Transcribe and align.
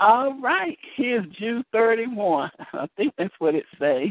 All 0.00 0.40
right, 0.40 0.78
here's 0.96 1.26
Jude 1.38 1.64
31. 1.72 2.50
I 2.72 2.86
think 2.96 3.14
that's 3.18 3.34
what 3.38 3.54
it 3.54 3.64
says. 3.78 4.08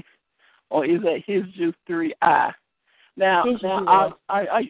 Or 0.69 0.85
is 0.85 1.01
that 1.01 1.23
his 1.25 1.43
Jude 1.55 1.75
3I? 1.89 2.51
Now, 3.15 3.43
now 3.63 3.85
are, 3.87 4.15
are, 4.29 4.47
are, 4.49 4.61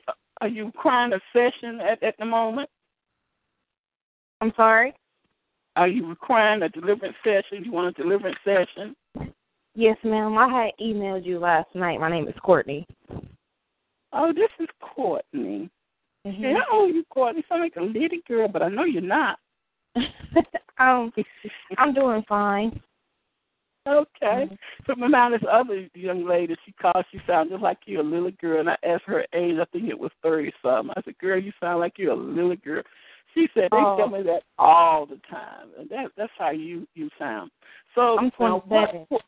are 0.42 0.48
you 0.48 0.72
crying 0.78 1.14
a 1.14 1.20
session 1.34 1.80
at, 1.82 2.02
at 2.04 2.16
the 2.20 2.26
moment? 2.26 2.70
I'm 4.42 4.54
sorry? 4.56 4.94
Are 5.76 5.88
you 5.88 6.08
requiring 6.08 6.62
a 6.62 6.70
deliverance 6.70 7.16
session? 7.24 7.64
You 7.64 7.72
want 7.72 7.98
a 7.98 8.02
deliverance 8.02 8.38
session? 8.46 8.96
Yes, 9.76 9.98
ma'am. 10.04 10.38
I 10.38 10.48
had 10.48 10.72
emailed 10.84 11.26
you 11.26 11.40
last 11.40 11.68
night. 11.76 12.00
My 12.00 12.10
name 12.10 12.28
is 12.28 12.36
Courtney. 12.44 12.86
Oh, 14.14 14.34
this 14.34 14.50
is 14.60 14.68
Courtney. 14.82 15.70
Mm-hmm. 16.26 16.44
Yeah, 16.44 16.60
oh, 16.72 16.88
you 16.88 17.04
Courtney. 17.10 17.42
You 17.42 17.44
sound 17.50 17.62
like 17.62 17.76
a 17.76 17.82
little 17.82 18.20
girl, 18.28 18.48
but 18.48 18.64
I 18.64 18.70
know 18.70 18.86
you're 18.86 19.02
not. 19.02 19.38
um, 20.80 21.12
I'm 21.78 21.94
doing 21.94 22.24
fine. 22.28 22.80
Okay. 23.88 24.46
So 24.86 24.94
now 24.94 25.30
this 25.30 25.42
other 25.50 25.88
young 25.94 26.28
lady, 26.28 26.56
she 26.66 26.74
called, 26.74 27.06
she 27.12 27.20
sounded 27.26 27.62
like 27.62 27.78
you're 27.86 28.02
a 28.02 28.04
little 28.04 28.32
girl, 28.42 28.60
and 28.60 28.70
I 28.70 28.78
asked 28.84 29.04
her 29.06 29.26
age. 29.34 29.56
I 29.62 29.66
think 29.72 29.90
it 29.90 29.98
was 29.98 30.12
thirty 30.22 30.52
something. 30.62 30.94
I 30.98 31.02
said, 31.04 31.18
"Girl, 31.20 31.42
you 31.42 31.52
sound 31.60 31.80
like 31.80 31.94
you're 31.98 32.12
a 32.12 32.16
little 32.16 32.56
girl." 32.58 32.84
She 33.34 33.48
said, 33.54 33.70
"They 33.72 33.78
oh. 33.78 33.96
tell 33.98 34.10
me 34.10 34.24
that 34.24 34.44
all 34.58 35.06
the 35.06 35.20
time, 35.30 35.70
and 35.80 35.90
that 35.90 36.12
that's 36.18 36.32
how 36.38 36.52
you 36.52 36.86
you 36.96 37.10
sound." 37.18 37.52
So 37.96 38.18
I'm 38.20 38.32
27. 38.32 39.06
What, 39.08 39.22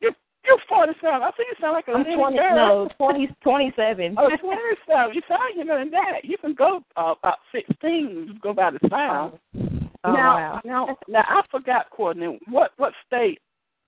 you're, 0.00 0.12
you're 0.44 0.58
47. 0.68 1.22
I 1.22 1.30
think 1.36 1.48
you 1.50 1.56
sound 1.60 1.74
like 1.74 1.88
a 1.88 1.92
I'm 1.92 2.02
little 2.02 2.16
20, 2.16 2.36
girl. 2.36 2.88
No, 2.98 3.12
20, 3.12 3.28
27. 3.42 4.16
Oh, 4.18 4.28
27. 4.28 5.14
You 5.14 5.22
sound 5.28 5.56
younger 5.56 5.78
than 5.78 5.90
that. 5.90 6.24
You 6.24 6.38
can 6.38 6.54
go 6.54 6.80
uh, 6.96 7.14
about 7.18 7.38
16. 7.52 7.68
You 7.90 8.26
can 8.26 8.40
go 8.42 8.52
by 8.54 8.70
the 8.70 8.80
sound. 8.88 9.38
Oh, 9.54 9.75
now, 10.12 10.34
wow. 10.34 10.60
now, 10.64 10.96
now, 11.08 11.24
I 11.28 11.42
forgot, 11.50 11.90
Courtney. 11.90 12.38
What 12.48 12.72
what 12.76 12.92
state 13.06 13.40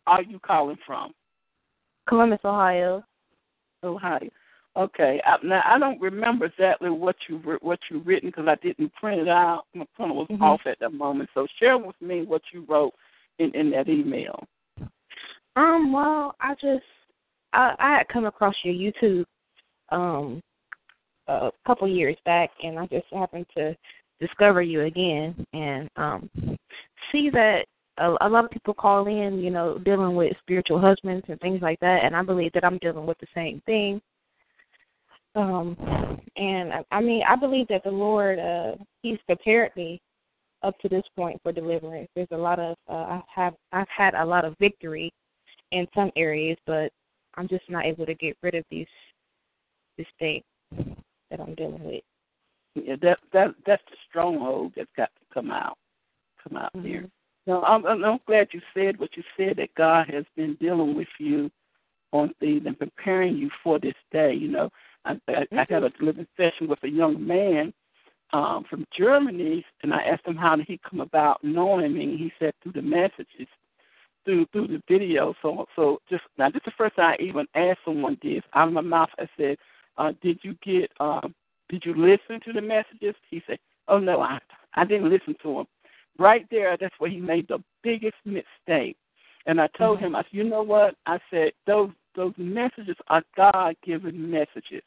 are 0.06 0.22
you 0.22 0.38
calling 0.40 0.78
from? 0.86 1.12
Columbus, 2.08 2.40
Ohio. 2.44 3.04
Ohio. 3.84 4.28
Okay. 4.76 5.20
I, 5.26 5.36
now 5.44 5.62
I 5.64 5.78
don't 5.78 6.00
remember 6.00 6.46
exactly 6.46 6.90
what 6.90 7.16
you 7.28 7.38
what 7.60 7.80
you 7.90 8.00
written 8.00 8.30
because 8.30 8.46
I 8.48 8.54
didn't 8.56 8.94
print 8.94 9.20
it 9.20 9.28
out. 9.28 9.64
My 9.74 9.86
printer 9.94 10.14
was 10.14 10.28
Mhm. 10.28 10.40
off 10.40 10.66
at 10.66 10.78
that 10.80 10.92
moment. 10.92 11.30
So 11.34 11.46
share 11.58 11.76
with 11.76 12.00
me 12.00 12.22
what 12.22 12.42
you 12.52 12.64
wrote 12.68 12.94
in 13.38 13.54
in 13.54 13.70
that 13.70 13.88
email. 13.88 14.46
Um, 15.56 15.92
well, 15.92 16.36
I 16.40 16.54
just 16.54 16.86
I, 17.52 17.74
I 17.78 17.98
had 17.98 18.08
come 18.08 18.26
across 18.26 18.54
your 18.62 18.74
YouTube 18.74 19.26
um 19.90 20.42
a 21.26 21.52
couple 21.66 21.88
years 21.88 22.16
back, 22.24 22.50
and 22.62 22.78
I 22.78 22.86
just 22.86 23.06
happened 23.12 23.46
to 23.54 23.76
discover 24.20 24.62
you 24.62 24.82
again 24.82 25.46
and 25.52 25.88
um 25.96 26.28
see 27.12 27.30
that 27.30 27.64
a, 27.98 28.14
a 28.20 28.28
lot 28.28 28.44
of 28.44 28.50
people 28.50 28.74
call 28.74 29.06
in, 29.06 29.38
you 29.38 29.50
know, 29.50 29.78
dealing 29.78 30.14
with 30.14 30.36
spiritual 30.40 30.80
husbands 30.80 31.24
and 31.28 31.40
things 31.40 31.60
like 31.62 31.80
that, 31.80 32.04
and 32.04 32.14
I 32.16 32.22
believe 32.22 32.52
that 32.52 32.64
I'm 32.64 32.78
dealing 32.78 33.06
with 33.06 33.18
the 33.18 33.26
same 33.34 33.60
thing. 33.66 34.00
Um, 35.34 35.76
and 36.36 36.72
I, 36.72 36.84
I 36.90 37.00
mean, 37.00 37.22
I 37.28 37.36
believe 37.36 37.68
that 37.68 37.84
the 37.84 37.90
Lord, 37.90 38.38
uh, 38.38 38.76
He's 39.02 39.18
prepared 39.26 39.72
me 39.76 40.00
up 40.62 40.78
to 40.80 40.88
this 40.88 41.04
point 41.16 41.40
for 41.42 41.52
deliverance. 41.52 42.08
There's 42.14 42.28
a 42.32 42.36
lot 42.36 42.58
of 42.58 42.76
uh, 42.88 42.92
I 42.92 43.22
have 43.34 43.54
I've 43.72 43.88
had 43.88 44.14
a 44.14 44.24
lot 44.24 44.44
of 44.44 44.56
victory 44.58 45.12
in 45.72 45.86
some 45.94 46.10
areas, 46.16 46.56
but 46.66 46.90
I'm 47.34 47.48
just 47.48 47.68
not 47.68 47.84
able 47.84 48.06
to 48.06 48.14
get 48.14 48.36
rid 48.42 48.54
of 48.54 48.64
these 48.70 48.86
this 49.96 50.06
thing 50.18 50.42
that 51.30 51.40
I'm 51.40 51.54
dealing 51.54 51.84
with. 51.84 52.02
Yeah, 52.86 52.96
that 53.02 53.18
that 53.32 53.54
that's 53.66 53.82
the 53.90 53.96
stronghold 54.08 54.72
that's 54.76 54.90
got 54.96 55.10
to 55.16 55.34
come 55.34 55.50
out, 55.50 55.76
come 56.42 56.56
out 56.56 56.72
Mhm. 56.74 56.82
there. 56.84 57.10
No, 57.46 57.62
I'm, 57.62 57.86
I'm 57.86 58.04
I'm 58.04 58.20
glad 58.26 58.48
you 58.52 58.60
said 58.74 58.98
what 58.98 59.16
you 59.16 59.22
said 59.36 59.56
that 59.56 59.74
God 59.74 60.08
has 60.08 60.24
been 60.36 60.54
dealing 60.56 60.94
with 60.94 61.08
you 61.18 61.50
on 62.12 62.32
things 62.40 62.62
and 62.66 62.78
preparing 62.78 63.36
you 63.36 63.50
for 63.62 63.78
this 63.78 63.94
day. 64.12 64.34
You 64.34 64.48
know, 64.48 64.70
I 65.04 65.18
I, 65.28 65.46
I 65.52 65.66
had 65.68 65.84
a 65.84 65.90
deliverance 65.90 66.30
session 66.36 66.68
with 66.68 66.82
a 66.84 66.88
young 66.88 67.24
man 67.26 67.72
um 68.32 68.64
from 68.68 68.86
Germany, 68.96 69.64
and 69.82 69.94
I 69.94 70.02
asked 70.02 70.26
him 70.26 70.36
how 70.36 70.56
did 70.56 70.66
he 70.66 70.78
come 70.88 71.00
about 71.00 71.42
knowing 71.42 71.94
me. 71.94 72.16
He 72.16 72.32
said 72.38 72.54
through 72.62 72.72
the 72.72 72.82
messages, 72.82 73.48
through 74.24 74.46
through 74.52 74.68
the 74.68 74.82
video. 74.88 75.34
So 75.42 75.66
so 75.76 76.00
just 76.10 76.24
now, 76.36 76.48
this 76.50 76.58
is 76.60 76.66
the 76.66 76.72
first 76.76 76.96
time 76.96 77.16
I 77.18 77.22
even 77.22 77.46
asked 77.54 77.80
someone 77.84 78.18
this 78.22 78.42
out 78.54 78.68
of 78.68 78.74
my 78.74 78.80
mouth. 78.82 79.10
I 79.18 79.28
said, 79.36 79.56
uh, 79.96 80.12
"Did 80.22 80.40
you 80.42 80.54
get? 80.62 80.90
Um, 81.00 81.34
did 81.68 81.84
you 81.84 81.94
listen 81.94 82.40
to 82.44 82.52
the 82.52 82.60
messages?" 82.60 83.14
He 83.30 83.42
said, 83.46 83.58
"Oh 83.88 83.98
no, 83.98 84.20
I 84.20 84.38
I 84.74 84.84
didn't 84.84 85.10
listen 85.10 85.34
to 85.42 85.54
them." 85.54 85.66
Right 86.18 86.46
there, 86.50 86.76
that's 86.76 86.94
where 86.98 87.10
he 87.10 87.20
made 87.20 87.46
the 87.48 87.62
biggest 87.82 88.16
mistake. 88.24 88.96
And 89.46 89.60
I 89.60 89.68
told 89.78 89.98
mm-hmm. 89.98 90.06
him, 90.06 90.16
I 90.16 90.22
said, 90.22 90.32
"You 90.32 90.44
know 90.44 90.62
what?" 90.62 90.94
I 91.06 91.18
said, 91.30 91.52
"Those 91.66 91.90
those 92.14 92.34
messages 92.36 92.96
are 93.08 93.22
God 93.36 93.76
given 93.84 94.30
messages. 94.30 94.82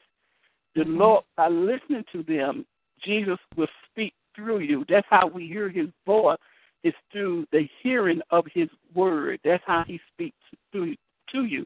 The 0.76 0.82
mm-hmm. 0.82 0.98
Lord, 0.98 1.24
by 1.38 1.48
listening 1.48 2.06
to 2.12 2.24
them, 2.24 2.66
Jesus 3.04 3.40
will 3.56 3.70
speak 3.90 4.14
through 4.36 4.60
you. 4.60 4.86
That's 4.88 5.08
how 5.10 5.28
we 5.28 5.48
hear 5.48 5.70
His 5.70 5.88
voice 6.06 6.38
is 6.84 6.94
through 7.12 7.46
the 7.52 7.68
hearing 7.82 8.22
of 8.32 8.46
His 8.54 8.70
word. 8.94 9.40
That's 9.44 9.64
how 9.66 9.84
He 9.86 10.00
speaks 10.14 10.38
through 10.72 10.96
to 11.32 11.46
you. 11.46 11.66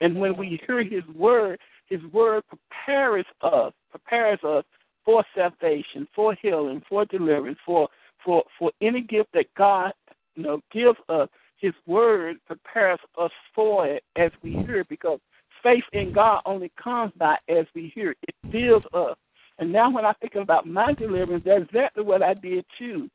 And 0.00 0.18
when 0.18 0.36
we 0.36 0.60
hear 0.66 0.82
His 0.82 1.04
word, 1.14 1.58
His 1.86 2.02
word 2.12 2.44
prepares 2.48 3.26
us, 3.42 3.72
prepares 3.90 4.38
us 4.44 4.64
for 5.04 5.24
salvation, 5.34 6.06
for 6.14 6.34
healing, 6.40 6.82
for 6.88 7.04
deliverance, 7.06 7.58
for 7.64 7.88
for 8.24 8.44
for 8.58 8.70
any 8.80 9.00
gift 9.00 9.30
that 9.34 9.52
God 9.56 9.92
you 10.34 10.42
know 10.42 10.60
gives 10.72 10.98
us. 11.08 11.28
His 11.56 11.72
word 11.86 12.36
prepares 12.46 13.00
us 13.18 13.32
for 13.54 13.86
it 13.86 14.04
as 14.16 14.30
we 14.42 14.62
hear 14.64 14.80
it 14.80 14.88
because 14.88 15.18
faith 15.62 15.82
in 15.92 16.12
God 16.12 16.40
only 16.46 16.70
comes 16.82 17.12
by 17.18 17.36
as 17.48 17.66
we 17.74 17.90
hear 17.94 18.12
it. 18.12 18.18
It 18.28 18.34
builds 18.52 18.86
us. 18.92 19.16
And 19.58 19.72
now 19.72 19.90
when 19.90 20.04
I 20.04 20.12
think 20.14 20.36
about 20.36 20.68
my 20.68 20.92
deliverance, 20.92 21.42
that's 21.44 21.64
exactly 21.64 22.04
what 22.04 22.22
I 22.22 22.34
did 22.34 22.64
too. 22.78 23.10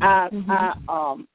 I 0.00 0.28
Mhm. 0.30 0.48
I 0.48 0.74
um 0.88 1.26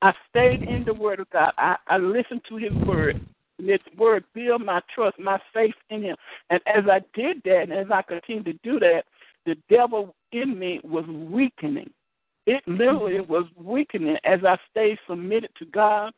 I 0.00 0.14
stayed 0.30 0.62
in 0.62 0.84
the 0.84 0.94
word 0.94 1.20
of 1.20 1.28
God. 1.30 1.52
I, 1.58 1.76
I 1.88 1.98
listened 1.98 2.42
to 2.48 2.56
his 2.56 2.72
word. 2.72 3.20
His 3.58 3.80
word 3.96 4.24
build 4.34 4.64
my 4.64 4.80
trust, 4.94 5.18
my 5.18 5.40
faith 5.52 5.74
in 5.90 6.02
him. 6.02 6.16
And 6.50 6.60
as 6.66 6.84
I 6.90 7.00
did 7.14 7.42
that 7.44 7.62
and 7.62 7.72
as 7.72 7.86
I 7.92 8.02
continued 8.02 8.46
to 8.46 8.52
do 8.62 8.78
that, 8.80 9.04
the 9.46 9.56
devil 9.68 10.14
in 10.32 10.58
me 10.58 10.80
was 10.84 11.06
weakening. 11.06 11.90
It 12.46 12.62
literally 12.66 13.14
mm-hmm. 13.18 13.32
was 13.32 13.46
weakening 13.56 14.16
as 14.24 14.40
I 14.44 14.56
stayed 14.70 14.98
submitted 15.08 15.50
to 15.58 15.66
God. 15.66 16.12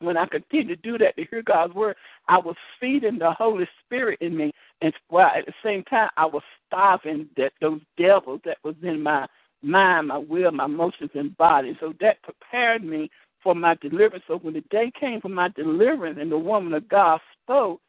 When 0.00 0.16
I 0.16 0.24
continued 0.26 0.68
to 0.82 0.90
do 0.90 0.96
that, 0.98 1.16
to 1.16 1.26
hear 1.30 1.42
God's 1.42 1.74
word, 1.74 1.96
I 2.28 2.38
was 2.38 2.56
feeding 2.80 3.18
the 3.18 3.32
Holy 3.32 3.68
Spirit 3.84 4.18
in 4.22 4.34
me, 4.34 4.50
and 4.80 4.94
while 5.08 5.30
at 5.36 5.44
the 5.44 5.52
same 5.62 5.84
time, 5.84 6.08
I 6.16 6.24
was 6.24 6.42
starving 6.66 7.28
that 7.36 7.52
those 7.60 7.80
devils 7.98 8.40
that 8.46 8.56
was 8.64 8.76
in 8.82 9.02
my 9.02 9.26
mind, 9.62 10.08
my 10.08 10.16
will, 10.16 10.52
my 10.52 10.64
emotions, 10.64 11.10
and 11.14 11.36
body. 11.36 11.76
So 11.80 11.92
that 12.00 12.22
prepared 12.22 12.82
me 12.82 13.10
for 13.42 13.54
my 13.54 13.74
deliverance. 13.76 14.24
So 14.26 14.38
when 14.38 14.54
the 14.54 14.64
day 14.70 14.92
came 14.98 15.20
for 15.20 15.28
my 15.28 15.48
deliverance, 15.48 16.18
and 16.20 16.30
the 16.30 16.38
woman 16.38 16.74
of 16.74 16.88
God 16.88 17.20
spoke, 17.42 17.80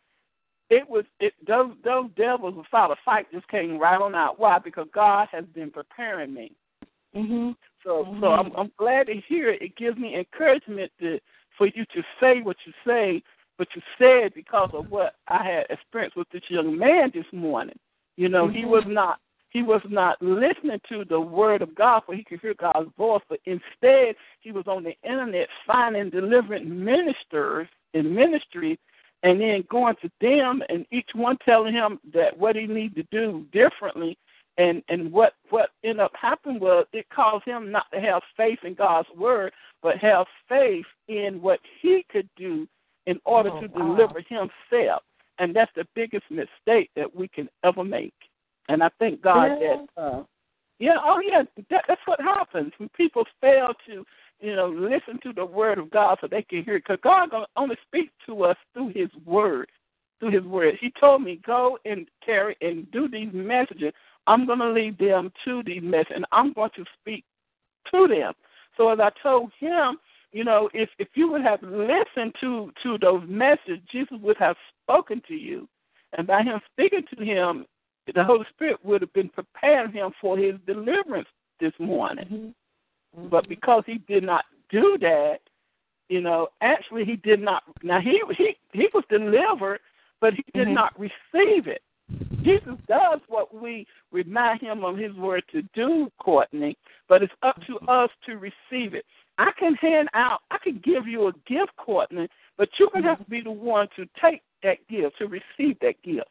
it 0.69 0.89
was 0.89 1.05
it 1.19 1.33
those 1.45 1.73
those 1.83 2.09
devils 2.15 2.55
without 2.55 2.91
a 2.91 2.95
fight 3.03 3.31
just 3.31 3.47
came 3.49 3.77
right 3.77 3.99
on 3.99 4.15
out. 4.15 4.39
Why? 4.39 4.57
Because 4.59 4.87
God 4.93 5.27
has 5.31 5.45
been 5.53 5.69
preparing 5.69 6.33
me. 6.33 6.53
Mhm. 7.15 7.55
So 7.83 8.05
Mhm. 8.05 8.21
so 8.21 8.31
I'm 8.31 8.55
I'm 8.55 8.71
glad 8.77 9.07
to 9.07 9.15
hear 9.15 9.49
it. 9.49 9.61
It 9.61 9.75
gives 9.75 9.97
me 9.97 10.15
encouragement 10.15 10.91
to 10.99 11.19
for 11.57 11.67
you 11.67 11.85
to 11.85 12.03
say 12.19 12.41
what 12.41 12.57
you 12.65 12.73
say, 12.85 13.21
but 13.57 13.67
you 13.75 13.81
said 13.97 14.33
because 14.33 14.69
of 14.73 14.89
what 14.89 15.15
I 15.27 15.43
had 15.43 15.65
experienced 15.69 16.15
with 16.15 16.29
this 16.29 16.49
young 16.49 16.77
man 16.77 17.11
this 17.13 17.31
morning. 17.33 17.77
You 18.15 18.29
know, 18.29 18.47
he 18.47 18.63
Mhm. 18.63 18.69
was 18.69 18.85
not 18.85 19.19
he 19.51 19.61
was 19.63 19.81
not 19.89 20.21
listening 20.21 20.79
to 20.89 21.05
the 21.05 21.19
word 21.19 21.61
of 21.61 21.75
God 21.75 22.03
for 22.05 22.15
he 22.15 22.23
could 22.23 22.39
hear 22.41 22.53
God's 22.53 22.89
voice, 22.97 23.21
but 23.29 23.39
instead 23.45 24.15
he 24.39 24.51
was 24.51 24.65
on 24.67 24.83
the 24.83 24.95
internet 25.03 25.47
finding 25.67 26.09
deliverance 26.09 26.65
ministers 26.67 27.67
in 27.93 28.15
ministry 28.15 28.79
and 29.23 29.39
then 29.39 29.63
going 29.69 29.95
to 30.01 30.09
them 30.19 30.63
and 30.69 30.85
each 30.91 31.09
one 31.13 31.37
telling 31.45 31.73
him 31.73 31.99
that 32.13 32.35
what 32.37 32.55
he 32.55 32.65
needed 32.65 33.07
to 33.11 33.17
do 33.17 33.45
differently 33.51 34.17
and 34.57 34.83
and 34.89 35.11
what 35.11 35.33
what 35.49 35.69
ended 35.83 35.99
up 36.01 36.11
happening 36.19 36.59
was 36.59 36.85
it 36.93 37.05
caused 37.09 37.45
him 37.45 37.71
not 37.71 37.85
to 37.93 37.99
have 37.99 38.21
faith 38.35 38.59
in 38.63 38.73
God's 38.73 39.07
word, 39.17 39.53
but 39.81 39.97
have 39.97 40.27
faith 40.47 40.85
in 41.07 41.41
what 41.41 41.59
he 41.81 42.05
could 42.09 42.29
do 42.35 42.67
in 43.05 43.19
order 43.25 43.49
Oh, 43.49 43.61
to 43.61 43.67
wow. 43.67 43.95
deliver 43.95 44.21
himself. 44.21 45.03
And 45.39 45.55
that's 45.55 45.71
the 45.75 45.87
biggest 45.95 46.25
mistake 46.29 46.91
that 46.95 47.15
we 47.15 47.27
can 47.27 47.49
ever 47.63 47.83
make. 47.83 48.13
And 48.69 48.83
I 48.83 48.89
thank 48.99 49.21
God 49.21 49.51
Yeah. 49.59 49.77
that 49.95 50.01
uh 50.01 50.23
yeah, 50.81 50.97
oh 51.03 51.19
yeah, 51.19 51.43
that, 51.69 51.85
that's 51.87 52.01
what 52.05 52.19
happens 52.19 52.73
when 52.77 52.89
people 52.89 53.23
fail 53.39 53.67
to, 53.85 54.03
you 54.39 54.55
know, 54.55 54.67
listen 54.67 55.19
to 55.21 55.31
the 55.31 55.45
word 55.45 55.77
of 55.77 55.91
God 55.91 56.17
so 56.19 56.25
they 56.25 56.41
can 56.41 56.63
hear 56.63 56.77
it. 56.77 56.83
Because 56.87 56.99
God 57.03 57.29
only 57.55 57.77
speaks 57.87 58.11
to 58.25 58.43
us 58.45 58.57
through 58.73 58.91
His 58.95 59.09
word, 59.23 59.69
through 60.19 60.31
His 60.31 60.43
word. 60.43 60.79
He 60.81 60.91
told 60.99 61.21
me 61.21 61.39
go 61.45 61.77
and 61.85 62.07
carry 62.25 62.57
and 62.61 62.89
do 62.89 63.07
these 63.07 63.29
messages. 63.31 63.93
I'm 64.25 64.47
going 64.47 64.57
to 64.57 64.71
lead 64.71 64.97
them 64.97 65.31
to 65.45 65.61
these 65.63 65.83
messages, 65.83 66.13
and 66.15 66.25
I'm 66.31 66.51
going 66.53 66.71
to 66.75 66.85
speak 66.99 67.23
to 67.93 68.07
them. 68.07 68.33
So 68.75 68.89
as 68.89 68.99
I 68.99 69.11
told 69.21 69.51
him, 69.59 69.97
you 70.31 70.43
know, 70.43 70.67
if 70.73 70.89
if 70.97 71.09
you 71.13 71.29
would 71.31 71.43
have 71.43 71.61
listened 71.61 72.33
to 72.41 72.71
to 72.81 72.97
those 72.97 73.21
messages, 73.27 73.79
Jesus 73.91 74.17
would 74.19 74.37
have 74.37 74.55
spoken 74.83 75.21
to 75.27 75.35
you, 75.35 75.67
and 76.17 76.25
by 76.25 76.41
him 76.41 76.59
speaking 76.71 77.03
to 77.15 77.23
him, 77.23 77.67
the 78.15 78.23
Holy 78.23 78.45
Spirit 78.53 78.83
would 78.83 79.01
have 79.01 79.13
been 79.13 79.29
preparing 79.29 79.91
him 79.91 80.11
for 80.19 80.37
his 80.37 80.55
deliverance 80.65 81.27
this 81.59 81.73
morning. 81.79 82.53
Mm-hmm. 83.17 83.27
But 83.29 83.47
because 83.49 83.83
he 83.85 83.99
did 84.07 84.23
not 84.23 84.45
do 84.69 84.97
that, 85.01 85.39
you 86.09 86.21
know, 86.21 86.47
actually 86.61 87.05
he 87.05 87.15
did 87.17 87.41
not. 87.41 87.63
Now 87.83 87.99
he 87.99 88.21
he 88.37 88.55
he 88.73 88.87
was 88.93 89.03
delivered, 89.09 89.79
but 90.19 90.33
he 90.33 90.43
did 90.53 90.67
mm-hmm. 90.67 90.75
not 90.75 90.99
receive 90.99 91.67
it. 91.67 91.81
Jesus 92.43 92.73
does 92.87 93.19
what 93.27 93.53
we 93.53 93.85
remind 94.11 94.61
him 94.61 94.83
of 94.83 94.97
his 94.97 95.13
word 95.13 95.43
to 95.51 95.61
do, 95.73 96.11
Courtney, 96.19 96.77
but 97.07 97.23
it's 97.23 97.33
up 97.43 97.57
to 97.67 97.79
us 97.87 98.09
to 98.25 98.33
receive 98.33 98.93
it. 98.93 99.05
I 99.37 99.51
can 99.57 99.75
hand 99.75 100.09
out, 100.13 100.41
I 100.51 100.57
can 100.61 100.81
give 100.83 101.07
you 101.07 101.27
a 101.27 101.33
gift, 101.47 101.71
Courtney, 101.77 102.27
but 102.57 102.69
you're 102.77 102.89
going 102.89 103.03
to 103.03 103.09
have 103.09 103.23
to 103.23 103.29
be 103.29 103.41
the 103.41 103.51
one 103.51 103.87
to 103.95 104.05
take 104.21 104.41
that 104.63 104.77
gift, 104.89 105.17
to 105.19 105.27
receive 105.27 105.77
that 105.81 106.01
gift. 106.03 106.27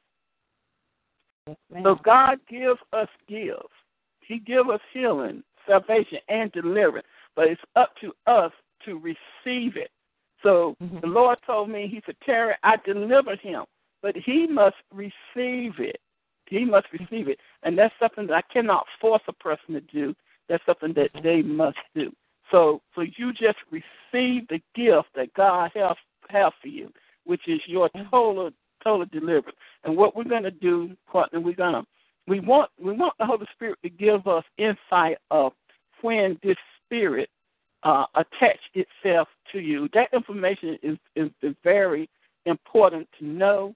So 1.82 1.96
God 2.04 2.38
gives 2.48 2.80
us 2.92 3.08
gifts. 3.28 3.68
He 4.20 4.38
gives 4.38 4.68
us 4.70 4.80
healing, 4.92 5.42
salvation, 5.66 6.18
and 6.28 6.52
deliverance, 6.52 7.06
but 7.34 7.48
it's 7.48 7.60
up 7.76 7.94
to 8.00 8.12
us 8.26 8.52
to 8.84 8.94
receive 8.94 9.76
it. 9.76 9.90
So 10.42 10.76
mm-hmm. 10.82 11.00
the 11.00 11.06
Lord 11.06 11.38
told 11.46 11.68
me, 11.68 11.88
He 11.90 12.00
said, 12.06 12.16
Terry, 12.24 12.54
I 12.62 12.76
delivered 12.84 13.40
him 13.40 13.64
but 14.02 14.16
he 14.16 14.46
must 14.46 14.76
receive 14.92 15.74
it. 15.78 16.00
He 16.46 16.64
must 16.64 16.86
mm-hmm. 16.88 17.04
receive 17.04 17.28
it. 17.28 17.38
And 17.62 17.78
that's 17.78 17.94
something 18.00 18.26
that 18.28 18.34
I 18.34 18.52
cannot 18.52 18.86
force 19.00 19.22
a 19.28 19.32
person 19.32 19.74
to 19.74 19.80
do. 19.80 20.14
That's 20.48 20.64
something 20.66 20.92
that 20.94 21.12
mm-hmm. 21.12 21.26
they 21.26 21.42
must 21.42 21.78
do. 21.94 22.12
So 22.50 22.82
so 22.94 23.02
you 23.02 23.32
just 23.32 23.58
receive 23.70 24.48
the 24.48 24.60
gift 24.74 25.08
that 25.14 25.32
God 25.34 25.70
has 25.74 25.96
have 26.28 26.52
for 26.60 26.68
you, 26.68 26.92
which 27.24 27.42
is 27.46 27.60
your 27.66 27.88
mm-hmm. 27.90 28.10
total 28.10 28.50
total 28.82 29.06
deliverance. 29.06 29.56
And 29.84 29.96
what 29.96 30.14
we're 30.14 30.24
gonna 30.24 30.50
do, 30.50 30.96
partner, 31.10 31.40
we're 31.40 31.54
gonna 31.54 31.84
we 32.26 32.40
want 32.40 32.70
we 32.78 32.92
want 32.92 33.14
the 33.18 33.26
Holy 33.26 33.46
Spirit 33.52 33.78
to 33.82 33.88
give 33.90 34.26
us 34.26 34.44
insight 34.58 35.18
of 35.30 35.52
when 36.02 36.38
this 36.42 36.56
spirit 36.84 37.28
uh, 37.82 38.04
attached 38.14 38.74
itself 38.74 39.28
to 39.52 39.58
you. 39.58 39.88
That 39.94 40.08
information 40.12 40.78
is, 40.82 40.98
is, 41.16 41.30
is 41.42 41.54
very 41.64 42.08
important 42.46 43.08
to 43.18 43.24
know 43.24 43.74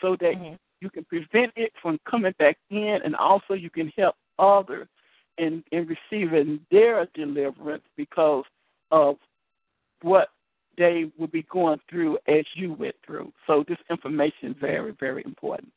so 0.00 0.16
that 0.20 0.34
mm-hmm. 0.34 0.54
you 0.80 0.90
can 0.90 1.04
prevent 1.04 1.52
it 1.56 1.72
from 1.80 1.98
coming 2.08 2.34
back 2.38 2.58
in, 2.70 3.00
and 3.04 3.16
also 3.16 3.54
you 3.54 3.70
can 3.70 3.92
help 3.96 4.14
others 4.38 4.88
in, 5.38 5.64
in 5.72 5.86
receiving 5.86 6.60
their 6.70 7.06
deliverance 7.14 7.84
because 7.96 8.44
of 8.90 9.16
what 10.02 10.28
they 10.76 11.10
will 11.18 11.26
be 11.26 11.44
going 11.50 11.78
through 11.88 12.18
as 12.28 12.44
you 12.54 12.72
went 12.72 12.94
through. 13.04 13.32
So 13.46 13.64
this 13.68 13.78
information 13.90 14.50
is 14.50 14.56
very, 14.60 14.94
very 14.98 15.22
important. 15.24 15.72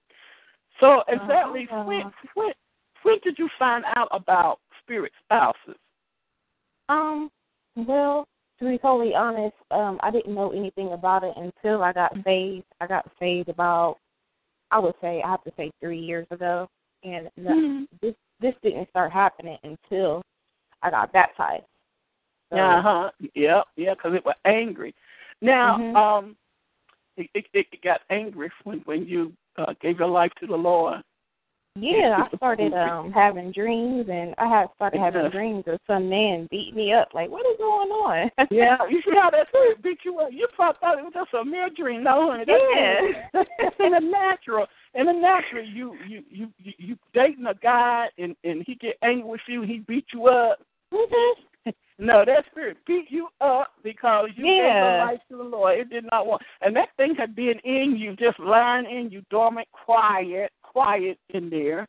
So 0.80 1.04
exactly 1.08 1.68
uh, 1.72 1.84
when, 1.84 2.12
when 2.36 2.54
when 3.04 3.16
did 3.24 3.38
you 3.38 3.50
find 3.60 3.84
out 3.96 4.08
about 4.12 4.60
spirit 4.82 5.12
spouses? 5.24 5.80
Um, 6.90 7.30
well, 7.76 8.28
to 8.60 8.66
be 8.66 8.78
totally 8.78 9.14
honest, 9.14 9.56
um, 9.72 10.00
I 10.02 10.12
didn't 10.12 10.34
know 10.34 10.52
anything 10.52 10.94
about 10.94 11.24
it 11.24 11.34
until 11.36 11.84
I 11.84 11.94
got 11.94 12.14
saved. 12.24 12.66
I 12.82 12.88
got 12.88 13.10
saved 13.20 13.50
about 13.50 13.98
I 14.72 14.80
would 14.80 14.96
say 15.02 15.22
I 15.24 15.30
have 15.30 15.44
to 15.44 15.52
say 15.56 15.72
three 15.80 16.00
years 16.00 16.26
ago, 16.32 16.68
and 17.04 17.30
mm-hmm. 17.40 17.84
this 18.02 18.16
this 18.42 18.56
didn't 18.64 18.90
start 18.90 19.12
happening 19.12 19.58
until 19.64 20.22
I 20.82 20.90
got 20.90 21.14
baptized. 21.14 21.66
Uh 22.60 22.82
huh. 22.82 23.12
Yep. 23.36 23.66
Yeah, 23.76 23.94
because 23.94 24.14
it 24.16 24.26
was 24.26 24.36
angry. 24.46 24.94
Now, 25.42 25.78
mm-hmm. 25.78 25.96
um, 25.96 26.36
it, 27.18 27.30
it, 27.34 27.46
it 27.54 27.84
got 27.84 28.02
angry 28.10 28.52
when 28.64 28.80
when 28.80 29.06
you 29.06 29.34
uh, 29.58 29.74
gave 29.82 30.00
your 30.00 30.08
life 30.08 30.32
to 30.40 30.48
the 30.48 30.56
Lord. 30.56 31.04
Yeah, 31.76 32.28
I 32.32 32.36
started 32.38 32.72
um 32.90 33.12
having 33.12 33.52
dreams, 33.52 34.06
and 34.10 34.36
I 34.38 34.48
had 34.48 34.68
started 34.76 35.00
having 35.00 35.30
dreams 35.32 35.64
of 35.68 35.80
some 35.88 36.08
man 36.08 36.48
beat 36.52 36.76
me 36.76 36.94
up. 36.94 37.10
Like, 37.14 37.30
what 37.30 37.46
is 37.48 37.58
going 37.58 37.90
on? 37.90 38.32
yeah, 38.52 38.78
you 38.90 39.02
see 39.04 39.16
how 39.20 39.32
that 39.32 39.48
spirit 39.48 39.82
beat 39.82 40.00
you 40.06 40.20
up? 40.20 40.30
You 40.32 40.48
probably 40.56 40.80
thought 40.80 41.00
it 41.00 41.04
was 41.04 41.14
just 41.14 41.34
a 41.34 41.44
mere 41.44 41.70
dream. 41.76 42.04
No, 42.04 42.32
honey, 42.32 42.46
that's 42.46 42.62
yeah. 42.76 43.86
In 43.86 43.92
the 43.92 44.00
natural. 44.00 44.68
In 44.94 45.08
the 45.08 45.14
natural, 45.14 45.66
you 45.66 45.96
you 46.08 46.24
you 46.30 46.48
you, 46.60 46.74
you 46.78 46.98
dating 47.14 47.48
a 47.48 47.56
guy, 47.56 48.08
and 48.20 48.36
and 48.44 48.64
he 48.68 48.76
get 48.76 48.98
angry 49.02 49.28
with 49.28 49.42
you, 49.48 49.64
he 49.64 49.80
beat 49.80 50.06
you 50.14 50.28
up. 50.28 50.60
Mm-hmm. 50.94 51.42
No, 52.00 52.24
that 52.26 52.46
spirit 52.50 52.78
beat 52.88 53.06
you 53.10 53.28
up 53.40 53.74
because 53.84 54.30
you 54.36 54.46
yeah. 54.46 54.54
gave 54.54 54.74
your 54.74 55.06
life 55.06 55.20
to 55.30 55.38
the 55.38 55.44
Lord. 55.44 55.80
It 55.80 55.90
did 55.90 56.06
not 56.12 56.26
want, 56.26 56.42
and 56.62 56.76
that 56.76 56.90
thing 56.98 57.16
had 57.16 57.36
been 57.36 57.60
in 57.64 57.96
you, 57.98 58.16
just 58.16 58.40
lying 58.40 58.86
in 58.86 59.12
you, 59.12 59.22
dormant, 59.30 59.68
quiet, 59.72 60.52
quiet 60.64 61.20
in 61.30 61.50
there. 61.50 61.88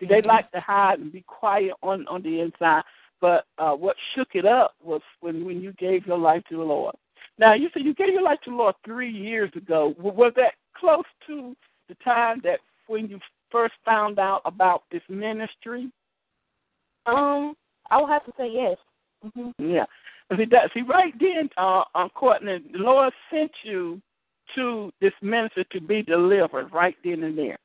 See, 0.00 0.06
they 0.06 0.16
mm-hmm. 0.16 0.28
like 0.28 0.50
to 0.52 0.60
hide 0.60 1.00
and 1.00 1.12
be 1.12 1.22
quiet 1.26 1.72
on 1.82 2.06
on 2.08 2.22
the 2.22 2.40
inside. 2.40 2.82
But 3.20 3.44
uh, 3.58 3.72
what 3.72 3.96
shook 4.14 4.28
it 4.34 4.46
up 4.46 4.74
was 4.82 5.02
when 5.20 5.44
when 5.44 5.60
you 5.60 5.72
gave 5.74 6.06
your 6.06 6.18
life 6.18 6.42
to 6.48 6.56
the 6.56 6.62
Lord. 6.62 6.94
Now 7.38 7.54
you 7.54 7.68
said 7.72 7.84
you 7.84 7.94
gave 7.94 8.12
your 8.12 8.22
life 8.22 8.38
to 8.44 8.50
the 8.50 8.56
Lord 8.56 8.74
three 8.84 9.12
years 9.12 9.50
ago. 9.54 9.94
Was 9.98 10.32
that 10.36 10.54
close 10.76 11.04
to 11.26 11.54
the 11.88 11.94
time 12.04 12.40
that 12.44 12.60
when 12.86 13.08
you 13.08 13.18
first 13.50 13.74
found 13.84 14.18
out 14.18 14.40
about 14.44 14.84
this 14.90 15.02
ministry? 15.08 15.90
Um, 17.06 17.54
I 17.90 18.00
would 18.00 18.10
have 18.10 18.24
to 18.26 18.32
say 18.38 18.48
yes. 18.50 18.76
Mm-hmm. 19.24 19.70
Yeah. 19.70 19.84
See, 20.36 20.44
that, 20.50 20.70
see, 20.72 20.82
right 20.82 21.12
then, 21.20 21.50
uh, 21.56 21.84
on 21.94 22.08
Courtney, 22.10 22.58
the 22.72 22.78
Lord 22.78 23.12
sent 23.30 23.50
you 23.64 24.00
to 24.54 24.92
this 25.00 25.12
minister 25.22 25.64
to 25.64 25.80
be 25.80 26.02
delivered 26.02 26.72
right 26.72 26.96
then 27.04 27.22
and 27.22 27.36
there. 27.36 27.58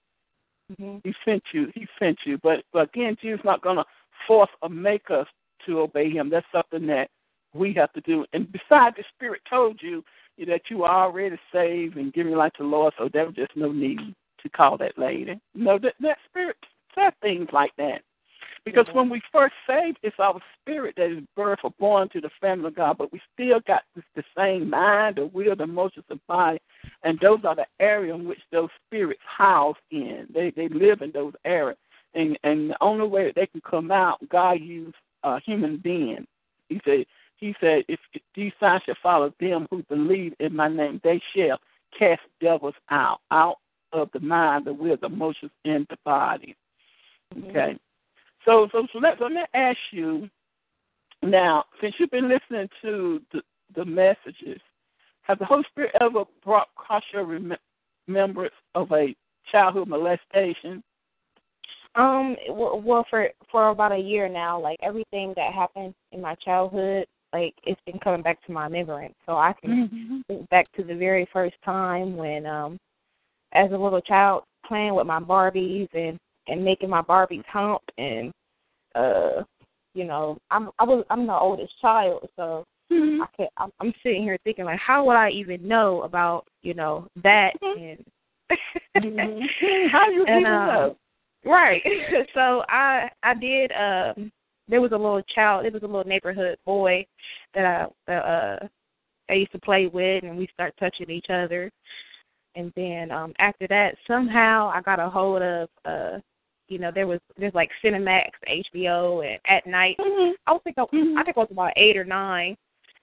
Mm-hmm. 0.71 0.97
He 1.03 1.13
sent 1.23 1.43
you. 1.53 1.67
He 1.73 1.87
sent 1.99 2.17
you. 2.25 2.37
But, 2.43 2.63
but 2.73 2.89
again, 2.89 3.15
Jesus 3.21 3.39
not 3.45 3.61
going 3.61 3.77
to 3.77 3.85
force 4.27 4.49
or 4.61 4.69
make 4.69 5.09
us 5.09 5.27
to 5.65 5.79
obey 5.79 6.09
Him. 6.09 6.29
That's 6.29 6.45
something 6.51 6.87
that 6.87 7.09
we 7.53 7.73
have 7.73 7.93
to 7.93 8.01
do. 8.01 8.25
And 8.33 8.51
besides, 8.51 8.95
the 8.97 9.03
Spirit 9.15 9.41
told 9.49 9.79
you 9.81 10.03
that 10.45 10.61
you 10.69 10.83
are 10.83 11.05
already 11.05 11.37
saved 11.53 11.97
and 11.97 12.13
giving 12.13 12.33
life 12.33 12.53
to 12.57 12.63
the 12.63 12.69
Lord, 12.69 12.93
so 12.97 13.09
there 13.11 13.25
was 13.25 13.35
just 13.35 13.55
no 13.55 13.71
need 13.71 13.99
to 14.43 14.49
call 14.49 14.77
that 14.77 14.97
lady. 14.97 15.39
No, 15.55 15.79
that 15.79 15.95
that 16.01 16.17
Spirit 16.29 16.57
said 16.93 17.13
things 17.21 17.47
like 17.51 17.71
that. 17.77 18.01
Because 18.67 18.93
when 18.93 19.09
we 19.09 19.21
first 19.31 19.53
saved, 19.67 19.97
it's 20.03 20.19
our 20.19 20.39
spirit 20.61 20.95
that 20.97 21.11
is 21.11 21.23
birthed 21.37 21.63
or 21.63 21.71
born 21.79 22.09
to 22.09 22.21
the 22.21 22.29
family 22.41 22.67
of 22.67 22.75
God, 22.75 22.97
but 22.97 23.11
we 23.11 23.21
still 23.33 23.59
got 23.65 23.83
this, 23.95 24.03
the 24.15 24.23
same 24.35 24.69
mind, 24.69 25.15
the 25.15 25.27
will, 25.27 25.55
the 25.55 25.63
emotions, 25.63 26.05
the 26.09 26.19
body, 26.27 26.59
and 27.03 27.17
those 27.21 27.39
are 27.45 27.55
the 27.55 27.65
area 27.79 28.13
in 28.13 28.27
which 28.27 28.39
those 28.51 28.69
spirits 28.85 29.21
house 29.25 29.77
in. 29.91 30.27
They 30.33 30.51
they 30.51 30.67
live 30.69 31.01
in 31.01 31.11
those 31.11 31.33
areas, 31.45 31.77
and 32.13 32.37
and 32.43 32.71
the 32.71 32.77
only 32.81 33.07
way 33.07 33.25
that 33.25 33.35
they 33.35 33.47
can 33.47 33.61
come 33.61 33.91
out, 33.91 34.17
God 34.29 34.59
used 34.59 34.95
a 35.23 35.39
human 35.39 35.77
being. 35.77 36.27
He 36.69 36.81
said, 36.83 37.05
He 37.37 37.55
said, 37.59 37.83
if, 37.87 37.99
if 38.13 38.21
these 38.35 38.51
signs 38.59 38.83
shall 38.85 38.95
follow 39.01 39.33
them 39.39 39.67
who 39.69 39.83
believe 39.83 40.33
in 40.39 40.55
my 40.55 40.67
name, 40.67 40.99
they 41.03 41.21
shall 41.35 41.59
cast 41.97 42.21
devils 42.41 42.75
out, 42.89 43.19
out 43.31 43.57
of 43.93 44.09
the 44.13 44.19
mind, 44.19 44.65
the 44.65 44.73
will, 44.73 44.97
the 44.97 45.07
emotions, 45.07 45.51
and 45.65 45.87
the 45.89 45.97
body. 46.03 46.55
Mm-hmm. 47.35 47.49
Okay. 47.49 47.59
Mm-hmm. 47.59 47.86
So, 48.47 48.69
so, 48.71 48.87
so 48.93 48.99
let, 48.99 49.19
let 49.19 49.31
me 49.31 49.41
ask 49.53 49.77
you 49.91 50.29
now, 51.21 51.65
since 51.81 51.93
you've 51.99 52.11
been 52.11 52.29
listening 52.29 52.69
to 52.81 53.21
the, 53.33 53.41
the 53.75 53.83
messages, 53.83 54.61
has 55.23 55.37
the 55.37 55.45
Holy 55.45 55.63
Spirit 55.69 55.91
ever 55.99 56.23
brought 56.43 56.69
across 56.77 57.03
your 57.11 57.25
remembrance 57.25 58.53
of 58.73 58.91
a 58.93 59.13
childhood 59.51 59.89
molestation? 59.89 60.81
Um, 61.95 62.37
well, 62.49 63.05
for 63.09 63.29
for 63.51 63.69
about 63.69 63.91
a 63.91 63.97
year 63.97 64.29
now, 64.29 64.61
like 64.61 64.77
everything 64.83 65.33
that 65.35 65.53
happened 65.53 65.95
in 66.11 66.21
my 66.21 66.35
childhood, 66.35 67.07
like 67.33 67.55
it's 67.63 67.81
been 67.85 67.99
coming 67.99 68.21
back 68.21 68.45
to 68.45 68.51
my 68.51 68.65
remembrance. 68.65 69.15
So 69.25 69.33
I 69.33 69.53
can 69.59 69.89
mm-hmm. 69.89 70.17
think 70.27 70.49
back 70.49 70.71
to 70.73 70.83
the 70.83 70.95
very 70.95 71.27
first 71.33 71.55
time 71.65 72.15
when, 72.15 72.45
um, 72.45 72.77
as 73.53 73.71
a 73.71 73.77
little 73.77 74.01
child, 74.01 74.43
playing 74.65 74.95
with 74.95 75.07
my 75.07 75.19
Barbies 75.19 75.89
and 75.93 76.19
and 76.47 76.63
making 76.63 76.89
my 76.89 77.01
Barbies 77.01 77.45
hump 77.45 77.81
and 77.97 78.31
uh 78.95 79.43
you 79.93 80.05
know 80.05 80.37
i'm 80.51 80.69
i 80.79 80.83
was 80.83 81.03
i'm 81.09 81.27
the 81.27 81.33
oldest 81.33 81.73
child 81.81 82.27
so 82.35 82.65
mm-hmm. 82.91 83.21
i 83.21 83.27
can 83.35 83.47
I'm, 83.57 83.71
I'm 83.79 83.93
sitting 84.03 84.23
here 84.23 84.37
thinking 84.43 84.65
like 84.65 84.79
how 84.79 85.05
would 85.05 85.15
i 85.15 85.29
even 85.29 85.67
know 85.67 86.03
about 86.03 86.45
you 86.61 86.73
know 86.73 87.07
that 87.23 87.51
mm-hmm. 87.63 87.83
and 88.99 89.03
mm-hmm. 89.03 89.87
how 89.91 90.09
you 90.09 90.25
and, 90.27 90.41
even 90.41 90.45
uh, 90.45 90.65
know 90.65 90.97
right 91.45 91.81
so 92.33 92.63
i 92.69 93.09
i 93.23 93.33
did 93.33 93.71
um 93.71 94.31
there 94.67 94.81
was 94.81 94.91
a 94.91 94.95
little 94.95 95.21
child 95.33 95.65
it 95.65 95.73
was 95.73 95.83
a 95.83 95.85
little 95.85 96.03
neighborhood 96.03 96.57
boy 96.65 97.05
that 97.53 97.65
i 97.65 97.85
that, 98.05 98.25
uh 98.25 98.67
i 99.29 99.33
used 99.33 99.51
to 99.51 99.59
play 99.59 99.87
with 99.87 100.23
and 100.23 100.37
we 100.37 100.47
start 100.53 100.73
touching 100.79 101.09
each 101.09 101.27
other 101.29 101.71
and 102.55 102.71
then 102.75 103.11
um 103.11 103.33
after 103.39 103.67
that 103.67 103.95
somehow 104.07 104.71
i 104.73 104.81
got 104.81 104.99
a 104.99 105.09
hold 105.09 105.41
of 105.41 105.69
uh 105.85 106.17
you 106.67 106.79
know, 106.79 106.91
there 106.93 107.07
was 107.07 107.19
there's 107.37 107.53
like 107.53 107.69
Cinemax, 107.83 108.29
HBO, 108.75 109.25
and 109.29 109.39
at 109.47 109.65
night. 109.67 109.95
Mm-hmm. 109.99 110.31
I 110.47 110.51
was 110.51 110.61
think 110.63 110.77
I, 110.77 110.83
Mhm. 110.93 111.17
I 111.17 111.23
think 111.23 111.37
I 111.37 111.39
was 111.41 111.49
about 111.51 111.73
eight 111.77 111.97
or 111.97 112.03
nine, 112.05 112.55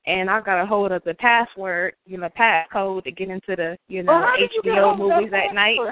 and 0.06 0.28
I 0.30 0.40
got 0.40 0.62
a 0.62 0.66
hold 0.66 0.92
of 0.92 1.02
the 1.04 1.14
password, 1.14 1.94
you 2.06 2.18
know, 2.18 2.28
passcode 2.38 3.04
to 3.04 3.10
get 3.10 3.28
into 3.30 3.56
the 3.56 3.76
you 3.88 4.02
know 4.02 4.12
Well, 4.12 4.36
HBO 4.64 4.96
hold 4.96 4.98
movies 4.98 5.32
at 5.32 5.54
night. 5.54 5.78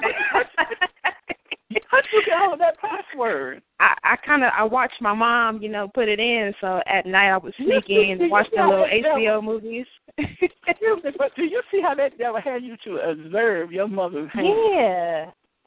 How'd 1.89 2.03
you 2.13 2.21
get 2.25 2.35
all 2.39 2.53
of 2.53 2.59
that 2.59 2.77
password? 2.79 3.61
I 3.79 3.95
I 4.03 4.15
kind 4.17 4.43
of 4.43 4.51
I 4.55 4.63
watched 4.63 5.01
my 5.01 5.13
mom, 5.13 5.61
you 5.61 5.69
know, 5.69 5.87
put 5.93 6.07
it 6.07 6.19
in. 6.19 6.53
So 6.61 6.81
at 6.87 7.05
night 7.05 7.31
I 7.31 7.37
would 7.37 7.53
sneak 7.57 7.89
in 7.89 8.21
and 8.21 8.31
watch 8.31 8.47
the 8.55 8.61
little 8.63 8.81
that 8.85 9.01
devil- 9.01 9.19
HBO 9.19 9.43
movies. 9.43 9.85
But 10.17 11.35
do 11.35 11.43
you 11.43 11.61
see 11.71 11.81
how 11.81 11.95
that 11.95 12.17
devil 12.17 12.39
had 12.43 12.63
you 12.63 12.75
to 12.85 12.97
observe 13.09 13.71
your 13.71 13.87
mother's 13.87 14.29
hand? 14.33 14.47
yeah. 14.73 15.25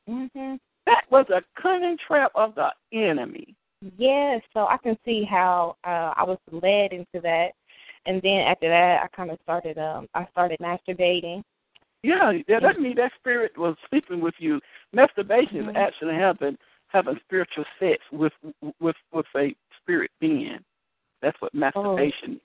Mhm. 0.09 0.59
That 0.87 1.03
was 1.11 1.27
a 1.31 1.43
cunning 1.61 1.99
trap 2.07 2.33
of 2.35 2.55
the 2.55 2.71
enemy. 2.93 3.55
Yeah. 3.99 4.39
So 4.55 4.67
I 4.67 4.79
can 4.79 4.97
see 5.05 5.25
how 5.25 5.77
uh 5.85 6.15
I 6.17 6.25
was 6.25 6.39
led 6.51 6.93
into 6.93 7.21
that, 7.23 7.51
and 8.07 8.23
then 8.23 8.41
after 8.47 8.69
that 8.69 9.03
I 9.03 9.09
kind 9.15 9.31
of 9.31 9.39
started 9.43 9.79
um 9.79 10.09
I 10.15 10.27
started 10.33 10.59
masturbating. 10.61 11.43
Yeah, 12.03 12.33
yeah, 12.47 12.61
that 12.61 12.79
means 12.79 12.97
that 12.97 13.11
spirit 13.19 13.57
was 13.59 13.75
sleeping 13.91 14.21
with 14.21 14.35
you. 14.39 14.61
Masturbation 14.93 15.65
Mhm. 15.65 15.71
is 15.71 15.77
actually 15.77 16.15
having 16.15 16.57
having 16.89 17.19
spiritual 17.21 17.65
sex 17.81 18.03
with 18.13 18.33
with 18.81 18.97
with 19.13 19.27
a 19.37 19.55
spirit 19.83 20.11
being. 20.21 20.65
That's 21.21 21.41
what 21.41 21.53
masturbation. 21.53 22.41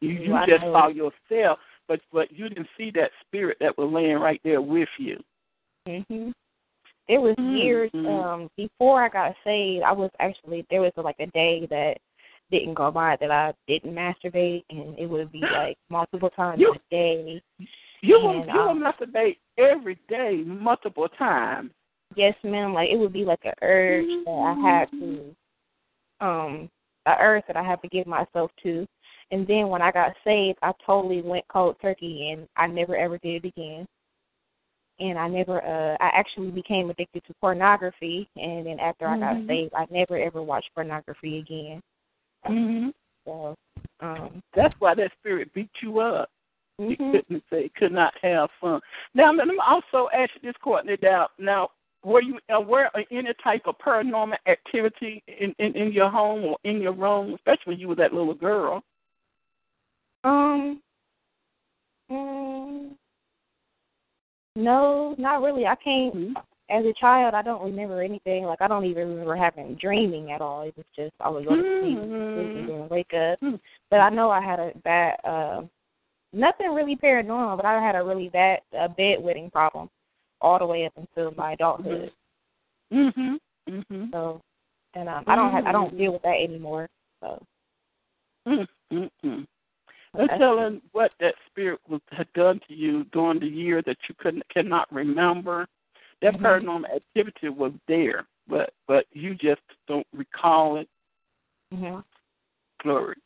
You 0.00 0.10
you 0.10 0.34
Oh. 0.34 0.46
Just 0.46 0.62
saw 0.62 0.88
yourself, 0.88 1.58
but 1.88 2.00
but 2.10 2.32
you 2.32 2.48
didn't 2.48 2.68
see 2.76 2.90
that 2.92 3.12
spirit 3.20 3.58
that 3.60 3.76
was 3.76 3.92
laying 3.92 4.18
right 4.18 4.40
there 4.42 4.62
with 4.62 4.88
you. 4.98 5.22
Mhm. 5.86 6.32
There 7.08 7.20
was 7.20 7.34
Mhm. 7.36 7.62
years 7.62 7.90
um 8.06 8.50
before 8.56 9.02
I 9.02 9.08
got 9.08 9.34
saved. 9.44 9.82
I 9.84 9.92
was 9.92 10.10
actually 10.20 10.64
there 10.70 10.82
was 10.82 10.92
like 10.96 11.18
a 11.18 11.26
day 11.26 11.66
that 11.66 11.98
didn't 12.50 12.74
go 12.74 12.90
by 12.90 13.16
that 13.16 13.30
I 13.30 13.52
didn't 13.66 13.94
masturbate, 13.94 14.64
and 14.70 14.98
it 14.98 15.06
would 15.06 15.30
be 15.32 15.40
like 15.70 15.76
multiple 15.88 16.30
times 16.30 16.60
You- 16.60 16.74
a 16.74 16.78
day. 16.90 17.42
You 18.02 18.18
will 18.18 18.30
And, 18.40 18.46
you 18.46 18.60
will 18.60 18.70
um, 18.70 18.82
masturbate 18.82 19.36
every 19.58 19.98
day, 20.08 20.42
multiple 20.46 21.08
times. 21.08 21.70
Yes, 22.16 22.34
ma'am. 22.42 22.72
Like 22.72 22.90
it 22.90 22.96
would 22.96 23.12
be 23.12 23.24
like 23.24 23.44
an 23.44 23.52
urge 23.62 24.06
that 24.24 24.30
I 24.30 24.54
had 24.68 24.90
to, 24.92 25.36
um, 26.20 26.70
a 27.06 27.16
urge 27.20 27.44
that 27.46 27.56
I 27.56 27.62
had 27.62 27.80
to 27.82 27.88
give 27.88 28.06
myself 28.06 28.50
to. 28.62 28.86
And 29.30 29.46
then 29.46 29.68
when 29.68 29.82
I 29.82 29.92
got 29.92 30.16
saved, 30.24 30.58
I 30.62 30.72
totally 30.84 31.22
went 31.22 31.46
cold 31.48 31.76
turkey, 31.80 32.30
and 32.32 32.48
I 32.56 32.66
never 32.66 32.96
ever 32.96 33.18
did 33.18 33.44
it 33.44 33.48
again. 33.48 33.86
And 35.00 35.18
I 35.18 35.28
never, 35.28 35.64
uh, 35.64 35.96
I 36.00 36.08
actually 36.08 36.50
became 36.50 36.90
addicted 36.90 37.24
to 37.26 37.34
pornography. 37.40 38.28
And 38.36 38.66
then 38.66 38.78
after 38.78 39.08
I 39.08 39.16
got 39.18 39.36
Mhm. 39.36 39.46
saved, 39.46 39.74
I 39.74 39.86
never 39.90 40.16
ever 40.18 40.42
watched 40.42 40.74
pornography 40.74 41.38
again. 41.38 41.82
hmm 42.46 42.90
So, 43.24 43.54
um, 44.00 44.42
That's 44.54 44.74
why 44.80 44.94
that 44.94 45.12
spirit 45.18 45.52
beat 45.54 45.70
you 45.82 46.00
up. 46.00 46.30
You 46.78 46.96
mhm. 46.96 47.12
couldn't 47.12 47.44
say 47.50 47.68
could 47.70 47.92
not 47.92 48.14
have 48.22 48.50
fun. 48.60 48.80
Now 49.14 49.32
let 49.32 49.46
me 49.48 49.58
also 49.58 50.08
ask 50.14 50.30
you 50.36 50.40
this, 50.42 50.56
Courtney. 50.62 50.96
Now, 51.02 51.28
now 51.38 51.70
were 52.02 52.22
you 52.22 52.38
aware 52.48 52.88
of 52.96 53.04
any 53.10 53.32
type 53.42 53.66
of 53.66 53.78
paranormal 53.78 54.38
activity 54.46 55.22
in, 55.28 55.54
in 55.58 55.76
in 55.76 55.92
your 55.92 56.08
home 56.10 56.44
or 56.44 56.58
in 56.64 56.80
your 56.80 56.92
room, 56.92 57.34
especially 57.34 57.72
when 57.72 57.78
you 57.78 57.88
were 57.88 57.94
that 57.96 58.14
little 58.14 58.34
girl? 58.34 58.82
Um, 60.24 60.80
mm, 62.10 62.96
no, 64.62 65.14
not 65.18 65.42
really. 65.42 65.66
I 65.66 65.74
can't. 65.76 66.14
Mhm. 66.14 66.42
As 66.68 66.84
a 66.84 66.92
child, 66.92 67.34
I 67.34 67.42
don't 67.42 67.64
remember 67.64 68.00
anything. 68.00 68.44
Like 68.44 68.60
I 68.60 68.68
don't 68.68 68.84
even 68.84 69.08
remember 69.08 69.34
having 69.34 69.74
dreaming 69.74 70.30
at 70.30 70.40
all. 70.40 70.62
It 70.62 70.76
was 70.76 70.86
just 70.94 71.12
I 71.20 71.28
would 71.28 71.44
go 71.44 71.56
to 71.56 71.80
sleep, 71.80 71.98
sleep 71.98 72.56
and 72.56 72.68
then 72.68 72.88
wake 72.88 73.12
up. 73.12 73.40
Mhm. 73.40 73.60
But 73.90 74.00
I 74.00 74.08
know 74.08 74.30
I 74.30 74.40
had 74.40 74.60
a 74.60 74.72
bad, 74.84 75.18
uh, 75.24 75.62
nothing 76.32 76.72
really 76.72 76.94
paranormal, 76.94 77.56
but 77.56 77.66
I 77.66 77.82
had 77.82 77.96
a 77.96 78.04
really 78.04 78.28
bad 78.28 78.60
uh, 78.78 78.86
bedwetting 78.86 79.50
problem 79.50 79.90
all 80.40 80.58
the 80.60 80.66
way 80.66 80.86
up 80.86 80.92
until 80.96 81.32
my 81.32 81.52
adulthood. 81.52 82.12
Mhm. 82.92 83.40
Mhm. 83.68 84.12
So, 84.12 84.40
and 84.94 85.08
um, 85.08 85.24
I 85.26 85.34
don't 85.34 85.50
have, 85.50 85.66
I 85.66 85.72
don't 85.72 85.92
Mhm. 85.94 85.98
deal 85.98 86.12
with 86.12 86.22
that 86.22 86.40
anymore. 86.40 86.88
So, 87.20 87.42
Mhm. 88.46 89.46
Mhm. 90.14 90.20
Okay. 90.20 90.26
Let's 90.32 90.38
tell 90.40 90.56
them 90.56 90.82
what 90.92 91.12
that 91.20 91.34
spirit 91.46 91.80
was, 91.88 92.00
had 92.10 92.32
done 92.32 92.60
to 92.68 92.74
you 92.74 93.04
during 93.12 93.40
the 93.40 93.46
year 93.48 93.82
that 93.82 93.98
you 94.08 94.14
couldn't 94.18 94.48
cannot 94.48 94.90
remember. 94.92 95.68
That 96.20 96.34
Mhm. 96.34 96.40
paranormal 96.40 96.94
activity 96.94 97.48
was 97.48 97.72
there, 97.86 98.26
but 98.46 98.74
but 98.86 99.06
you 99.12 99.34
just 99.34 99.62
don't 99.86 100.06
recall 100.12 100.76
it. 100.76 100.88
hmm 101.72 102.00
Glory. 102.82 103.16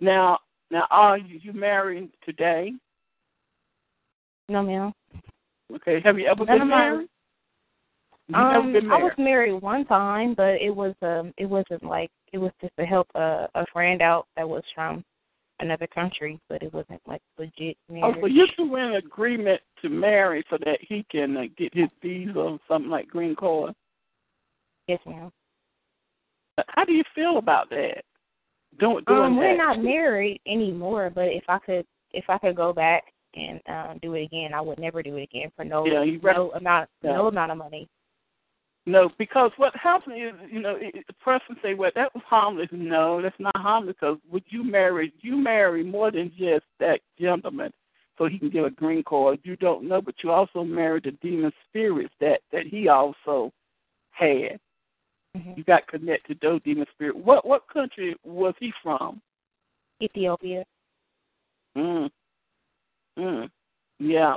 Now, 0.00 0.40
now, 0.70 0.86
are 0.90 1.18
you, 1.18 1.38
you 1.38 1.52
married 1.52 2.12
today? 2.22 2.74
no, 4.48 4.62
ma'am. 4.62 4.92
Okay. 5.72 6.00
Have 6.00 6.18
you 6.18 6.26
ever 6.26 6.44
None 6.44 6.58
been 6.58 6.68
married? 6.68 7.08
Um, 8.34 8.72
been 8.72 8.90
I 8.90 9.02
was 9.02 9.12
married. 9.16 9.52
married 9.52 9.62
one 9.62 9.84
time, 9.86 10.34
but 10.34 10.60
it 10.60 10.70
was 10.74 10.94
um, 11.02 11.32
it 11.38 11.46
wasn't 11.46 11.82
like 11.82 12.10
it 12.32 12.38
was 12.38 12.52
just 12.60 12.76
to 12.76 12.84
help 12.84 13.08
a 13.14 13.48
a 13.54 13.64
friend 13.72 14.02
out 14.02 14.26
that 14.36 14.48
was 14.48 14.62
from 14.74 15.04
another 15.60 15.86
country, 15.86 16.38
but 16.48 16.62
it 16.62 16.72
wasn't 16.72 17.00
like 17.06 17.22
legit 17.38 17.76
marriage. 17.88 18.02
Oh, 18.02 18.10
marriage. 18.12 18.20
so 18.22 18.26
you 18.26 18.46
two 18.56 18.76
in 18.76 18.94
agreement 18.96 19.60
to 19.82 19.88
marry 19.88 20.44
so 20.50 20.58
that 20.64 20.78
he 20.80 21.04
can 21.10 21.36
uh, 21.36 21.42
get 21.56 21.74
his 21.74 21.88
visa 22.02 22.38
or 22.38 22.58
something 22.68 22.90
like 22.90 23.08
green 23.08 23.34
card. 23.36 23.74
yes, 24.88 25.00
ma'am. 25.06 25.30
How 26.68 26.84
do 26.84 26.92
you 26.92 27.02
feel 27.14 27.38
about 27.38 27.68
that? 27.70 28.04
Doing 28.78 29.02
doing 29.06 29.20
Um, 29.20 29.34
that. 29.36 29.40
we're 29.40 29.56
not 29.56 29.82
married 29.82 30.40
anymore, 30.46 31.10
but 31.14 31.24
if 31.28 31.44
I 31.48 31.58
could 31.58 31.86
if 32.12 32.24
I 32.28 32.38
could 32.38 32.56
go 32.56 32.72
back 32.72 33.04
and 33.34 33.60
uh, 33.68 33.94
do 34.02 34.14
it 34.14 34.22
again, 34.24 34.54
I 34.54 34.60
would 34.60 34.78
never 34.78 35.02
do 35.02 35.16
it 35.16 35.22
again 35.22 35.50
for 35.56 35.64
no 35.64 35.84
Yeah, 35.86 36.04
no 36.22 36.52
amount 36.52 36.88
Yeah. 37.02 37.12
no 37.12 37.26
amount 37.28 37.52
of 37.52 37.58
money. 37.58 37.88
No, 38.86 39.10
because 39.18 39.50
what 39.56 39.74
happens 39.76 40.16
is, 40.16 40.50
you 40.50 40.60
know, 40.60 40.76
it, 40.78 41.06
the 41.06 41.12
person 41.14 41.56
say, 41.62 41.72
"Well, 41.72 41.90
that 41.94 42.14
was 42.14 42.22
harmless." 42.26 42.68
No, 42.70 43.22
that's 43.22 43.38
not 43.38 43.56
harmless 43.56 43.96
because 43.98 44.18
would 44.30 44.44
you 44.48 44.62
marry? 44.62 45.12
You 45.20 45.36
marry 45.36 45.82
more 45.82 46.10
than 46.10 46.30
just 46.36 46.64
that 46.80 47.00
gentleman, 47.18 47.72
so 48.18 48.26
he 48.26 48.38
can 48.38 48.50
get 48.50 48.64
a 48.64 48.70
green 48.70 49.02
card. 49.02 49.38
You 49.42 49.56
don't 49.56 49.88
know, 49.88 50.02
but 50.02 50.16
you 50.22 50.30
also 50.30 50.64
married 50.64 51.04
the 51.04 51.12
demon 51.12 51.50
spirits 51.68 52.12
that 52.20 52.40
that 52.52 52.66
he 52.66 52.88
also 52.88 53.52
had. 54.10 54.60
hmm 55.34 55.52
You 55.56 55.64
got 55.64 55.88
connected 55.88 56.40
to 56.40 56.46
those 56.46 56.62
demon 56.62 56.86
spirits. 56.92 57.18
What 57.22 57.46
what 57.46 57.66
country 57.72 58.14
was 58.22 58.54
he 58.60 58.70
from? 58.82 59.22
Ethiopia. 60.02 60.64
Mm. 61.74 62.10
Mm. 63.18 63.50
Yeah. 63.98 64.36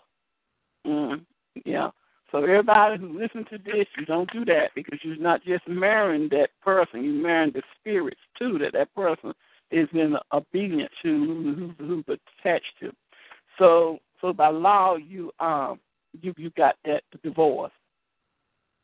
Mm. 0.86 1.26
Yeah. 1.66 1.90
So 2.32 2.40
everybody 2.40 3.00
who 3.00 3.18
listen 3.18 3.46
to 3.46 3.58
this, 3.58 3.88
you 3.98 4.06
don't 4.06 4.32
do 4.34 4.44
that 4.46 4.72
because 4.76 5.00
you're 5.02 5.18
not 5.18 5.44
just 5.44 5.68
marrying 5.68 6.28
that 6.32 6.50
person, 6.62 7.04
you're 7.04 7.24
marrying 7.24 7.54
the 7.54 7.64
spirits 7.80 8.20
too 8.38 8.58
that 8.60 8.74
that 8.74 8.94
person 8.94 9.34
is 9.72 9.88
in 9.94 10.16
obedience 10.34 10.92
to 11.04 11.10
who, 11.10 11.74
who, 11.78 11.86
who's 11.86 12.20
attached 12.40 12.74
to. 12.82 12.92
So 13.58 14.00
so 14.22 14.34
by 14.34 14.50
law 14.50 14.96
you 14.96 15.32
um 15.40 15.80
you 16.22 16.34
you 16.38 16.52
got 16.58 16.76
that 16.86 17.04
divorce. 17.24 17.72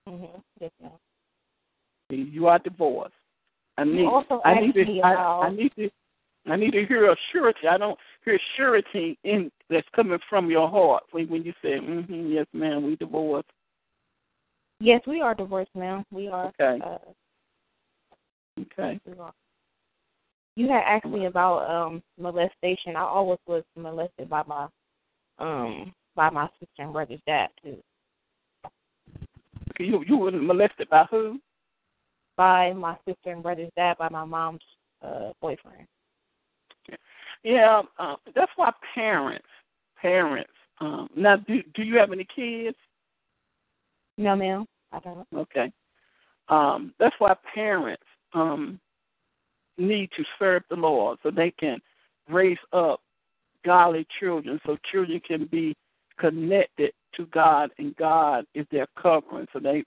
hmm 0.07 0.25
Yes, 0.59 0.71
ma'am. 0.81 0.91
You 2.09 2.47
are 2.47 2.59
divorced. 2.59 3.13
I 3.77 3.83
need 3.85 4.07
I 4.45 4.59
need 4.61 4.73
to 4.73 5.01
I, 5.01 5.13
I 5.15 5.49
need 5.49 5.71
to 5.77 5.89
I 6.47 6.55
need 6.55 6.71
to 6.71 6.85
hear 6.85 7.11
a 7.11 7.15
surety. 7.31 7.67
I 7.69 7.77
don't 7.77 7.97
hear 8.23 8.39
surety 8.57 9.17
in 9.23 9.51
that's 9.73 9.87
coming 9.95 10.19
from 10.29 10.49
your 10.49 10.69
heart 10.69 11.03
when 11.11 11.27
when 11.29 11.43
you 11.43 11.53
say, 11.61 11.79
mm-hmm, 11.79 12.27
"Yes, 12.31 12.45
ma'am, 12.53 12.83
we 12.85 12.95
divorced." 12.95 13.49
Yes, 14.79 15.01
we 15.07 15.21
are 15.21 15.33
divorced 15.35 15.75
ma'am. 15.75 16.05
We 16.11 16.27
are. 16.27 16.47
Okay. 16.59 16.83
Uh, 16.83 16.97
Okay. 18.61 18.99
we 19.05 19.13
are. 19.17 19.33
You 20.55 20.69
had 20.69 20.83
asked 20.83 21.05
me 21.05 21.25
about 21.25 21.69
um 21.69 22.03
molestation. 22.19 22.95
I 22.95 23.01
always 23.01 23.39
was 23.47 23.63
molested 23.75 24.29
by 24.29 24.43
my 24.45 24.67
um 25.39 25.93
by 26.15 26.29
my 26.29 26.47
sister 26.59 26.83
and 26.83 26.93
brother's 26.93 27.19
dad 27.25 27.49
too. 27.63 27.77
You 29.79 30.03
you 30.07 30.17
were 30.17 30.31
molested 30.31 30.89
by 30.89 31.05
who? 31.09 31.39
By 32.37 32.73
my 32.73 32.95
sister 33.05 33.31
and 33.31 33.41
brother's 33.41 33.71
dad, 33.75 33.97
by 33.97 34.09
my 34.09 34.25
mom's 34.25 34.61
uh 35.01 35.31
boyfriend. 35.41 35.87
Yeah, 37.43 37.81
uh, 37.99 38.15
that's 38.35 38.51
why 38.55 38.71
parents 38.95 39.45
parents. 40.03 40.51
Um, 40.79 41.09
now, 41.15 41.37
do 41.37 41.63
do 41.73 41.83
you 41.83 41.97
have 41.97 42.11
any 42.11 42.27
kids? 42.35 42.77
No, 44.17 44.35
ma'am. 44.35 44.65
I 44.91 44.99
don't. 44.99 45.27
Okay. 45.35 45.71
Um, 46.49 46.93
that's 46.99 47.15
why 47.19 47.35
parents 47.55 48.03
um, 48.33 48.79
need 49.77 50.09
to 50.17 50.23
serve 50.37 50.63
the 50.69 50.75
Lord 50.75 51.17
so 51.23 51.31
they 51.31 51.51
can 51.51 51.79
raise 52.29 52.57
up 52.73 53.01
godly 53.65 54.05
children 54.19 54.59
so 54.65 54.77
children 54.91 55.21
can 55.25 55.45
be 55.45 55.75
connected 56.19 56.91
to 57.15 57.25
God 57.27 57.71
and 57.77 57.95
God 57.95 58.45
is 58.53 58.65
their 58.71 58.87
covering 59.01 59.47
so 59.53 59.59
they 59.59 59.83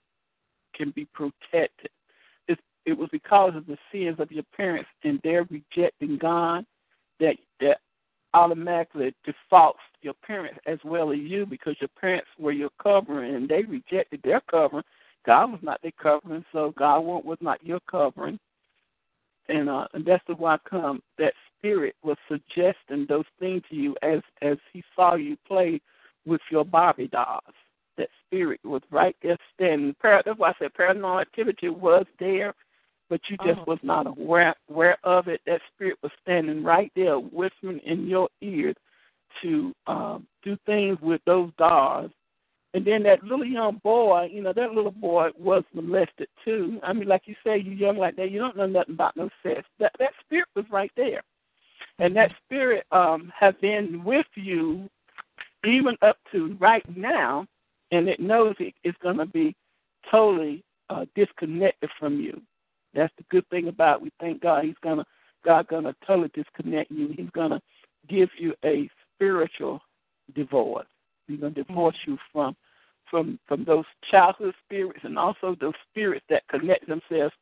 can 0.75 0.91
be 0.91 1.07
protected 1.13 1.89
It's, 2.47 2.61
it 2.85 2.97
was 2.97 3.09
because 3.11 3.55
of 3.55 3.65
the 3.65 3.77
sins 3.91 4.19
of 4.19 4.31
your 4.31 4.43
parents 4.55 4.89
and 5.03 5.19
their 5.23 5.47
rejecting 5.49 6.17
God 6.17 6.65
that 7.19 7.35
that 7.35 7.35
automatically 8.33 9.13
defaults 9.25 9.79
your 10.01 10.13
parents 10.25 10.59
as 10.67 10.79
well 10.83 11.11
as 11.11 11.19
you 11.19 11.45
because 11.45 11.75
your 11.79 11.89
parents 11.99 12.27
were 12.37 12.51
your 12.51 12.69
covering 12.81 13.35
and 13.35 13.49
they 13.49 13.63
rejected 13.63 14.21
their 14.23 14.41
covering. 14.49 14.83
God 15.25 15.51
was 15.51 15.59
not 15.61 15.81
their 15.81 15.91
covering, 16.01 16.45
so 16.51 16.73
God 16.77 16.99
was 16.99 17.37
not 17.41 17.63
your 17.65 17.79
covering. 17.89 18.39
And 19.49 19.69
uh 19.69 19.87
and 19.93 20.05
that's 20.05 20.23
the 20.27 20.35
why 20.35 20.57
come 20.69 21.01
that 21.17 21.33
spirit 21.57 21.95
was 22.03 22.17
suggesting 22.27 23.05
those 23.07 23.25
things 23.39 23.63
to 23.69 23.75
you 23.75 23.95
as 24.03 24.19
as 24.41 24.57
he 24.73 24.83
saw 24.95 25.15
you 25.15 25.37
play 25.47 25.81
with 26.25 26.41
your 26.51 26.65
Barbie 26.65 27.07
dolls. 27.07 27.43
That 27.97 28.09
spirit 28.25 28.59
was 28.63 28.81
right 28.91 29.15
there 29.23 29.37
standing. 29.55 29.95
That's 30.03 30.27
why 30.37 30.49
I 30.49 30.53
said 30.59 30.71
paranormal 30.77 31.21
activity 31.21 31.69
was 31.69 32.05
there, 32.19 32.53
but 33.09 33.21
you 33.29 33.37
just 33.37 33.59
oh. 33.59 33.65
was 33.67 33.79
not 33.83 34.07
aware 34.07 34.55
aware 34.69 34.97
of 35.03 35.27
it. 35.27 35.41
That 35.45 35.61
spirit 35.73 35.97
was 36.01 36.11
standing 36.21 36.63
right 36.63 36.91
there, 36.95 37.17
whispering 37.19 37.79
in 37.85 38.07
your 38.07 38.29
ears 38.41 38.75
to 39.41 39.73
um, 39.87 40.27
do 40.43 40.57
things 40.65 40.97
with 41.01 41.21
those 41.25 41.51
dolls. 41.57 42.11
And 42.73 42.85
then 42.85 43.01
that 43.03 43.23
little 43.23 43.45
young 43.45 43.79
boy, 43.83 44.29
you 44.31 44.41
know, 44.41 44.53
that 44.53 44.73
little 44.73 44.91
boy 44.91 45.29
was 45.37 45.63
molested 45.73 46.27
too. 46.43 46.79
I 46.83 46.93
mean, 46.93 47.07
like 47.07 47.23
you 47.25 47.35
say, 47.43 47.57
you 47.57 47.71
young 47.71 47.97
like 47.97 48.15
that, 48.17 48.29
you 48.29 48.39
don't 48.39 48.57
know 48.57 48.67
nothing 48.67 48.93
about 48.93 49.15
no 49.15 49.29
sex. 49.41 49.63
That 49.79 49.93
that 49.99 50.11
spirit 50.25 50.47
was 50.55 50.65
right 50.69 50.91
there, 50.95 51.23
and 51.99 52.15
that 52.15 52.31
spirit 52.45 52.85
um 52.91 53.31
has 53.37 53.55
been 53.61 54.03
with 54.03 54.27
you 54.35 54.89
even 55.65 55.95
up 56.01 56.17
to 56.31 56.55
right 56.59 56.83
now, 56.95 57.47
and 57.91 58.07
it 58.07 58.19
knows 58.19 58.55
it 58.59 58.73
is 58.83 58.93
going 59.01 59.17
to 59.17 59.25
be 59.25 59.55
totally 60.11 60.63
uh, 60.89 61.05
disconnected 61.15 61.89
from 61.99 62.19
you. 62.19 62.41
That's 62.93 63.13
the 63.17 63.23
good 63.29 63.47
thing 63.49 63.67
about 63.67 63.97
it. 63.97 64.03
we 64.03 64.11
thank 64.19 64.41
God 64.41 64.65
He's 64.65 64.75
gonna 64.83 65.05
God 65.45 65.67
gonna 65.67 65.95
totally 66.05 66.31
disconnect 66.33 66.91
you. 66.91 67.09
He's 67.15 67.29
gonna 67.33 67.61
give 68.07 68.29
you 68.37 68.53
a 68.65 68.89
spiritual 69.15 69.81
divorce. 70.35 70.87
He's 71.27 71.39
gonna 71.39 71.53
divorce 71.53 71.95
mm-hmm. 72.03 72.11
you 72.11 72.17
from 72.31 72.55
from 73.09 73.39
from 73.47 73.63
those 73.63 73.85
childhood 74.09 74.53
spirits 74.65 74.99
and 75.03 75.17
also 75.17 75.55
those 75.59 75.73
spirits 75.89 76.25
that 76.29 76.47
connect 76.49 76.87
themselves 76.87 77.33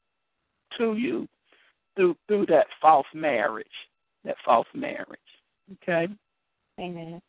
to 0.77 0.95
you 0.95 1.27
through 1.95 2.15
through 2.27 2.45
that 2.47 2.67
false 2.81 3.07
marriage. 3.13 3.67
That 4.23 4.35
false 4.43 4.67
marriage. 4.73 5.19
Okay? 5.83 6.07
Amen. 6.79 7.21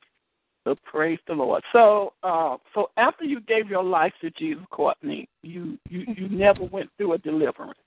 So 0.64 0.74
praise 0.84 1.20
the 1.28 1.34
Lord. 1.34 1.62
So, 1.72 2.14
uh, 2.24 2.56
so 2.74 2.90
after 2.96 3.24
you 3.24 3.40
gave 3.42 3.70
your 3.70 3.84
life 3.84 4.12
to 4.20 4.30
Jesus, 4.30 4.64
Courtney, 4.70 5.28
you 5.42 5.78
you 5.88 6.04
you 6.16 6.28
never 6.28 6.64
went 6.64 6.90
through 6.96 7.12
a 7.12 7.18
deliverance. 7.18 7.78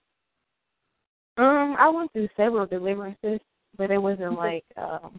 Um, 1.40 1.78
I 1.80 1.88
went 1.88 2.12
through 2.12 2.28
several 2.36 2.66
deliverances, 2.66 3.40
but 3.78 3.92
it 3.92 3.98
wasn't 3.98 4.34
like 4.34 4.66
um, 4.76 5.18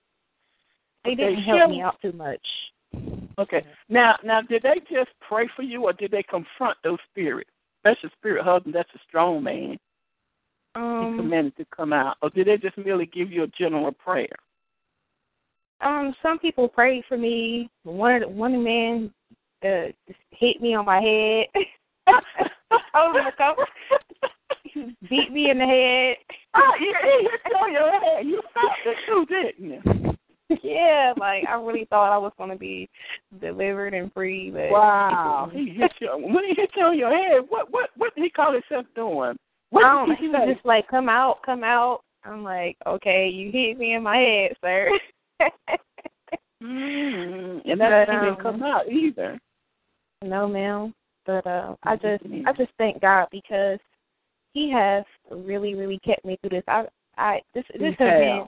they 1.04 1.14
didn't 1.14 1.42
help 1.42 1.70
me 1.70 1.80
out 1.80 1.96
too 2.02 2.12
much. 2.12 2.46
Okay. 3.38 3.64
Now, 3.88 4.16
now, 4.22 4.42
did 4.42 4.62
they 4.62 4.80
just 4.92 5.10
pray 5.26 5.48
for 5.56 5.62
you, 5.62 5.84
or 5.84 5.94
did 5.94 6.10
they 6.10 6.22
confront 6.22 6.76
those 6.84 6.98
spirits? 7.10 7.48
Especially 7.78 8.10
spirit 8.18 8.44
husband, 8.44 8.74
that's 8.74 8.90
a 8.94 8.98
strong 9.08 9.42
man. 9.42 9.78
Um, 10.74 11.12
he 11.12 11.22
commanded 11.22 11.56
to 11.56 11.64
come 11.74 11.94
out, 11.94 12.18
or 12.20 12.28
did 12.28 12.48
they 12.48 12.58
just 12.58 12.76
merely 12.76 13.06
give 13.06 13.32
you 13.32 13.44
a 13.44 13.48
general 13.58 13.90
prayer? 13.90 14.28
Um, 15.80 16.14
some 16.22 16.38
people 16.38 16.68
prayed 16.68 17.04
for 17.08 17.16
me. 17.16 17.70
One 17.84 18.22
one 18.36 18.62
man 18.62 19.10
uh, 19.64 19.92
hit 20.30 20.60
me 20.60 20.74
on 20.74 20.84
my 20.84 21.00
head. 21.00 21.64
I 22.92 23.06
was 23.06 23.32
like, 23.38 23.56
beat 25.10 25.32
me 25.32 25.50
in 25.50 25.58
the 25.58 25.66
head. 25.66 26.16
Oh, 26.52 26.72
you 26.80 26.92
hit 27.00 27.40
you 27.46 27.56
on 27.58 27.72
your 27.72 27.92
head. 27.92 28.26
You 28.26 28.42
felt 28.52 28.72
it 28.84 28.96
too, 29.06 29.24
didn't 29.26 29.70
you? 29.70 30.16
Yeah, 30.64 31.12
like 31.16 31.44
I 31.48 31.54
really 31.54 31.86
thought 31.88 32.12
I 32.12 32.18
was 32.18 32.32
going 32.36 32.50
to 32.50 32.56
be 32.56 32.90
delivered 33.40 33.94
and 33.94 34.12
free, 34.12 34.50
but 34.50 34.70
wow, 34.70 35.48
he 35.52 35.68
hit 35.68 35.92
you. 36.00 36.08
When 36.12 36.44
he 36.44 36.54
hit 36.56 36.70
you 36.76 36.82
on 36.86 36.98
your 36.98 37.16
head, 37.16 37.42
what 37.48 37.70
what 37.70 37.90
what 37.96 38.12
did 38.16 38.24
he 38.24 38.30
call 38.30 38.52
himself 38.52 38.84
doing? 38.96 39.36
What 39.70 39.84
I 39.84 39.92
don't 39.92 40.16
he, 40.16 40.24
he 40.24 40.28
was 40.28 40.52
just 40.52 40.66
like, 40.66 40.88
"Come 40.88 41.08
out, 41.08 41.38
come 41.46 41.62
out." 41.62 42.00
I'm 42.24 42.42
like, 42.42 42.76
"Okay, 42.84 43.28
you 43.28 43.52
hit 43.52 43.78
me 43.78 43.94
in 43.94 44.02
my 44.02 44.16
head, 44.16 44.56
sir." 44.60 44.90
mm, 46.60 47.60
and 47.64 47.80
that 47.80 48.06
but, 48.08 48.12
didn't 48.12 48.28
um, 48.30 48.42
come 48.42 48.62
out 48.64 48.90
either. 48.90 49.38
No, 50.24 50.48
ma'am. 50.48 50.92
But 51.26 51.46
uh, 51.46 51.76
I 51.84 51.94
just 51.94 52.24
I 52.44 52.52
just 52.54 52.72
thank 52.76 53.00
God 53.00 53.28
because 53.30 53.78
He 54.52 54.70
has 54.72 55.04
really 55.30 55.74
really 55.74 55.98
kept 56.04 56.24
me 56.24 56.38
through 56.40 56.50
this. 56.50 56.64
I 56.68 56.84
I 57.16 57.40
this 57.54 57.64
this 57.78 57.94
has 57.98 58.20
been 58.20 58.46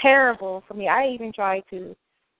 terrible 0.00 0.62
for 0.66 0.74
me. 0.74 0.88
I 0.88 1.08
even 1.08 1.32
tried 1.32 1.62
to 1.70 1.94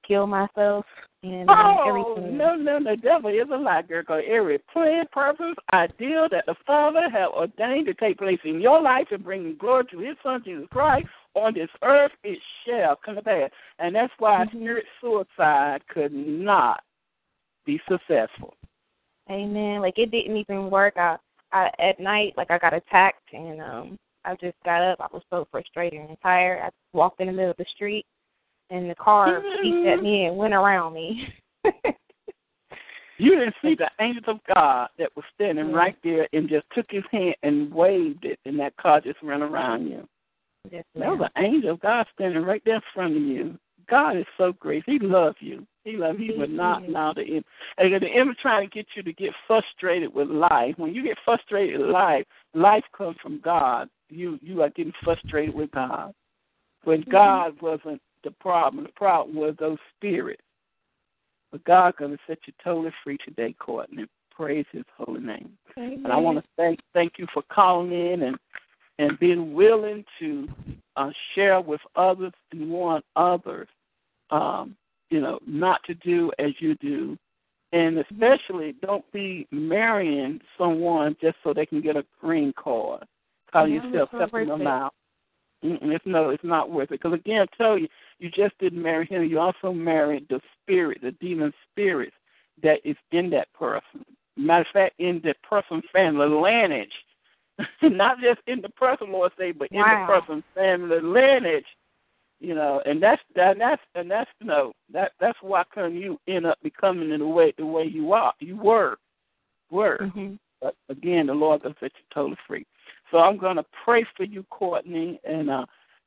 kill 0.06 0.26
myself 0.26 0.84
and 1.22 1.48
um, 1.50 1.56
oh, 1.58 1.88
everything. 1.88 2.38
no, 2.38 2.54
no, 2.54 2.78
the 2.78 2.96
devil 2.96 3.30
is 3.30 3.48
a 3.52 3.56
lie, 3.56 3.82
girl. 3.82 4.02
Because 4.02 4.22
every 4.28 4.58
plan, 4.72 5.04
purpose, 5.10 5.56
ideal 5.72 6.28
that 6.30 6.44
the 6.46 6.54
Father 6.66 7.08
have 7.10 7.30
ordained 7.30 7.86
to 7.86 7.94
take 7.94 8.18
place 8.18 8.38
in 8.44 8.60
your 8.60 8.80
life 8.80 9.06
and 9.10 9.24
bring 9.24 9.56
glory 9.58 9.84
to 9.90 9.98
His 9.98 10.16
Son 10.22 10.42
Jesus 10.44 10.66
Christ 10.70 11.08
on 11.34 11.54
this 11.54 11.70
earth, 11.82 12.12
it 12.22 12.38
shall 12.64 12.96
come 13.04 13.16
to 13.16 13.22
pass. 13.22 13.50
And 13.78 13.94
that's 13.94 14.12
why 14.18 14.44
mm-hmm. 14.44 14.58
spirit 14.58 14.84
suicide 15.00 15.80
could 15.88 16.12
not 16.12 16.82
be 17.64 17.80
successful. 17.88 18.54
Amen. 19.30 19.80
Like 19.80 19.98
it 19.98 20.10
didn't 20.10 20.36
even 20.36 20.70
work. 20.70 20.94
I, 20.96 21.16
I 21.52 21.70
at 21.78 22.00
night, 22.00 22.34
like 22.36 22.50
I 22.50 22.58
got 22.58 22.74
attacked, 22.74 23.32
and 23.32 23.60
um, 23.60 23.98
I 24.24 24.34
just 24.34 24.56
got 24.64 24.82
up. 24.82 25.00
I 25.00 25.06
was 25.12 25.22
so 25.30 25.46
frustrated 25.50 26.00
and 26.00 26.16
tired. 26.22 26.60
I 26.62 26.70
walked 26.92 27.20
in 27.20 27.28
the 27.28 27.32
middle 27.32 27.50
of 27.50 27.56
the 27.56 27.66
street, 27.74 28.04
and 28.70 28.90
the 28.90 28.94
car 28.96 29.42
beeped 29.64 29.94
at 29.94 30.02
me 30.02 30.26
and 30.26 30.36
went 30.36 30.54
around 30.54 30.94
me. 30.94 31.28
you 33.18 33.30
didn't 33.30 33.54
see 33.62 33.74
the 33.76 33.90
angels 34.00 34.24
of 34.28 34.38
God 34.54 34.88
that 34.98 35.10
was 35.14 35.24
standing 35.34 35.70
yeah. 35.70 35.76
right 35.76 35.96
there 36.02 36.28
and 36.32 36.48
just 36.48 36.66
took 36.74 36.86
his 36.90 37.04
hand 37.10 37.34
and 37.42 37.72
waved 37.72 38.24
it, 38.24 38.38
and 38.44 38.58
that 38.58 38.76
car 38.76 39.00
just 39.00 39.22
ran 39.22 39.42
around 39.42 39.86
you. 39.86 40.06
Yes, 40.70 40.84
that 40.96 41.08
was 41.08 41.30
an 41.36 41.44
angel 41.44 41.72
of 41.72 41.80
God 41.80 42.06
standing 42.14 42.42
right 42.42 42.62
there 42.64 42.76
in 42.76 42.82
front 42.92 43.16
of 43.16 43.22
you. 43.22 43.56
God 43.88 44.16
is 44.16 44.26
so 44.36 44.52
great. 44.52 44.82
He 44.84 44.98
loves 44.98 45.36
you. 45.38 45.64
He 45.86 45.96
loves 45.96 46.18
you. 46.18 46.32
He 46.32 46.38
would 46.38 46.50
not 46.50 46.86
allow 46.86 47.12
the 47.12 47.22
enemy. 47.22 47.44
And 47.78 48.02
the 48.02 48.08
enemy 48.08 48.34
trying 48.42 48.68
to 48.68 48.74
get 48.74 48.86
you 48.96 49.04
to 49.04 49.12
get 49.12 49.30
frustrated 49.46 50.12
with 50.12 50.28
life. 50.28 50.74
When 50.78 50.92
you 50.92 51.04
get 51.04 51.16
frustrated 51.24 51.78
with 51.80 51.90
life, 51.90 52.24
life 52.54 52.82
comes 52.96 53.16
from 53.22 53.40
God. 53.42 53.88
You 54.10 54.38
you 54.42 54.62
are 54.62 54.70
getting 54.70 54.92
frustrated 55.04 55.54
with 55.54 55.70
God. 55.70 56.12
When 56.82 57.02
mm-hmm. 57.02 57.10
God 57.12 57.62
wasn't 57.62 58.02
the 58.24 58.32
problem, 58.32 58.82
the 58.82 58.92
problem 58.96 59.36
was 59.36 59.54
those 59.60 59.78
spirits. 59.96 60.42
But 61.52 61.62
God's 61.62 61.96
going 61.98 62.10
to 62.10 62.18
set 62.26 62.38
you 62.46 62.52
totally 62.64 62.92
free 63.04 63.18
today, 63.24 63.54
Courtney. 63.56 64.06
Praise 64.34 64.66
His 64.72 64.84
holy 64.98 65.20
name. 65.20 65.50
Amen. 65.78 66.00
And 66.02 66.12
I 66.12 66.16
want 66.16 66.38
to 66.38 66.44
thank 66.56 66.80
thank 66.94 67.12
you 67.16 67.26
for 67.32 67.44
calling 67.52 67.92
in 67.92 68.24
and 68.24 68.36
and 68.98 69.16
being 69.20 69.54
willing 69.54 70.04
to 70.18 70.48
uh, 70.96 71.10
share 71.34 71.60
with 71.60 71.80
others 71.94 72.32
and 72.50 72.70
warn 72.70 73.02
others, 73.14 73.68
um, 74.30 74.74
you 75.10 75.20
know, 75.20 75.38
not 75.46 75.82
to 75.84 75.94
do 75.94 76.30
as 76.38 76.50
you 76.58 76.74
do. 76.76 77.16
And 77.72 77.98
especially 77.98 78.74
don't 78.80 79.04
be 79.12 79.46
marrying 79.50 80.40
someone 80.56 81.16
just 81.20 81.36
so 81.42 81.52
they 81.52 81.66
can 81.66 81.80
get 81.80 81.96
a 81.96 82.04
green 82.20 82.52
card. 82.56 83.04
Call 83.52 83.66
yeah, 83.66 83.82
yourself 83.82 84.10
helping 84.12 84.48
them 84.48 84.66
out. 84.66 84.94
Mm-mm, 85.64 85.94
it's 85.94 86.06
no, 86.06 86.30
it's 86.30 86.44
not 86.44 86.70
worth 86.70 86.92
it. 86.92 87.00
Because 87.02 87.12
again, 87.12 87.42
I 87.42 87.56
tell 87.56 87.78
you, 87.78 87.88
you 88.18 88.30
just 88.30 88.56
didn't 88.58 88.82
marry 88.82 89.06
him. 89.06 89.24
You 89.24 89.40
also 89.40 89.72
married 89.72 90.26
the 90.28 90.40
spirit, 90.62 91.00
the 91.02 91.12
demon 91.12 91.52
spirit 91.70 92.12
that 92.62 92.78
is 92.84 92.96
in 93.10 93.30
that 93.30 93.52
person. 93.52 94.04
Matter 94.36 94.62
of 94.62 94.66
fact, 94.72 94.94
in 94.98 95.20
the 95.24 95.34
person's 95.42 95.84
family 95.92 96.28
lineage 96.28 96.92
not 97.82 98.18
just 98.20 98.40
in 98.46 98.60
the 98.60 98.68
person, 98.70 99.12
Lord 99.12 99.32
say, 99.38 99.52
but 99.52 99.68
wow. 99.72 99.82
in 99.82 100.00
the 100.00 100.20
person's 100.20 100.44
family 100.54 101.00
lineage. 101.00 101.66
You 102.40 102.54
know, 102.54 102.82
and 102.84 103.02
that's 103.02 103.22
that, 103.34 103.56
that's 103.58 103.80
and 103.94 104.10
that's 104.10 104.30
you 104.40 104.46
know 104.46 104.72
that 104.92 105.12
that's 105.20 105.38
why 105.40 105.64
come 105.74 105.94
you 105.94 106.18
end 106.28 106.46
up 106.46 106.58
becoming 106.62 107.10
in 107.10 107.20
the 107.20 107.26
way 107.26 107.52
the 107.56 107.64
way 107.64 107.84
you 107.84 108.12
are 108.12 108.34
you 108.40 108.56
were 108.56 108.96
were. 109.70 109.98
Mm-hmm. 110.02 110.34
But 110.60 110.74
again, 110.88 111.26
the 111.26 111.34
Lord 111.34 111.62
gonna 111.62 111.74
set 111.80 111.92
you 111.94 112.04
totally 112.12 112.36
free. 112.46 112.66
So 113.10 113.18
I'm 113.18 113.38
gonna 113.38 113.64
pray 113.84 114.04
for 114.16 114.24
you, 114.24 114.44
Courtney, 114.50 115.18
and 115.24 115.50
uh 115.50 115.64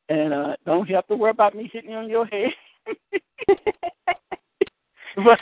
and 0.10 0.34
uh 0.34 0.56
don't 0.66 0.88
have 0.90 1.08
to 1.08 1.16
worry 1.16 1.32
about 1.32 1.56
me 1.56 1.70
hitting 1.72 1.92
you 1.92 1.98
on 1.98 2.10
your 2.10 2.28
head. 2.28 2.50
but, 5.16 5.40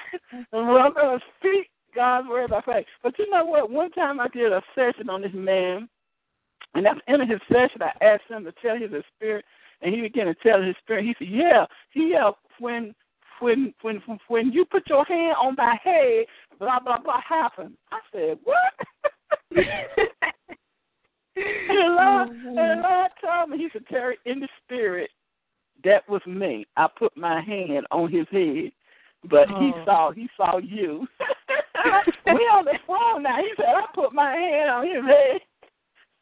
but 0.52 0.58
I'm 0.58 0.93
gonna 0.93 1.19
speak 1.39 1.69
God's 1.93 2.30
word 2.30 2.50
by 2.50 2.62
faith. 2.62 2.86
But 3.04 3.19
you 3.19 3.30
know 3.30 3.43
what? 3.43 3.69
One 3.69 3.91
time 3.91 4.21
I 4.21 4.30
did 4.30 4.54
a 4.54 4.62
session 4.73 5.10
on 5.10 5.21
this 5.21 5.34
man 5.34 5.89
and 6.78 6.86
at 6.86 6.95
the 6.95 7.12
end 7.12 7.21
of 7.23 7.30
his 7.30 7.41
session, 7.52 7.82
I 7.82 7.91
asked 8.06 8.30
him 8.30 8.43
to 8.43 8.54
tell 8.62 8.78
his 8.78 8.91
spirit, 9.15 9.45
and 9.82 9.94
he 9.94 10.02
began 10.02 10.26
to 10.28 10.36
tell 10.36 10.62
his 10.62 10.76
spirit. 10.82 11.06
He 11.06 11.16
said, 11.18 11.30
"Yeah, 11.30 11.66
he 11.92 12.16
uh, 12.16 12.32
when 12.60 12.94
when 13.40 13.74
when 13.82 14.02
when 14.28 14.52
you 14.52 14.66
put 14.66 14.88
your 14.88 15.06
hand 15.06 15.36
on 15.42 15.56
my 15.58 15.78
head, 15.84 16.26
blah 16.60 16.80
blah 16.80 17.00
blah 17.00 17.22
happened." 17.28 17.76
I 17.92 18.00
said, 18.12 18.38
"What?" 18.44 18.58
and 21.38 21.78
the 21.78 21.90
Lord, 21.90 22.30
and 22.30 22.58
the 22.58 22.88
Lord 22.88 23.12
told 23.24 23.50
me, 23.50 23.58
He 23.58 23.70
said, 23.74 23.86
Terry, 23.88 24.18
in 24.26 24.40
the 24.40 24.48
spirit, 24.63 25.10
that 25.84 26.08
was 26.10 26.22
me. 26.26 26.66
I 26.76 26.88
put 26.98 27.16
my 27.16 27.42
hand 27.42 27.86
on 27.92 28.12
his 28.12 28.26
head, 28.32 28.72
but 29.30 29.48
oh. 29.52 29.60
he 29.60 29.72
saw 29.86 30.12
he 30.12 30.30
saw 30.36 30.58
you. 30.58 31.08
we 32.26 32.32
on 32.32 32.66
the 32.66 32.78
phone 32.86 33.24
now. 33.24 33.38
He 33.38 33.52
said, 33.56 33.66
I 33.68 33.86
put 33.94 34.13
my 34.13 34.34
hand 34.34 34.70
on 34.70 34.88
his 34.88 35.06
head. 35.06 35.42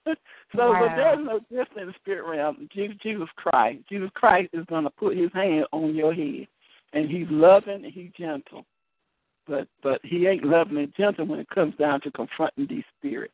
so, 0.56 0.72
wow. 0.72 0.88
but 0.88 0.96
there's 0.96 1.26
no 1.26 1.40
difference 1.40 1.82
in 1.82 1.88
the 1.88 1.94
spirit 2.02 2.30
realm. 2.30 2.70
Jesus, 2.74 2.96
Jesus 3.02 3.28
Christ, 3.36 3.80
Jesus 3.90 4.10
Christ 4.14 4.50
is 4.54 4.66
going 4.68 4.84
to 4.84 4.90
put 4.92 5.18
His 5.18 5.32
hand 5.34 5.66
on 5.72 5.96
your 5.96 6.14
head, 6.14 6.48
and 6.94 7.10
He's 7.10 7.28
loving 7.30 7.84
and 7.86 7.94
He's 7.94 8.12
gentle. 8.18 8.66
But 9.48 9.68
but 9.84 10.02
He 10.04 10.28
ain't 10.28 10.44
loving 10.44 10.78
and 10.78 10.94
gentle 10.96 11.26
when 11.26 11.40
it 11.40 11.50
comes 11.50 11.76
down 11.78 12.02
to 12.02 12.12
confronting 12.12 12.68
these 12.70 12.84
spirits. 12.98 13.34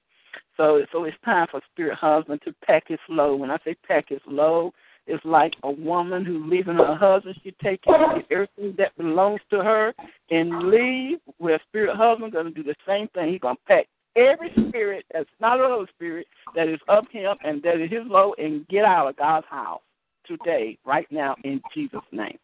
So 0.58 0.86
so 0.92 1.04
it's 1.06 1.18
time 1.26 1.48
for 1.52 1.62
spirit 1.72 1.98
husband 1.98 2.42
to 2.46 2.54
pack 2.66 2.88
his 2.88 3.00
load. 3.10 3.40
When 3.40 3.52
I 3.52 3.58
say 3.66 3.76
pack 3.88 4.10
his 4.10 4.22
load, 4.28 4.74
it's 5.08 5.24
like 5.26 5.54
a 5.64 5.72
woman 5.72 6.24
who's 6.26 6.44
leaving 6.50 6.76
her 6.76 6.96
husband. 6.96 7.36
She 7.44 7.52
takes 7.64 7.86
everything 8.30 8.76
that 8.78 8.96
belongs 8.98 9.42
to 9.50 9.64
her 9.64 9.94
and 10.30 10.70
leave. 10.70 11.20
Where 11.38 11.60
spirit 11.68 11.96
husband 11.96 12.34
going 12.34 12.46
to 12.46 12.52
do 12.52 12.64
the 12.64 12.76
same 12.88 13.08
thing. 13.10 13.32
He's 13.32 13.42
going 13.42 13.56
to 13.56 13.62
pack 13.68 13.88
every 14.16 14.52
spirit 14.68 15.06
that's 15.14 15.30
not 15.40 15.60
a 15.60 15.68
Holy 15.68 15.88
Spirit 15.96 16.28
that 16.56 16.68
is 16.68 16.80
of 16.88 17.06
him 17.12 17.36
and 17.44 17.62
that 17.64 17.80
is 17.80 17.92
his 17.92 18.06
load 18.06 18.36
and 18.38 18.68
get 18.68 18.86
out 18.86 19.08
of 19.08 19.18
God's 19.18 19.48
house 19.50 19.82
today, 20.26 20.78
right 20.86 21.08
now, 21.12 21.36
in 21.44 21.62
Jesus' 21.74 22.02
name. 22.12 22.38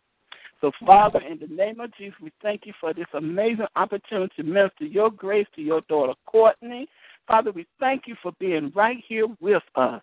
So, 0.59 0.71
Father, 0.85 1.19
in 1.19 1.39
the 1.39 1.53
name 1.53 1.79
of 1.79 1.95
Jesus, 1.95 2.17
we 2.21 2.31
thank 2.41 2.65
you 2.65 2.73
for 2.79 2.93
this 2.93 3.05
amazing 3.13 3.67
opportunity 3.75 4.33
to 4.37 4.43
minister 4.43 4.85
your 4.85 5.11
grace 5.11 5.45
to 5.55 5.61
your 5.61 5.81
daughter, 5.81 6.13
Courtney. 6.25 6.87
Father, 7.27 7.51
we 7.51 7.67
thank 7.79 8.03
you 8.07 8.15
for 8.23 8.31
being 8.39 8.71
right 8.73 8.97
here 9.07 9.27
with 9.39 9.61
us. 9.75 10.01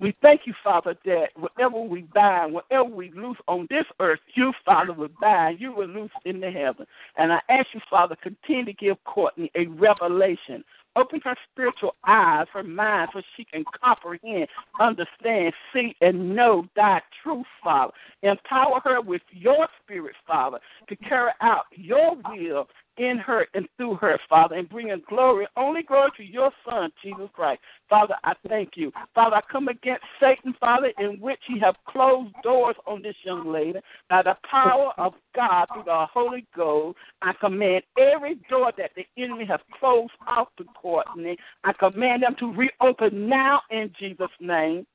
We 0.00 0.14
thank 0.22 0.42
you, 0.46 0.54
Father, 0.62 0.96
that 1.04 1.28
whatever 1.36 1.80
we 1.80 2.02
bind, 2.14 2.52
whatever 2.52 2.88
we 2.88 3.10
loose 3.10 3.38
on 3.48 3.66
this 3.68 3.84
earth, 3.98 4.20
you, 4.34 4.52
Father, 4.64 4.92
will 4.92 5.08
bind, 5.20 5.60
you 5.60 5.72
will 5.72 5.88
loose 5.88 6.10
in 6.24 6.40
the 6.40 6.50
heaven. 6.50 6.86
And 7.16 7.32
I 7.32 7.40
ask 7.48 7.66
you, 7.74 7.80
Father, 7.90 8.16
continue 8.22 8.66
to 8.66 8.72
give 8.72 9.02
Courtney 9.04 9.50
a 9.56 9.66
revelation. 9.66 10.62
Open 10.96 11.20
her 11.24 11.36
spiritual 11.52 11.94
eyes, 12.06 12.46
her 12.52 12.62
mind, 12.62 13.10
so 13.12 13.22
she 13.36 13.44
can 13.44 13.64
comprehend, 13.84 14.48
understand, 14.80 15.52
see, 15.72 15.94
and 16.00 16.34
know 16.34 16.66
thy 16.74 17.00
truth, 17.22 17.46
Father. 17.62 17.92
Empower 18.22 18.80
her 18.84 19.00
with 19.00 19.22
your 19.30 19.68
spirit, 19.82 20.14
Father, 20.26 20.58
to 20.88 20.96
carry 20.96 21.30
out 21.40 21.64
your 21.72 22.16
will 22.30 22.66
in 22.98 23.18
her 23.18 23.46
and 23.54 23.68
through 23.76 23.94
her, 23.96 24.18
Father, 24.28 24.56
and 24.56 24.68
bringing 24.68 25.02
glory, 25.08 25.46
only 25.56 25.82
glory 25.82 26.10
to 26.16 26.24
your 26.24 26.50
Son, 26.68 26.90
Jesus 27.02 27.28
Christ. 27.32 27.60
Father, 27.88 28.14
I 28.24 28.34
thank 28.48 28.70
you. 28.76 28.92
Father, 29.14 29.36
I 29.36 29.40
come 29.50 29.68
against 29.68 30.04
Satan, 30.20 30.54
Father, 30.60 30.92
in 30.98 31.20
which 31.20 31.40
he 31.46 31.58
have 31.60 31.76
closed 31.86 32.34
doors 32.42 32.76
on 32.86 33.02
this 33.02 33.16
young 33.24 33.50
lady. 33.50 33.78
By 34.10 34.22
the 34.22 34.36
power 34.50 34.92
of 34.98 35.14
God 35.34 35.66
through 35.72 35.84
the 35.84 36.06
Holy 36.12 36.46
Ghost, 36.54 36.98
I 37.22 37.32
command 37.40 37.82
every 37.98 38.36
door 38.50 38.72
that 38.76 38.90
the 38.96 39.06
enemy 39.22 39.44
has 39.46 39.60
closed 39.78 40.12
out 40.26 40.50
to 40.58 40.64
Courtney, 40.80 41.36
I 41.64 41.72
command 41.72 42.22
them 42.22 42.36
to 42.38 42.52
reopen 42.52 43.28
now 43.28 43.62
in 43.70 43.92
Jesus' 43.98 44.28
name. 44.40 44.86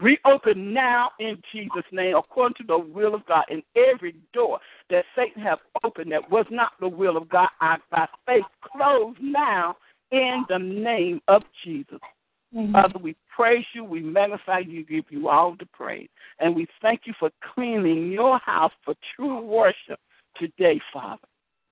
Reopen 0.00 0.74
now 0.74 1.10
in 1.20 1.40
Jesus' 1.52 1.84
name, 1.92 2.16
according 2.16 2.56
to 2.56 2.64
the 2.66 2.78
will 2.78 3.14
of 3.14 3.24
God. 3.26 3.44
And 3.48 3.62
every 3.76 4.14
door 4.32 4.58
that 4.90 5.04
Satan 5.16 5.42
have 5.42 5.60
opened 5.84 6.10
that 6.12 6.30
was 6.30 6.46
not 6.50 6.72
the 6.80 6.88
will 6.88 7.16
of 7.16 7.28
God, 7.28 7.48
I 7.60 7.76
by 7.90 8.06
faith 8.26 8.44
close 8.62 9.14
now 9.20 9.76
in 10.10 10.44
the 10.48 10.58
name 10.58 11.20
of 11.28 11.42
Jesus. 11.64 12.00
Mm-hmm. 12.54 12.72
Father, 12.72 12.98
we 13.02 13.16
praise 13.34 13.64
you, 13.74 13.84
we 13.84 14.00
magnify 14.00 14.60
you, 14.60 14.84
give 14.84 15.04
you 15.10 15.28
all 15.28 15.56
the 15.58 15.66
praise. 15.66 16.08
And 16.38 16.54
we 16.54 16.66
thank 16.82 17.02
you 17.04 17.14
for 17.18 17.30
cleaning 17.54 18.12
your 18.12 18.38
house 18.38 18.72
for 18.84 18.94
true 19.16 19.40
worship 19.40 19.98
today, 20.36 20.80
Father. 20.92 21.22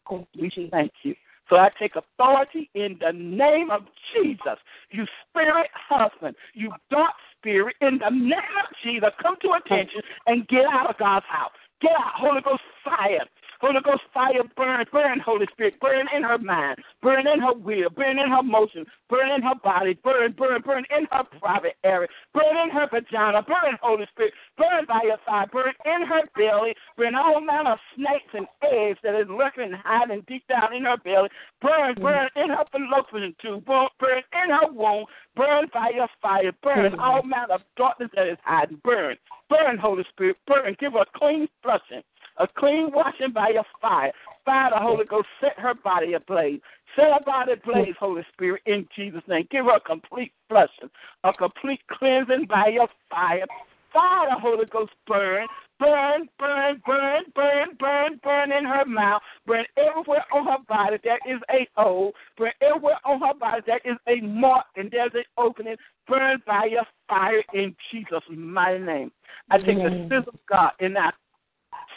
Thank 0.08 0.28
you, 0.32 0.50
we 0.56 0.68
thank 0.70 0.92
you. 1.02 1.14
So 1.48 1.56
I 1.56 1.70
take 1.78 1.92
authority 1.96 2.70
in 2.74 2.98
the 3.00 3.12
name 3.12 3.70
of 3.70 3.82
Jesus. 4.14 4.58
You 4.90 5.04
spirit 5.28 5.68
husband, 5.88 6.34
you 6.54 6.72
dark 6.90 7.14
spirit, 7.42 7.74
in 7.80 7.98
the 7.98 8.10
name 8.10 8.56
of 8.62 8.70
Jesus, 8.84 9.10
come 9.20 9.34
to 9.42 9.58
attention 9.58 10.00
and 10.26 10.46
get 10.48 10.64
out 10.64 10.88
of 10.88 10.96
God's 10.98 11.26
house. 11.28 11.50
Get 11.80 11.90
out, 11.92 12.14
Holy 12.14 12.40
Ghost 12.40 12.62
fire. 12.84 13.26
Holy 13.62 13.78
Ghost 13.84 14.02
fire 14.12 14.42
burn, 14.56 14.84
burn, 14.90 15.20
Holy 15.20 15.46
Spirit, 15.52 15.78
burn 15.80 16.08
in 16.14 16.24
her 16.24 16.38
mind, 16.38 16.78
burn 17.00 17.28
in 17.28 17.38
her 17.38 17.54
will, 17.54 17.88
burn 17.94 18.18
in 18.18 18.28
her 18.28 18.42
motion, 18.42 18.84
burn 19.08 19.30
in 19.30 19.40
her 19.40 19.54
body, 19.62 19.96
burn, 20.02 20.32
burn, 20.32 20.60
burn 20.62 20.84
in 20.90 21.06
her 21.12 21.22
private 21.38 21.76
area, 21.84 22.08
burn 22.34 22.56
in 22.56 22.70
her 22.70 22.88
vagina, 22.90 23.40
burn, 23.40 23.78
Holy 23.80 24.04
Spirit, 24.10 24.34
burn 24.58 24.84
by 24.88 25.02
your 25.04 25.18
side, 25.24 25.52
burn 25.52 25.72
in 25.86 26.04
her 26.04 26.22
belly, 26.34 26.74
burn 26.96 27.14
all 27.14 27.40
manner 27.40 27.74
of 27.74 27.78
snakes 27.94 28.34
and 28.34 28.48
eggs 28.64 28.98
that 29.04 29.14
is 29.14 29.28
lurking 29.30 29.70
and 29.70 29.76
hiding 29.76 30.24
deep 30.26 30.42
down 30.48 30.74
in 30.74 30.82
her 30.82 30.96
belly, 30.96 31.28
burn, 31.60 31.94
burn 31.94 32.28
in 32.34 32.50
her 32.50 32.64
fallopian 32.72 33.32
tube, 33.40 33.64
burn, 33.64 33.86
burn 34.00 34.22
in 34.42 34.50
her 34.50 34.72
womb, 34.72 35.04
burn 35.36 35.68
by 35.72 35.92
your 35.94 36.08
fire, 36.20 36.50
burn 36.64 36.98
all 36.98 37.22
manner 37.22 37.54
of 37.54 37.60
darkness 37.76 38.10
that 38.16 38.26
is 38.26 38.38
hiding, 38.42 38.80
burn, 38.82 39.16
burn, 39.48 39.78
Holy 39.78 40.04
Spirit, 40.10 40.36
burn, 40.48 40.74
give 40.80 40.94
her 40.94 41.06
clean 41.14 41.46
flushing 41.62 42.02
a 42.38 42.46
clean 42.46 42.90
washing 42.92 43.32
by 43.32 43.50
your 43.50 43.64
fire. 43.80 44.12
Fire 44.44 44.70
the 44.70 44.80
Holy 44.80 45.04
Ghost, 45.04 45.28
set 45.40 45.58
her 45.58 45.74
body 45.74 46.14
ablaze. 46.14 46.60
Set 46.96 47.06
her 47.06 47.20
body 47.24 47.52
ablaze, 47.52 47.94
Holy 47.98 48.22
Spirit, 48.32 48.62
in 48.66 48.86
Jesus' 48.94 49.22
name. 49.28 49.46
Give 49.50 49.64
her 49.66 49.76
a 49.76 49.80
complete 49.80 50.32
flushing, 50.48 50.90
a 51.24 51.32
complete 51.32 51.80
cleansing 51.88 52.46
by 52.48 52.68
your 52.68 52.88
fire. 53.08 53.46
Fire 53.92 54.28
the 54.30 54.40
Holy 54.40 54.64
Ghost 54.66 54.92
burn, 55.06 55.46
burn, 55.78 56.28
burn, 56.38 56.80
burn, 56.86 57.24
burn, 57.34 57.68
burn, 57.78 58.20
burn 58.22 58.52
in 58.52 58.64
her 58.64 58.84
mouth, 58.86 59.20
burn 59.46 59.64
everywhere 59.76 60.24
on 60.32 60.46
her 60.46 60.64
body 60.68 60.96
there 61.04 61.18
is 61.28 61.40
a 61.50 61.68
hole, 61.74 62.12
burn 62.38 62.52
everywhere 62.62 62.98
on 63.04 63.20
her 63.20 63.34
body 63.34 63.62
there 63.66 63.80
is 63.84 63.98
a 64.08 64.24
mark 64.24 64.64
and 64.76 64.90
there's 64.90 65.10
an 65.14 65.24
opening, 65.36 65.76
burn 66.08 66.42
by 66.46 66.66
your 66.70 66.84
fire 67.08 67.42
in 67.52 67.74
Jesus' 67.90 68.22
mighty 68.30 68.82
name. 68.82 69.12
I 69.50 69.58
take 69.58 69.76
the 69.76 70.04
Spirit 70.06 70.28
of 70.28 70.38
God 70.48 70.72
and 70.80 70.96
I 70.96 71.10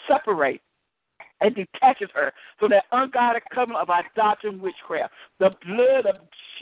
separate 0.07 0.61
and 1.41 1.55
detaches 1.55 2.09
her 2.13 2.31
from 2.59 2.71
that 2.71 2.85
ungodly 2.91 3.41
covenant 3.53 3.81
of 3.81 3.89
idolatry 3.89 4.49
and 4.49 4.61
witchcraft. 4.61 5.13
The 5.39 5.51
blood 5.65 6.05
of 6.05 6.15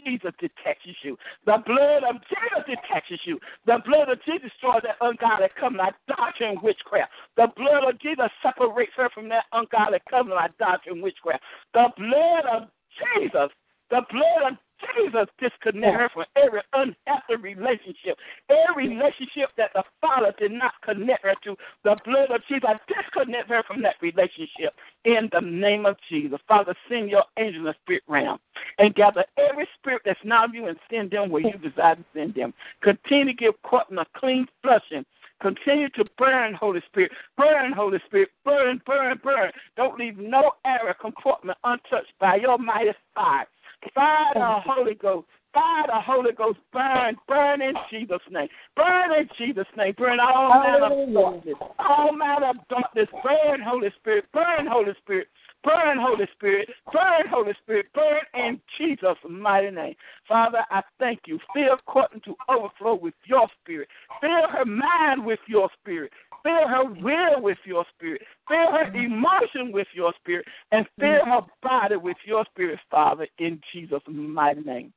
Jesus 0.04 0.32
detaches 0.40 0.96
you. 1.04 1.18
The 1.46 1.62
blood 1.66 2.04
of 2.04 2.16
Jesus 2.28 2.66
detaches 2.66 3.20
you. 3.26 3.40
The 3.66 3.80
blood 3.86 4.10
of 4.10 4.20
Jesus 4.26 4.50
destroys 4.50 4.82
that 4.84 4.98
ungodly 5.02 5.48
covenant, 5.60 5.96
idolatry 6.10 6.50
and 6.50 6.62
witchcraft. 6.62 7.12
The 7.38 7.48
blood 7.56 7.84
of 7.88 8.00
Jesus 8.00 8.30
separates 8.42 8.94
her 8.98 9.10
from 9.14 9.30
that 9.30 9.46
ungodly 9.54 10.00
covenant, 10.10 10.42
idolatry 10.42 10.94
and 10.94 11.04
witchcraft. 11.04 11.44
The 11.74 11.90
blood 11.98 12.46
of 12.52 12.70
Jesus, 12.98 13.50
the 13.90 14.02
blood 14.10 14.52
of 14.52 14.58
Jesus 14.96 15.28
disconnect 15.40 15.96
her 15.96 16.10
from 16.14 16.26
every 16.36 16.62
unhealthy 16.74 17.36
relationship. 17.40 18.18
Every 18.50 18.90
relationship 18.90 19.50
that 19.58 19.72
the 19.74 19.84
Father 20.02 20.34
did 20.38 20.52
not 20.52 20.74
connect 20.84 21.24
her 21.24 21.36
to, 21.44 21.56
the 21.84 21.98
blood 22.06 22.32
of 22.32 22.42
Jesus 22.48 22.70
disconnect 22.88 23.50
her 23.50 23.64
from 23.64 23.82
that 23.84 23.96
relationship. 24.02 24.74
In 25.06 25.30
the 25.32 25.42
name 25.42 25.86
of 25.86 25.96
Jesus, 26.10 26.40
Father, 26.48 26.76
send 26.90 27.10
your 27.10 27.24
angel 27.38 27.62
in 27.62 27.66
the 27.66 27.76
spirit 27.82 28.04
realm 28.08 28.40
and 28.80 28.96
gather 28.96 29.26
every 29.38 29.68
spirit 29.80 30.02
that's 30.06 30.20
not 30.24 30.50
of 30.50 30.56
you 30.56 30.68
and 30.68 30.78
send 30.90 31.12
them 31.12 31.30
where 31.30 31.42
you 31.42 31.58
desire 31.58 31.96
to 31.96 32.06
send 32.14 32.36
them. 32.36 32.54
Continue 32.82 33.26
to 33.26 33.34
give 33.34 33.62
Courtney 33.64 33.98
a 33.98 34.20
clean 34.20 34.48
flushing 34.62 35.06
Continue 35.44 35.90
to 35.90 36.06
burn, 36.18 36.54
Holy 36.54 36.82
Spirit. 36.88 37.12
Burn, 37.38 37.74
Holy 37.74 38.00
Spirit. 38.06 38.30
Burn, 38.46 38.82
burn, 38.86 39.20
burn. 39.22 39.52
Don't 39.76 40.00
leave 40.00 40.18
no 40.18 40.54
area 40.66 40.96
compartment 41.00 41.58
untouched 41.66 42.14
by 42.18 42.38
your 42.38 42.58
mighty 42.58 42.92
fire. 43.14 43.46
Fire 43.94 44.34
the 44.34 44.60
Holy 44.66 44.96
Ghost. 44.96 45.28
Fire 45.54 45.86
the 45.88 46.02
Holy 46.02 46.32
Ghost. 46.32 46.60
Burn, 46.72 47.16
burn 47.28 47.62
in 47.62 47.74
Jesus' 47.92 48.18
name. 48.32 48.48
Burn 48.76 49.14
in 49.14 49.30
Jesus' 49.38 49.68
name. 49.78 49.94
Burn 49.98 50.20
all 50.20 50.50
manner 50.50 50.86
of 50.86 51.14
darkness. 51.14 51.56
All 51.80 52.12
manner 52.12 52.50
of 52.50 52.56
darkness. 52.70 53.08
Burn, 53.24 53.62
Holy 53.62 53.90
Spirit. 54.00 54.26
Burn, 54.34 54.66
Holy 54.68 54.94
Spirit. 55.02 55.28
Burn, 55.64 55.98
Holy 56.00 56.28
Spirit. 56.34 56.70
Burn, 56.92 57.28
Holy 57.30 57.54
Spirit. 57.64 57.88
Burn 57.94 58.22
in 58.34 58.60
Jesus' 58.78 59.18
mighty 59.30 59.72
name. 59.72 59.96
Father, 60.28 60.66
I 60.70 60.82
thank 61.00 61.22
you. 61.26 61.40
Fill 61.54 61.78
Courtney 61.88 62.22
to 62.26 62.36
overflow 62.50 62.96
with 62.96 63.14
your 63.26 63.48
spirit. 63.62 63.88
Fill 64.22 64.50
her 64.50 64.66
mind 64.66 65.26
with 65.26 65.40
your 65.48 65.70
spirit. 65.80 66.12
Fill 66.44 66.68
her 66.68 66.84
will 66.86 67.42
with 67.42 67.58
your 67.66 67.86
spirit. 67.96 68.22
Fill 68.48 68.72
her 68.72 68.92
emotion 68.94 69.72
with 69.72 69.88
your 69.94 70.14
spirit. 70.20 70.46
And 70.72 70.86
fill 71.00 71.26
her 71.26 71.42
body 71.62 71.96
with 71.96 72.18
your 72.26 72.46
spirit, 72.52 72.80
Father, 72.92 73.28
in 73.40 73.62
Jesus' 73.72 74.02
mighty 74.08 74.62
name. 74.62 74.94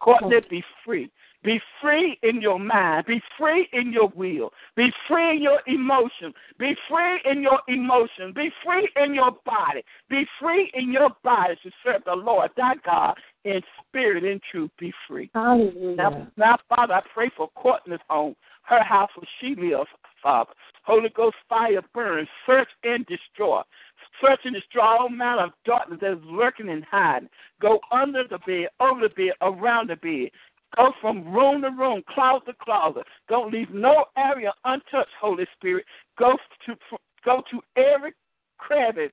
Courtney, 0.00 0.40
be 0.48 0.62
free. 0.84 1.10
Be 1.44 1.60
free 1.80 2.18
in 2.22 2.40
your 2.40 2.58
mind. 2.58 3.06
Be 3.06 3.20
free 3.38 3.68
in 3.72 3.92
your 3.92 4.08
will. 4.14 4.50
Be 4.76 4.90
free 5.06 5.36
in 5.36 5.42
your 5.42 5.60
emotion. 5.66 6.34
Be 6.58 6.74
free 6.88 7.20
in 7.24 7.42
your 7.42 7.60
emotion. 7.68 8.32
Be 8.34 8.50
free 8.64 8.88
in 8.96 9.14
your 9.14 9.30
body. 9.46 9.82
Be 10.10 10.26
free 10.40 10.70
in 10.74 10.92
your 10.92 11.10
body 11.22 11.54
to 11.62 11.70
serve 11.84 12.02
the 12.04 12.14
Lord 12.14 12.50
thy 12.56 12.74
God 12.84 13.14
in 13.44 13.60
spirit 13.86 14.24
and 14.24 14.40
truth 14.50 14.70
be 14.78 14.92
free. 15.06 15.30
Hallelujah. 15.32 15.96
Now, 15.96 16.26
now, 16.36 16.58
Father, 16.68 16.94
I 16.94 17.02
pray 17.14 17.30
for 17.36 17.48
Courtney's 17.54 18.00
home, 18.08 18.34
her 18.62 18.82
house 18.82 19.10
where 19.16 19.28
she 19.40 19.54
lives, 19.60 19.88
Father. 20.22 20.50
Holy 20.84 21.08
Ghost 21.14 21.36
fire 21.48 21.82
burn, 21.94 22.26
search 22.46 22.68
and 22.82 23.06
destroy. 23.06 23.62
Search 24.20 24.40
and 24.44 24.54
destroy 24.54 24.82
all 24.82 25.08
manner 25.08 25.44
of 25.44 25.50
darkness 25.64 26.00
that 26.00 26.12
is 26.12 26.24
lurking 26.24 26.68
and 26.68 26.84
hiding. 26.90 27.28
Go 27.60 27.78
under 27.92 28.24
the 28.28 28.38
bed, 28.38 28.68
over 28.80 29.02
the 29.02 29.08
bed, 29.14 29.32
around 29.42 29.90
the 29.90 29.96
bed. 29.96 30.30
Go 30.76 30.92
from 31.00 31.32
room 31.32 31.62
to 31.62 31.70
room, 31.70 32.02
closet 32.08 32.46
to 32.46 32.52
closet. 32.62 33.04
Don't 33.28 33.52
leave 33.52 33.70
no 33.70 34.06
area 34.16 34.52
untouched, 34.64 35.10
Holy 35.20 35.46
Spirit. 35.56 35.84
Go 36.18 36.36
to 36.66 36.76
go 37.24 37.42
to 37.50 37.60
every 37.76 38.12
crevice, 38.58 39.12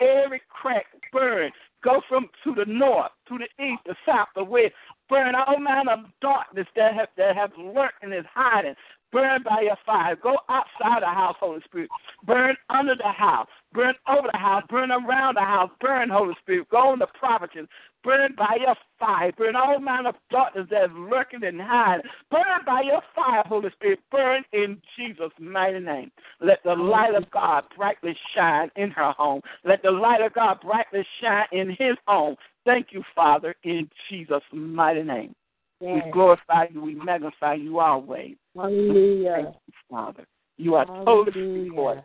every 0.00 0.40
crack, 0.48 0.86
burn. 1.12 1.50
Go 1.82 2.00
from 2.08 2.28
to 2.44 2.54
the 2.54 2.64
north, 2.66 3.10
to 3.28 3.38
the 3.38 3.64
east, 3.64 3.82
the 3.84 3.96
south, 4.06 4.28
the 4.36 4.44
west. 4.44 4.72
Burn 5.08 5.34
all 5.34 5.58
manner 5.58 5.92
of 5.92 6.00
darkness 6.20 6.66
that 6.76 6.94
have 6.94 7.08
that 7.16 7.36
have 7.36 7.50
lurked 7.58 8.02
and 8.02 8.14
is 8.14 8.24
hiding. 8.32 8.74
Burn 9.12 9.42
by 9.42 9.60
your 9.62 9.76
fire. 9.84 10.16
Go 10.16 10.38
outside 10.48 11.02
the 11.02 11.06
house, 11.06 11.36
Holy 11.38 11.60
Spirit. 11.64 11.90
Burn 12.24 12.56
under 12.70 12.94
the 12.94 13.12
house. 13.12 13.46
Burn 13.74 13.94
over 14.08 14.28
the 14.32 14.38
house. 14.38 14.64
Burn 14.70 14.90
around 14.90 15.36
the 15.36 15.42
house. 15.42 15.70
Burn, 15.80 16.08
Holy 16.08 16.34
Spirit. 16.40 16.68
Go 16.70 16.78
on 16.78 16.98
the 16.98 17.06
properties. 17.18 17.66
Burn 18.02 18.34
by 18.36 18.56
your 18.60 18.74
fire. 18.98 19.30
Burn 19.36 19.54
all 19.54 19.78
manner 19.78 20.10
of 20.10 20.14
darkness 20.30 20.66
that 20.70 20.84
is 20.84 20.90
lurking 20.94 21.44
and 21.44 21.60
hiding. 21.60 22.06
Burn 22.30 22.64
by 22.64 22.82
your 22.84 23.02
fire, 23.14 23.42
Holy 23.46 23.70
Spirit. 23.72 24.00
Burn 24.10 24.44
in 24.52 24.80
Jesus' 24.96 25.30
mighty 25.38 25.80
name. 25.80 26.10
Let 26.40 26.62
the 26.64 26.74
light 26.74 27.14
of 27.14 27.30
God 27.30 27.64
brightly 27.76 28.16
shine 28.34 28.70
in 28.76 28.90
her 28.92 29.12
home. 29.12 29.42
Let 29.64 29.82
the 29.82 29.90
light 29.90 30.22
of 30.22 30.32
God 30.32 30.60
brightly 30.62 31.06
shine 31.20 31.46
in 31.52 31.68
his 31.68 31.96
home. 32.06 32.36
Thank 32.64 32.88
you, 32.92 33.02
Father, 33.14 33.54
in 33.62 33.90
Jesus' 34.08 34.42
mighty 34.52 35.02
name. 35.02 35.34
Yes. 35.80 36.02
We 36.06 36.10
glorify 36.12 36.66
you. 36.72 36.80
We 36.80 36.94
magnify 36.94 37.54
you 37.54 37.80
always. 37.80 38.36
Hallelujah. 38.56 39.32
Thank 39.34 39.56
you, 39.66 39.72
Father. 39.90 40.26
You 40.58 40.74
are 40.74 40.86
totally 41.04 41.32
free, 41.32 41.70
Lord, 41.74 42.02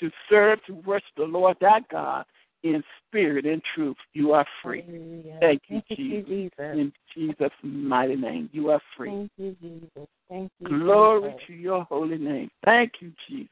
to 0.00 0.10
serve, 0.28 0.58
to 0.66 0.74
worship 0.86 1.08
the 1.16 1.24
Lord 1.24 1.56
thy 1.60 1.80
God 1.90 2.24
in 2.62 2.82
spirit 3.06 3.44
and 3.44 3.62
truth. 3.74 3.96
You 4.14 4.32
are 4.32 4.46
free. 4.62 4.82
Hallelujah. 4.82 5.38
Thank 5.40 5.62
you, 5.68 5.82
Thank 5.88 6.00
you, 6.00 6.22
Jesus. 6.22 6.52
In 6.58 6.92
Jesus' 7.14 7.52
mighty 7.62 8.16
name, 8.16 8.48
you 8.52 8.70
are 8.70 8.80
free. 8.96 9.10
Thank 9.10 9.30
you, 9.36 9.56
Jesus. 9.60 10.08
Thank 10.28 10.50
you. 10.60 10.68
Glory 10.68 11.30
Jesus. 11.30 11.42
to 11.46 11.52
your 11.52 11.84
holy 11.84 12.18
name. 12.18 12.50
Thank 12.64 12.92
you, 13.00 13.12
Jesus. 13.28 13.50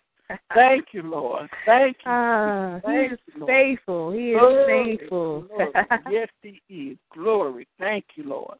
Thank 0.54 0.86
you, 0.92 1.02
Lord. 1.02 1.48
Thank 1.66 1.96
you. 2.04 2.10
Ah, 2.10 2.80
he 2.86 2.92
is 2.92 3.18
you, 3.34 3.46
faithful. 3.46 4.12
He 4.12 4.30
is 4.30 4.38
Glory, 4.38 4.98
faithful. 4.98 5.46
yes, 6.10 6.28
he 6.42 6.60
is. 6.68 6.96
Glory. 7.12 7.66
Thank 7.78 8.04
you, 8.14 8.24
Lord. 8.24 8.56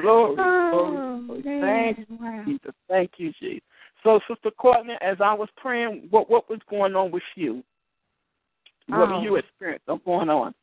Glory. 0.00 0.36
oh, 0.38 1.22
glory. 1.26 1.42
man. 1.44 1.94
Thank 1.94 2.08
you, 2.08 2.44
Jesus. 2.46 2.74
Thank 2.88 3.10
you, 3.18 3.32
Jesus. 3.40 3.62
So, 4.02 4.18
Sister 4.28 4.50
Courtney, 4.50 4.94
as 5.00 5.18
I 5.20 5.32
was 5.34 5.48
praying, 5.56 6.08
what 6.10 6.28
what 6.28 6.48
was 6.50 6.58
going 6.68 6.96
on 6.96 7.10
with 7.12 7.22
you? 7.36 7.62
What 8.88 9.08
Oh. 9.10 9.18
were 9.18 9.22
you 9.24 9.36
experiencing 9.36 10.00
going 10.04 10.28
on? 10.28 10.54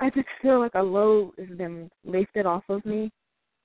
I 0.00 0.10
just 0.10 0.28
feel 0.42 0.60
like 0.60 0.74
a 0.74 0.82
load 0.82 1.32
has 1.38 1.56
been 1.56 1.90
lifted 2.04 2.44
off 2.44 2.64
of 2.68 2.84
me, 2.84 3.10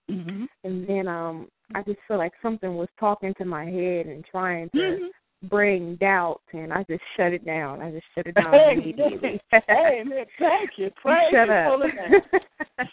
Mm-hmm. 0.10 0.45
and 0.63 0.88
then 0.88 1.08
um, 1.08 1.47
I 1.76 1.82
just 1.84 2.00
feel 2.08 2.17
like 2.17 2.34
something 2.41 2.76
was 2.76 2.88
talking 3.00 3.34
to 3.36 3.45
my 3.45 3.65
head 3.65 4.06
and 4.06 4.24
trying 4.26 4.69
to 4.71 4.78
Mm-hmm. 4.78 5.06
Bring 5.43 5.95
doubt, 5.95 6.41
and 6.54 6.71
I 6.71 6.84
just 6.84 7.04
shut 7.17 7.34
it 7.34 7.45
down. 7.45 7.82
I 7.82 7.91
just 7.91 8.06
shut 8.15 8.27
it 8.27 8.36
down 8.36 8.54
Hey, 8.54 8.73
immediately. 8.73 9.41
hey, 9.67 10.04
man, 10.06 10.25
thank 10.39 10.71
you. 10.77 10.91
Praise 11.01 11.32
Shut 11.32 11.49
His 11.49 11.58
up. 11.58 11.65
holy 11.65 11.91
name. 11.91 12.21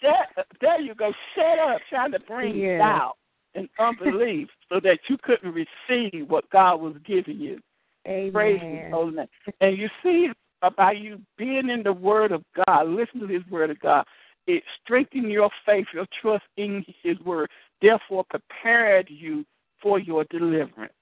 Shut, 0.01 0.47
there 0.61 0.81
you 0.81 0.95
go. 0.95 1.13
Shut 1.35 1.59
up, 1.59 1.81
trying 1.89 2.13
to 2.13 2.21
bring 2.21 2.61
Yeah. 2.61 2.79
doubt 2.79 3.17
and 3.55 3.69
unbelief 3.79 4.49
so 4.69 4.81
that 4.81 4.99
you 5.09 5.17
couldn't 5.23 5.53
receive 5.53 6.29
what 6.29 6.49
God 6.51 6.81
was 6.81 6.95
giving 7.07 7.39
you. 7.39 7.61
Praise 8.33 8.61
His 8.69 8.81
Amen. 8.81 8.91
holy 8.91 9.15
name. 9.15 9.29
And 9.61 9.77
you 9.77 9.89
see, 10.03 10.31
by 10.77 10.93
you 10.93 11.21
being 11.37 11.69
in 11.69 11.83
the 11.83 11.93
Word 11.93 12.33
of 12.33 12.43
God, 12.67 12.89
listen 12.89 13.21
to 13.21 13.27
His 13.27 13.47
Word 13.51 13.71
of 13.71 13.79
God, 13.81 14.05
it 14.47 14.63
strengthened 14.83 15.31
your 15.31 15.51
faith, 15.67 15.87
your 15.93 16.07
trust 16.23 16.45
in 16.57 16.85
His 17.03 17.19
Word, 17.21 17.51
therefore 17.83 18.25
prepared 18.25 19.09
you 19.11 19.45
for 19.83 19.99
your 19.99 20.25
deliverance. 20.31 20.93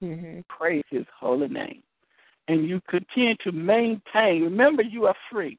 Hmm 0.00 0.40
Praise 0.48 0.84
His 0.90 1.06
holy 1.18 1.48
name. 1.48 1.82
And 2.48 2.68
you 2.68 2.80
continue 2.88 3.36
to 3.44 3.52
maintain. 3.52 4.42
Remember, 4.42 4.82
you 4.82 5.06
are 5.06 5.14
free. 5.30 5.58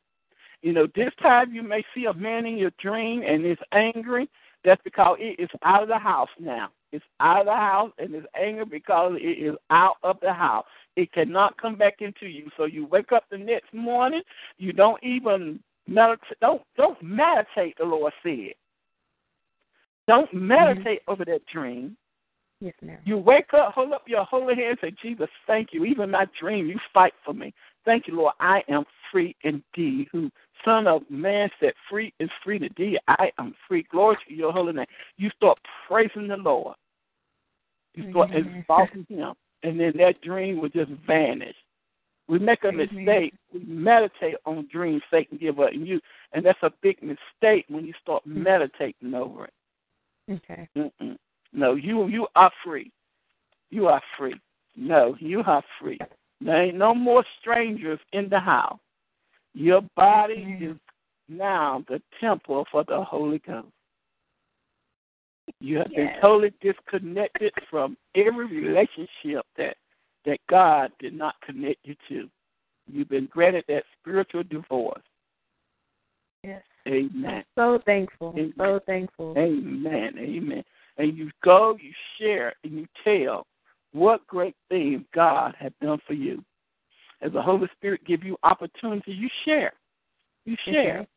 You 0.62 0.73
know, 0.73 0.88
this 0.95 1.12
time 1.21 1.54
you 1.54 1.63
may 1.63 1.84
see 1.95 2.06
a 2.06 2.13
man 2.13 2.45
in 2.45 2.58
your 2.58 2.71
dream 2.80 3.23
and 3.25 3.45
it's 3.45 3.62
angry. 3.71 4.30
That's 4.63 4.82
because 4.84 5.17
it 5.19 5.39
is 5.39 5.49
out 5.63 5.82
of 5.82 5.89
the 5.89 5.97
house 5.97 6.30
now. 6.39 6.69
It's 6.91 7.06
out 7.19 7.41
of 7.41 7.45
the 7.47 7.54
house 7.54 7.91
and 7.97 8.13
it's 8.13 8.27
angry 8.39 8.65
because 8.65 9.13
it 9.15 9.39
is 9.43 9.56
out 9.71 9.95
of 10.04 10.17
the 10.21 10.34
house. 10.34 10.65
It 10.95 11.12
cannot 11.13 11.60
come 11.60 11.77
back 11.77 11.95
into 12.01 12.27
you. 12.27 12.49
So 12.58 12.65
you 12.65 12.86
wake 12.86 13.12
up 13.12 13.23
the 13.32 13.38
next 13.38 13.73
morning, 13.73 14.21
you 14.58 14.73
don't 14.73 15.01
even 15.04 15.60
meditate 15.88 16.38
don't 16.41 16.62
don't 16.77 17.01
meditate, 17.01 17.77
the 17.80 17.86
Lord 17.86 18.13
said. 18.21 18.54
Don't 20.08 20.32
meditate 20.34 21.01
over 21.08 21.25
that 21.25 21.45
dream. 21.51 21.97
Yes, 22.62 22.76
ma'am. 22.84 23.00
You 23.04 23.17
wake 23.17 23.54
up, 23.54 23.74
hold 23.74 23.91
up 23.91 24.04
your 24.08 24.24
holy 24.24 24.56
hands, 24.56 24.78
say, 24.82 24.93
Jesus, 25.02 25.28
thank 25.47 25.69
you. 25.74 25.84
Even 25.84 26.12
my 26.12 26.28
dream, 26.39 26.67
you 26.67 26.80
fight 26.93 27.13
for 27.26 27.34
me. 27.34 27.54
Thank 27.84 28.08
you, 28.08 28.15
Lord. 28.15 28.34
I 28.39 28.62
am 28.69 28.86
free 29.12 29.36
indeed. 29.41 30.08
Who 30.12 30.30
Son 30.63 30.86
of 30.86 31.02
Man 31.10 31.50
said, 31.60 31.74
free 31.89 32.13
is 32.19 32.30
free 32.43 32.58
indeed. 32.58 33.00
I 33.08 33.32
am 33.39 33.56
free. 33.67 33.84
Glory 33.91 34.17
to 34.28 34.34
your 34.34 34.54
holy 34.54 34.74
name. 34.74 34.86
You 35.17 35.32
start 35.36 35.58
praising 35.88 36.28
the 36.28 36.38
Lord. 36.38 36.76
You 37.95 38.04
start 38.12 38.30
Amen. 38.30 38.62
exalting 38.62 39.08
him. 39.10 39.34
And 39.63 39.80
then 39.80 39.93
that 39.97 40.21
dream 40.21 40.62
will 40.62 40.69
just 40.69 40.91
vanish. 41.08 41.56
We 42.28 42.39
make 42.39 42.63
a 42.63 42.71
mistake. 42.71 43.34
We 43.54 43.60
meditate 43.65 44.36
on 44.45 44.67
dreams 44.71 45.02
Satan 45.12 45.38
give 45.38 45.60
us 45.60 45.71
and 45.74 45.86
you 45.86 46.00
and 46.34 46.45
that's 46.45 46.62
a 46.62 46.71
big 46.82 46.97
mistake 47.02 47.65
when 47.67 47.86
you 47.86 47.93
start 48.02 48.24
Mm. 48.26 48.43
meditating 48.43 49.13
over 49.13 49.45
it. 49.45 49.54
Okay. 50.30 50.69
Mm-mm. 50.78 51.17
No, 51.54 51.76
you 51.76 52.08
you 52.08 52.28
are 52.36 52.52
free. 52.64 52.92
You 53.70 53.88
are 53.88 54.02
free. 54.18 54.40
No, 54.76 55.16
you 55.20 55.42
are 55.46 55.64
free. 55.80 56.00
There 56.40 56.64
ain't 56.64 56.78
no 56.78 56.96
more 56.96 57.24
strangers 57.40 58.00
in 58.14 58.30
the 58.30 58.40
house. 58.40 58.80
Your 59.54 59.82
body 59.96 60.58
is 60.62 60.78
now 61.30 61.84
the 61.88 62.02
temple 62.20 62.66
for 62.72 62.84
the 62.88 63.04
Holy 63.04 63.40
Ghost. 63.40 63.68
You 65.60 65.80
have 65.80 65.90
been 65.90 66.10
totally 66.22 66.54
disconnected 66.62 67.54
from 67.70 67.98
every 68.16 68.62
relationship 68.62 69.46
that 69.58 69.76
that 70.26 70.40
God 70.50 70.92
did 71.00 71.14
not 71.14 71.36
connect 71.42 71.80
you 71.84 71.96
to. 72.10 72.30
You've 72.88 73.10
been 73.10 73.28
granted 73.32 73.66
that 73.68 73.84
spiritual 74.00 74.44
divorce. 74.44 75.02
Yes. 76.44 76.62
Amen. 76.88 77.44
So 77.56 77.80
thankful. 77.86 78.34
Amen. 78.36 78.54
So 78.58 78.80
thankful. 78.86 79.34
Amen. 79.38 80.14
Amen. 80.18 80.64
And 80.97 81.17
you 81.17 81.32
go, 81.43 81.77
you 81.82 81.91
share, 82.19 82.54
and 82.63 82.73
you 82.73 82.88
tell 83.04 83.45
what 83.93 84.25
great 84.27 84.56
things 84.69 85.04
God 85.13 85.56
has 85.60 85.71
done 85.82 85.99
for 86.06 86.13
you. 86.13 86.43
As 87.21 87.32
the 87.32 87.41
Holy 87.41 87.67
Spirit 87.77 88.01
give 88.06 88.23
you 88.23 88.38
opportunity, 88.43 89.12
you 89.12 89.30
share. 89.45 89.73
You 90.45 90.56
share. 90.65 90.99
Okay. 90.99 91.08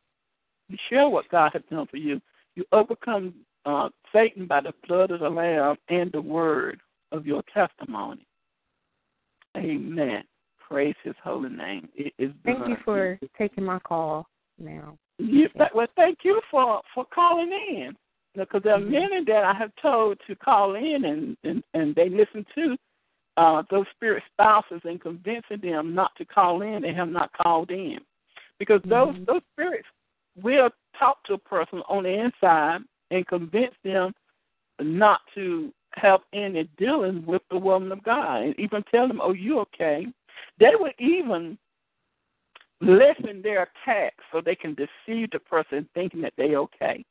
You 0.69 0.77
share 0.89 1.09
what 1.09 1.29
God 1.29 1.51
has 1.53 1.61
done 1.69 1.87
for 1.89 1.97
you. 1.97 2.21
You 2.55 2.63
overcome 2.71 3.33
uh, 3.65 3.89
Satan 4.13 4.45
by 4.47 4.61
the 4.61 4.73
blood 4.87 5.11
of 5.11 5.19
the 5.19 5.29
Lamb 5.29 5.75
and 5.89 6.11
the 6.11 6.21
word 6.21 6.79
of 7.11 7.25
your 7.25 7.43
testimony. 7.53 8.25
Amen. 9.57 10.23
Praise 10.67 10.95
His 11.03 11.15
holy 11.23 11.49
name. 11.49 11.89
It 11.95 12.13
is 12.17 12.31
Thank 12.43 12.67
you 12.67 12.77
for 12.83 13.19
taking 13.37 13.63
my 13.63 13.79
call 13.79 14.27
now. 14.59 14.97
You, 15.17 15.47
well, 15.73 15.87
thank 15.95 16.19
you 16.23 16.41
for 16.51 16.81
for 16.93 17.05
calling 17.13 17.51
in 17.51 17.95
because 18.35 18.63
there 18.63 18.73
are 18.75 18.79
Mhm. 18.79 18.91
many 18.91 19.23
that 19.25 19.43
I 19.43 19.53
have 19.53 19.75
told 19.75 20.19
to 20.27 20.35
call 20.35 20.75
in 20.75 21.05
and 21.05 21.37
and, 21.43 21.63
and 21.73 21.95
they 21.95 22.09
listen 22.09 22.45
to 22.55 22.77
uh, 23.37 23.63
those 23.69 23.87
spirit 23.89 24.23
spouses 24.31 24.81
and 24.85 25.01
convincing 25.01 25.59
them 25.59 25.93
not 25.93 26.15
to 26.15 26.25
call 26.25 26.61
in. 26.61 26.83
They 26.83 26.93
have 26.93 27.09
not 27.09 27.33
called 27.33 27.71
in 27.71 27.99
because 28.59 28.81
those 28.83 29.15
Mhm. 29.15 29.25
those 29.25 29.41
spirits 29.53 29.87
will 30.35 30.69
talk 30.97 31.23
to 31.23 31.33
a 31.33 31.37
person 31.37 31.81
on 31.87 32.03
the 32.03 32.09
inside 32.09 32.83
and 33.11 33.27
convince 33.27 33.75
them 33.83 34.13
not 34.79 35.21
to 35.33 35.73
have 35.93 36.21
any 36.33 36.63
dealing 36.77 37.25
with 37.25 37.41
the 37.49 37.57
woman 37.57 37.91
of 37.91 38.03
God 38.03 38.43
and 38.43 38.59
even 38.59 38.83
tell 38.83 39.07
them, 39.07 39.21
"Oh, 39.21 39.33
you 39.33 39.59
okay?" 39.59 40.07
They 40.57 40.75
will 40.75 40.91
even 40.99 41.57
lessen 42.81 43.41
their 43.41 43.63
attacks 43.63 44.23
so 44.31 44.41
they 44.41 44.55
can 44.55 44.75
deceive 44.75 45.31
the 45.31 45.39
person 45.39 45.87
thinking 45.93 46.21
that 46.21 46.35
they 46.35 46.55
okay. 46.55 47.03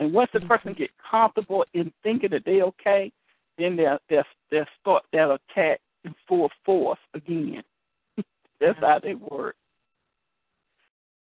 And 0.00 0.12
once 0.12 0.30
the 0.32 0.40
person 0.40 0.74
get 0.76 0.90
comfortable 1.10 1.64
in 1.74 1.92
thinking 2.02 2.30
that 2.30 2.44
they 2.44 2.62
okay, 2.62 3.12
then 3.58 3.76
they'll 3.76 3.98
they'll, 4.08 4.24
they'll 4.50 4.64
start 4.80 5.04
that 5.12 5.30
attack 5.30 5.80
in 6.04 6.14
full 6.28 6.50
force 6.64 6.98
again. 7.14 7.62
That's 8.60 8.78
how 8.80 8.98
they 9.02 9.14
work. 9.14 9.56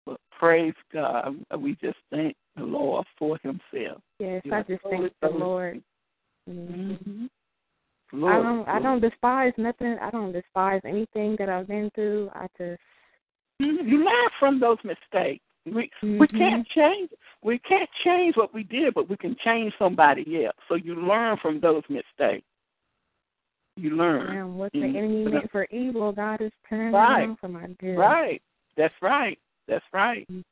But 0.06 0.20
praise 0.38 0.74
God, 0.94 1.36
we 1.58 1.76
just 1.82 1.98
thank 2.12 2.36
the 2.56 2.64
Lord 2.64 3.06
for 3.18 3.38
Himself. 3.44 4.02
Yes, 4.20 4.44
I 4.52 4.64
just 4.64 4.84
thank 4.90 5.14
the 5.22 5.30
Lord. 5.30 5.82
Mhm. 6.50 7.30
Mm-hmm. 8.14 8.26
I 8.26 8.42
don't 8.42 8.68
I 8.68 8.80
don't 8.80 9.02
despise 9.02 9.54
nothing. 9.58 9.98
I 10.02 10.10
don't 10.10 10.32
despise 10.32 10.82
anything 10.84 11.36
that 11.38 11.48
I've 11.48 11.68
been 11.68 11.92
through. 11.96 12.30
I 12.34 12.48
just 12.58 12.82
Mhm. 13.62 13.88
You 13.88 14.04
learn 14.04 14.30
from 14.40 14.60
those 14.60 14.84
mistakes. 14.84 15.44
We 15.66 15.92
we 16.02 16.28
Mhm. 16.28 16.38
can't 16.38 16.68
change 16.70 17.12
we 17.42 17.60
can't 17.60 17.90
change 18.04 18.36
what 18.36 18.54
we 18.54 18.64
did, 18.64 18.94
but 18.94 19.10
we 19.10 19.16
can 19.16 19.36
change 19.44 19.74
somebody 19.78 20.46
else. 20.46 20.56
So 20.68 20.76
you 20.76 20.96
learn 20.96 21.38
from 21.38 21.60
those 21.60 21.84
mistakes. 21.90 22.46
You 23.78 23.92
learn. 23.92 24.38
um, 24.38 24.58
what 24.58 24.74
the 24.74 24.84
enemy 24.84 25.24
meant 25.26 25.52
for 25.52 25.66
evil, 25.72 26.12
God 26.12 26.42
is 26.42 26.52
turning 26.68 26.92
Right. 26.94 27.40
for 27.40 27.48
my 27.48 27.68
good. 27.80 27.98
Right. 27.98 28.42
That's 28.76 28.94
right. 29.02 29.40
That's 29.68 29.86
right. 29.94 30.28
Mhm. 30.28 30.44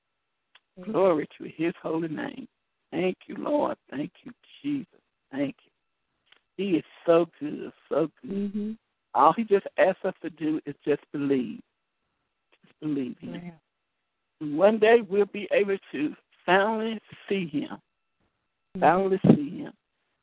Glory 0.79 1.27
to 1.37 1.43
his 1.45 1.75
holy 1.81 2.07
name. 2.07 2.47
Thank 2.91 3.17
you, 3.27 3.35
Lord. 3.35 3.77
Thank 3.89 4.13
you, 4.23 4.33
Jesus. 4.61 5.01
Thank 5.31 5.55
you. 5.65 5.71
He 6.55 6.77
is 6.77 6.85
so 7.05 7.25
good, 7.39 7.73
so 7.89 8.09
good. 8.21 8.31
Mhm. 8.53 8.77
All 9.13 9.33
he 9.33 9.43
just 9.43 9.67
asks 9.77 10.05
us 10.05 10.15
to 10.21 10.29
do 10.29 10.61
is 10.65 10.75
just 10.85 11.03
believe. 11.11 11.61
Just 12.61 12.79
believe 12.79 13.17
him. 13.19 13.35
Yeah. 13.35 13.51
One 14.39 14.77
day 14.77 15.01
we'll 15.01 15.25
be 15.25 15.47
able 15.51 15.77
to 15.91 16.15
finally 16.45 16.99
see 17.27 17.47
him. 17.47 17.81
Mhm. 18.75 18.79
Finally 18.81 19.19
see 19.35 19.57
him. 19.59 19.73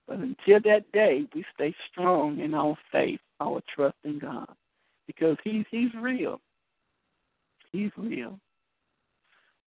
But 0.06 0.18
until 0.18 0.60
that 0.60 0.90
day, 0.92 1.26
we 1.34 1.44
stay 1.54 1.74
strong 1.90 2.38
in 2.38 2.54
our 2.54 2.76
faith, 2.92 3.20
our 3.40 3.60
trust 3.74 3.96
in 4.04 4.18
God. 4.18 4.54
Because 5.06 5.36
he's 5.44 5.66
he's 5.70 5.94
real. 5.94 6.40
He's 7.72 7.90
real. 7.96 8.38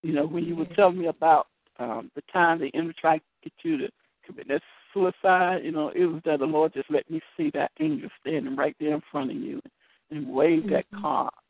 You 0.03 0.13
know, 0.13 0.25
when 0.25 0.45
you 0.45 0.55
were 0.55 0.65
telling 0.65 0.99
me 0.99 1.07
about 1.07 1.47
um 1.79 2.11
the 2.15 2.21
time 2.31 2.59
the 2.59 2.73
enemy 2.73 2.93
tried 2.93 3.19
to 3.19 3.23
get 3.43 3.53
you 3.63 3.77
to 3.77 3.91
commit 4.25 4.47
that 4.47 4.61
suicide, 4.93 5.63
you 5.63 5.71
know, 5.71 5.89
it 5.89 6.05
was 6.05 6.21
that 6.25 6.39
the 6.39 6.45
Lord 6.45 6.73
just 6.73 6.89
let 6.89 7.09
me 7.09 7.21
see 7.35 7.49
that 7.51 7.71
angel 7.79 8.09
standing 8.21 8.55
right 8.55 8.75
there 8.79 8.95
in 8.95 9.01
front 9.11 9.31
of 9.31 9.37
you 9.37 9.61
and 10.11 10.27
wave 10.27 10.69
that 10.69 10.89
Mhm. 10.91 11.01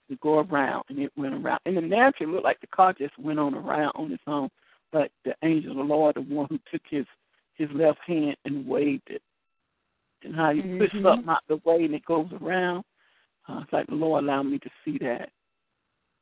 To 0.10 0.16
go 0.18 0.40
around 0.40 0.84
and 0.90 1.00
it 1.00 1.12
went 1.18 1.34
around. 1.34 1.60
In 1.66 1.76
the 1.76 1.82
natural 1.82 2.30
it 2.30 2.34
looked 2.34 2.46
like 2.46 2.62
the 2.62 2.68
car 2.68 2.94
just 2.94 3.18
went 3.18 3.40
on 3.40 3.54
around 3.54 3.92
on 3.96 4.12
its 4.12 4.24
own. 4.28 4.50
But 4.92 5.12
the 5.26 5.36
angel 5.44 5.72
of 5.72 5.78
the 5.78 5.84
Lord, 5.84 6.16
the 6.16 6.22
one 6.22 6.48
who 6.50 6.60
took 6.72 6.82
his 6.90 7.06
his 7.56 7.70
left 7.74 8.00
hand 8.06 8.38
and 8.46 8.68
waved 8.68 9.10
it. 9.10 9.22
And 10.24 10.36
how 10.36 10.52
you 10.52 10.62
push 10.78 10.94
Mhm. 10.94 11.04
something 11.04 11.30
out 11.30 11.44
the 11.48 11.58
way 11.58 11.86
and 11.86 11.96
it 11.96 12.06
goes 12.06 12.32
around. 12.34 12.84
Uh, 13.48 13.62
it's 13.64 13.74
like 13.74 13.88
the 13.88 13.96
Lord 13.96 14.24
allowed 14.24 14.44
me 14.44 14.60
to 14.60 14.70
see 14.84 14.98
that. 15.00 15.32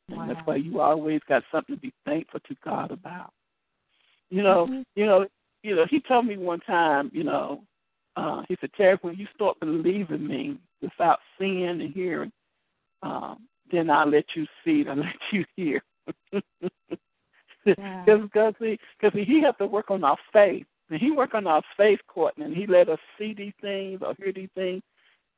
And 0.09 0.19
Wow. 0.19 0.27
that's 0.27 0.45
why 0.45 0.55
you 0.55 0.79
always 0.79 1.21
got 1.23 1.43
something 1.51 1.75
to 1.75 1.81
be 1.81 1.93
thankful 2.05 2.39
to 2.41 2.55
God 2.63 2.91
about. 2.91 3.33
You 4.29 4.43
know, 4.43 4.67
Mhm. 4.67 4.85
you 4.95 5.05
know, 5.05 5.27
you 5.63 5.75
know, 5.75 5.85
he 5.85 5.99
told 5.99 6.25
me 6.25 6.37
one 6.37 6.59
time, 6.61 7.09
you 7.13 7.23
know, 7.23 7.65
uh, 8.15 8.43
he 8.47 8.55
said, 8.61 8.71
Terry, 8.73 8.97
when 9.01 9.15
you 9.15 9.27
start 9.33 9.59
believing 9.59 10.25
me 10.25 10.57
without 10.81 11.19
seeing 11.37 11.81
and 11.81 11.93
hearing, 11.93 12.31
um, 13.01 13.47
then 13.71 13.89
I'll 13.89 14.09
let 14.09 14.25
you 14.35 14.45
see 14.63 14.81
it, 14.81 14.87
I'll 14.87 14.97
let 14.97 15.15
you 15.31 15.45
hear. 15.55 15.81
Because 17.65 17.65
he, 18.59 18.79
cause 19.01 19.11
he 19.13 19.41
has 19.43 19.55
to 19.59 19.67
work 19.67 19.91
on 19.91 20.03
our 20.03 20.17
faith. 20.31 20.65
And 20.89 20.99
he 20.99 21.11
work 21.11 21.33
on 21.33 21.47
our 21.47 21.63
faith, 21.75 21.99
Courtney, 22.07 22.45
and 22.45 22.55
he 22.55 22.67
let 22.67 22.89
us 22.89 22.99
see 23.17 23.33
these 23.33 23.53
things 23.59 24.01
or 24.05 24.13
hear 24.17 24.31
these 24.31 24.49
things. 24.53 24.83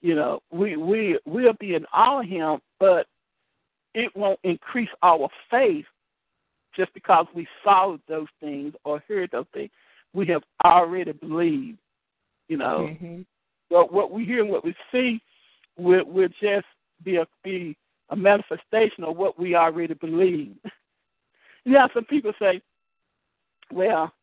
You 0.02 0.13
know, 0.13 0.42
we 0.52 0.76
we 0.76 1.18
we'll 1.26 1.54
be 1.54 1.76
in 1.76 1.86
awe 1.94 2.20
of 2.20 2.28
him, 2.28 2.60
but 2.80 3.08
it 3.94 4.16
won't 4.16 4.40
increase 4.44 4.90
our 5.02 5.30
faith 5.50 5.86
just 6.76 6.94
because 6.94 7.26
we 7.34 7.48
saw 7.63 7.98
those 8.08 8.28
things 8.40 8.74
or 8.84 9.02
heard 9.08 9.32
those 9.32 9.48
things. 9.54 9.72
We 10.13 10.28
have 10.28 10.44
already 10.63 11.13
believed. 11.13 11.80
You 12.48 12.58
know, 12.58 12.96
Mhm. 13.02 13.26
but 13.70 13.92
what 13.92 14.12
we 14.12 14.26
hear 14.26 14.42
and 14.42 14.50
what 14.50 14.63
we 14.63 14.76
see 14.92 15.22
will 15.78 16.06
will 16.06 16.30
just 16.42 16.68
be 17.04 17.18
a 17.18 17.28
be 17.44 17.76
a 18.10 18.15
manifestation 18.15 19.04
of 19.04 19.17
what 19.17 19.39
we 19.39 19.56
already 19.56 19.93
believe. 19.96 20.56
yeah, 21.65 21.88
some 21.93 22.06
people 22.06 22.34
say, 22.39 22.62
Well, 23.72 24.13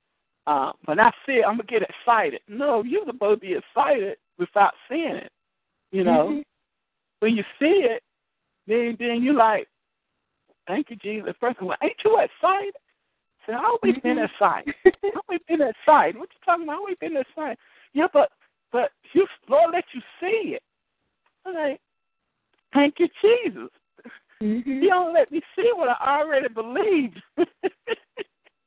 uh, 0.47 0.73
when 0.85 1.01
I 1.01 1.11
see 1.27 1.35
it 1.35 1.45
I'm 1.45 1.57
gonna 1.57 1.65
get 1.65 1.83
excited. 1.83 2.41
No, 2.49 2.83
you're 2.83 3.07
supposed 3.07 3.41
to 3.41 3.47
be 3.47 3.55
excited 3.55 4.17
without 4.39 4.75
seeing 4.89 5.17
it. 5.17 5.33
You 5.93 6.05
know. 6.05 6.29
Mhm. 6.29 6.43
When 7.21 7.37
you 7.37 7.45
see 7.59 7.85
it, 7.85 8.03
then 8.67 8.97
then 8.99 9.23
you're 9.23 9.35
like, 9.35 9.69
Thank 10.67 10.91
you, 10.91 10.97
Jesus. 10.97 11.35
First 11.41 11.59
of 11.61 11.67
all, 11.67 11.77
ain't 11.83 11.97
you 12.05 12.19
excited? 12.19 12.75
I 12.77 13.47
said, 13.47 13.55
I 13.57 13.65
always 13.65 13.99
been 14.03 14.17
Mhm. 14.17 14.25
excited. 14.25 14.75
I 15.05 15.21
always 15.29 15.43
been 15.47 15.61
excited. 15.61 16.19
What 16.19 16.31
you 16.33 16.41
talking 16.45 16.65
about? 16.65 16.73
I 16.73 16.77
always 16.77 16.97
been 16.99 17.17
excited. 17.17 17.59
Yeah, 17.93 18.09
but 18.13 18.33
but 18.73 18.93
you 19.13 19.27
Lord 19.49 19.73
let 19.73 19.85
you 19.93 20.01
see 20.19 20.55
it. 20.57 20.63
I'm 21.45 21.55
like, 21.55 21.81
thank 22.75 22.99
you, 22.99 23.09
Jesus. 23.23 23.71
Mhm. 24.43 24.81
He 24.83 24.89
don't 24.89 25.15
let 25.15 25.31
me 25.31 25.41
see 25.57 25.71
what 25.75 25.89
I 25.89 26.21
already 26.21 26.49
believed. 26.49 27.23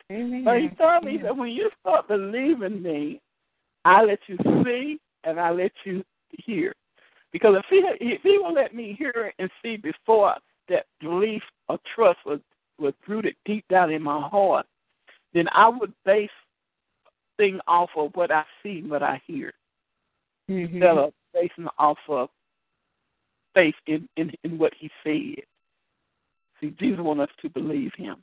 Amen. 0.09 0.45
but 0.45 0.61
he 0.61 0.69
told 0.69 1.03
me 1.03 1.17
that 1.17 1.35
when 1.35 1.49
you 1.49 1.69
start 1.81 2.07
believing 2.07 2.81
me, 2.81 3.19
I 3.83 4.03
let 4.03 4.19
you 4.27 4.37
see 4.63 4.99
and 5.25 5.37
I 5.39 5.51
let 5.51 5.73
you 5.83 6.03
hear. 6.31 6.73
Because 7.33 7.55
if 7.57 7.65
he 7.69 7.83
if 7.99 8.21
he 8.21 8.37
will 8.37 8.53
let 8.53 8.73
me 8.73 8.95
hear 8.97 9.33
and 9.37 9.51
see 9.61 9.75
before 9.75 10.35
that 10.69 10.85
belief 11.01 11.43
or 11.67 11.77
trust 11.93 12.19
was 12.25 12.39
was 12.79 12.93
rooted 13.07 13.35
deep 13.45 13.65
down 13.69 13.91
in 13.91 14.01
my 14.01 14.27
heart, 14.29 14.65
then 15.33 15.47
I 15.51 15.67
would 15.67 15.93
base 16.05 16.29
thing 17.37 17.59
off 17.67 17.89
of 17.95 18.11
what 18.15 18.31
I 18.31 18.43
see, 18.63 18.79
and 18.79 18.89
what 18.89 19.03
I 19.03 19.21
hear, 19.27 19.53
Mhm. 20.49 20.73
instead 20.73 20.97
of 20.97 21.13
basing 21.33 21.67
off 21.77 21.99
of 22.07 22.29
faith 23.57 23.75
in, 23.87 24.07
in, 24.17 24.31
in 24.43 24.59
what 24.59 24.73
he 24.79 24.91
said. 25.03 25.43
See, 26.61 26.75
Jesus 26.79 26.99
wants 26.99 27.23
us 27.23 27.29
to 27.41 27.49
believe 27.49 27.91
him. 27.97 28.17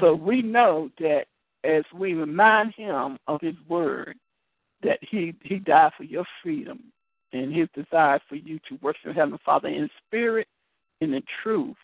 So 0.00 0.14
we 0.14 0.42
know 0.42 0.90
that 0.98 1.24
as 1.64 1.84
we 1.94 2.12
remind 2.14 2.74
him 2.74 3.18
of 3.26 3.40
his 3.40 3.54
word, 3.68 4.16
that 4.82 4.98
he, 5.00 5.34
he 5.42 5.58
died 5.58 5.92
for 5.96 6.04
your 6.04 6.24
freedom 6.42 6.80
and 7.32 7.54
his 7.54 7.68
desire 7.74 8.20
for 8.28 8.36
you 8.36 8.58
to 8.68 8.78
worship 8.82 9.14
Heavenly 9.14 9.38
Father 9.44 9.68
in 9.68 9.88
spirit 10.06 10.46
and 11.00 11.14
in 11.14 11.22
truth. 11.42 11.76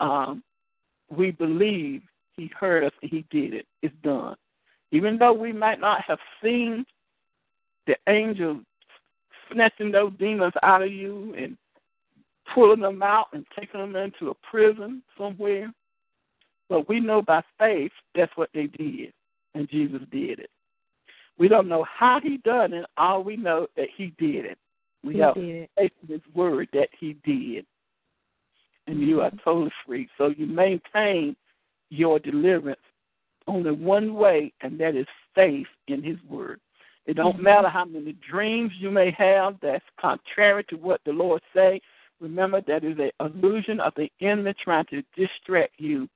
Um, 0.00 0.42
we 1.10 1.30
believe 1.30 2.02
he 2.36 2.50
heard 2.58 2.84
us 2.84 2.92
and 3.02 3.10
he 3.10 3.24
did 3.30 3.54
it. 3.54 3.66
It's 3.82 3.94
done. 4.02 4.36
Even 4.90 5.18
though 5.18 5.32
we 5.32 5.52
might 5.52 5.80
not 5.80 6.00
have 6.02 6.18
seen 6.42 6.84
the 7.86 7.96
angel 8.08 8.60
snatching 9.52 9.90
those 9.90 10.12
demons 10.18 10.54
out 10.62 10.82
of 10.82 10.92
you 10.92 11.34
and 11.36 11.56
pulling 12.54 12.80
them 12.80 13.02
out 13.02 13.26
and 13.32 13.44
taking 13.58 13.80
them 13.80 13.96
into 13.96 14.30
a 14.30 14.34
prison 14.48 15.02
somewhere, 15.16 15.72
but 16.68 16.88
we 16.88 17.00
know 17.00 17.22
by 17.22 17.42
faith 17.58 17.92
that's 18.14 18.36
what 18.36 18.50
they 18.54 18.66
did, 18.66 19.12
and 19.54 19.68
Jesus 19.68 20.00
did 20.10 20.40
it. 20.40 20.50
We 21.38 21.48
don't 21.48 21.68
know 21.68 21.84
how 21.84 22.20
he 22.22 22.38
done 22.38 22.72
it. 22.72 22.86
All 22.96 23.22
we 23.22 23.36
know 23.36 23.66
that 23.76 23.88
he 23.96 24.12
did 24.18 24.44
it. 24.44 24.58
We 25.02 25.14
He 25.14 25.20
have 25.20 25.34
did. 25.34 25.68
faith 25.76 25.92
in 26.02 26.14
his 26.14 26.22
word 26.34 26.68
that 26.72 26.88
he 26.98 27.16
did, 27.24 27.66
and 28.86 29.00
you 29.00 29.20
are 29.20 29.32
totally 29.44 29.72
free. 29.86 30.08
So 30.16 30.28
you 30.28 30.46
maintain 30.46 31.36
your 31.90 32.18
deliverance 32.18 32.80
only 33.46 33.72
one 33.72 34.14
way, 34.14 34.52
and 34.62 34.78
that 34.80 34.94
is 34.94 35.06
faith 35.34 35.66
in 35.88 36.02
his 36.02 36.16
word. 36.28 36.60
It 37.06 37.14
don't 37.14 37.42
matter 37.42 37.68
how 37.68 37.84
many 37.84 38.16
dreams 38.28 38.72
you 38.78 38.90
may 38.90 39.10
have 39.18 39.56
that's 39.60 39.84
contrary 40.00 40.64
to 40.70 40.76
what 40.76 41.00
the 41.04 41.12
Lord 41.12 41.42
say. 41.54 41.80
Remember 42.20 42.62
that 42.62 42.84
is 42.84 42.96
an 42.98 43.10
illusion 43.20 43.80
of 43.80 43.92
the 43.96 44.10
enemy 44.20 44.54
trying 44.62 44.86
to 44.86 45.02
distract 45.14 45.74
you 45.78 46.08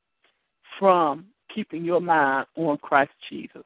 from 0.79 1.27
keeping 1.55 1.85
your 1.85 2.01
mind 2.01 2.47
on 2.57 2.79
Christ 2.79 3.13
Jesus. 3.29 3.65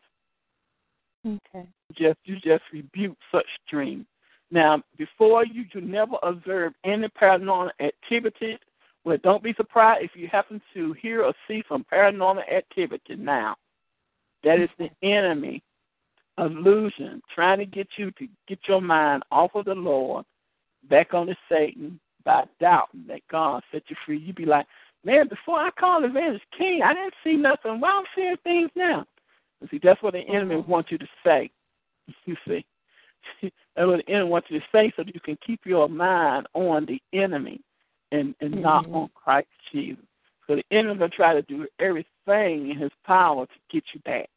Okay. 1.24 1.66
Just 1.96 2.18
you 2.24 2.36
just 2.36 2.64
rebuke 2.72 3.16
such 3.30 3.46
dreams. 3.70 4.06
Now, 4.50 4.82
before 4.98 5.46
you 5.46 5.64
should 5.72 5.88
never 5.88 6.16
observe 6.22 6.72
any 6.84 7.08
paranormal 7.08 7.70
activity. 7.80 8.58
Well, 9.04 9.18
don't 9.22 9.42
be 9.42 9.54
surprised 9.54 10.04
if 10.04 10.10
you 10.14 10.28
happen 10.28 10.60
to 10.74 10.92
hear 10.94 11.24
or 11.24 11.34
see 11.48 11.64
some 11.68 11.84
paranormal 11.92 12.42
activity 12.52 13.16
now. 13.16 13.56
That 14.44 14.60
is 14.60 14.68
the 14.78 14.90
enemy 15.02 15.62
illusion 16.38 17.22
trying 17.34 17.58
to 17.58 17.66
get 17.66 17.88
you 17.96 18.10
to 18.12 18.28
get 18.48 18.58
your 18.68 18.80
mind 18.80 19.22
off 19.30 19.54
of 19.54 19.66
the 19.66 19.74
Lord, 19.74 20.24
back 20.88 21.14
onto 21.14 21.34
Satan 21.48 22.00
by 22.24 22.44
doubting 22.60 23.04
that 23.08 23.20
God 23.30 23.62
set 23.72 23.82
you 23.88 23.96
free. 24.06 24.18
You'd 24.18 24.36
be 24.36 24.44
like, 24.44 24.66
man, 25.04 25.28
before 25.28 25.58
I 25.58 25.70
called 25.70 26.04
Evangelist 26.04 26.44
King, 26.56 26.82
I 26.82 26.94
didn't 26.94 27.14
see 27.24 27.34
nothing. 27.34 27.80
Why 27.80 27.90
I'm 27.90 28.04
seeing 28.14 28.36
things 28.44 28.70
now? 28.74 29.04
And 29.60 29.70
see, 29.70 29.80
that's 29.82 30.02
what 30.02 30.14
the 30.14 30.20
enemy 30.20 30.56
wants 30.66 30.90
you 30.90 30.98
to 30.98 31.08
say. 31.24 31.50
You 32.24 32.36
see, 32.46 32.64
that's 33.76 33.86
what 33.86 34.04
the 34.04 34.12
enemy 34.12 34.28
wants 34.28 34.48
you 34.50 34.58
to 34.58 34.66
say, 34.72 34.92
so 34.96 35.04
that 35.04 35.14
you 35.14 35.20
can 35.20 35.38
keep 35.46 35.60
your 35.64 35.88
mind 35.88 36.48
on 36.52 36.84
the 36.84 37.00
enemy 37.12 37.60
and 38.10 38.34
and 38.40 38.60
not 38.60 38.86
Mhm. 38.86 38.94
on 38.94 39.08
Christ 39.14 39.48
Jesus. 39.70 40.04
So 40.46 40.56
the 40.56 40.64
enemy 40.72 40.98
will 40.98 41.08
try 41.08 41.32
to 41.32 41.42
do 41.42 41.66
everything 41.78 42.70
in 42.70 42.76
his 42.76 42.90
power 43.04 43.46
to 43.46 43.52
get 43.70 43.84
you 43.94 44.00
back, 44.00 44.28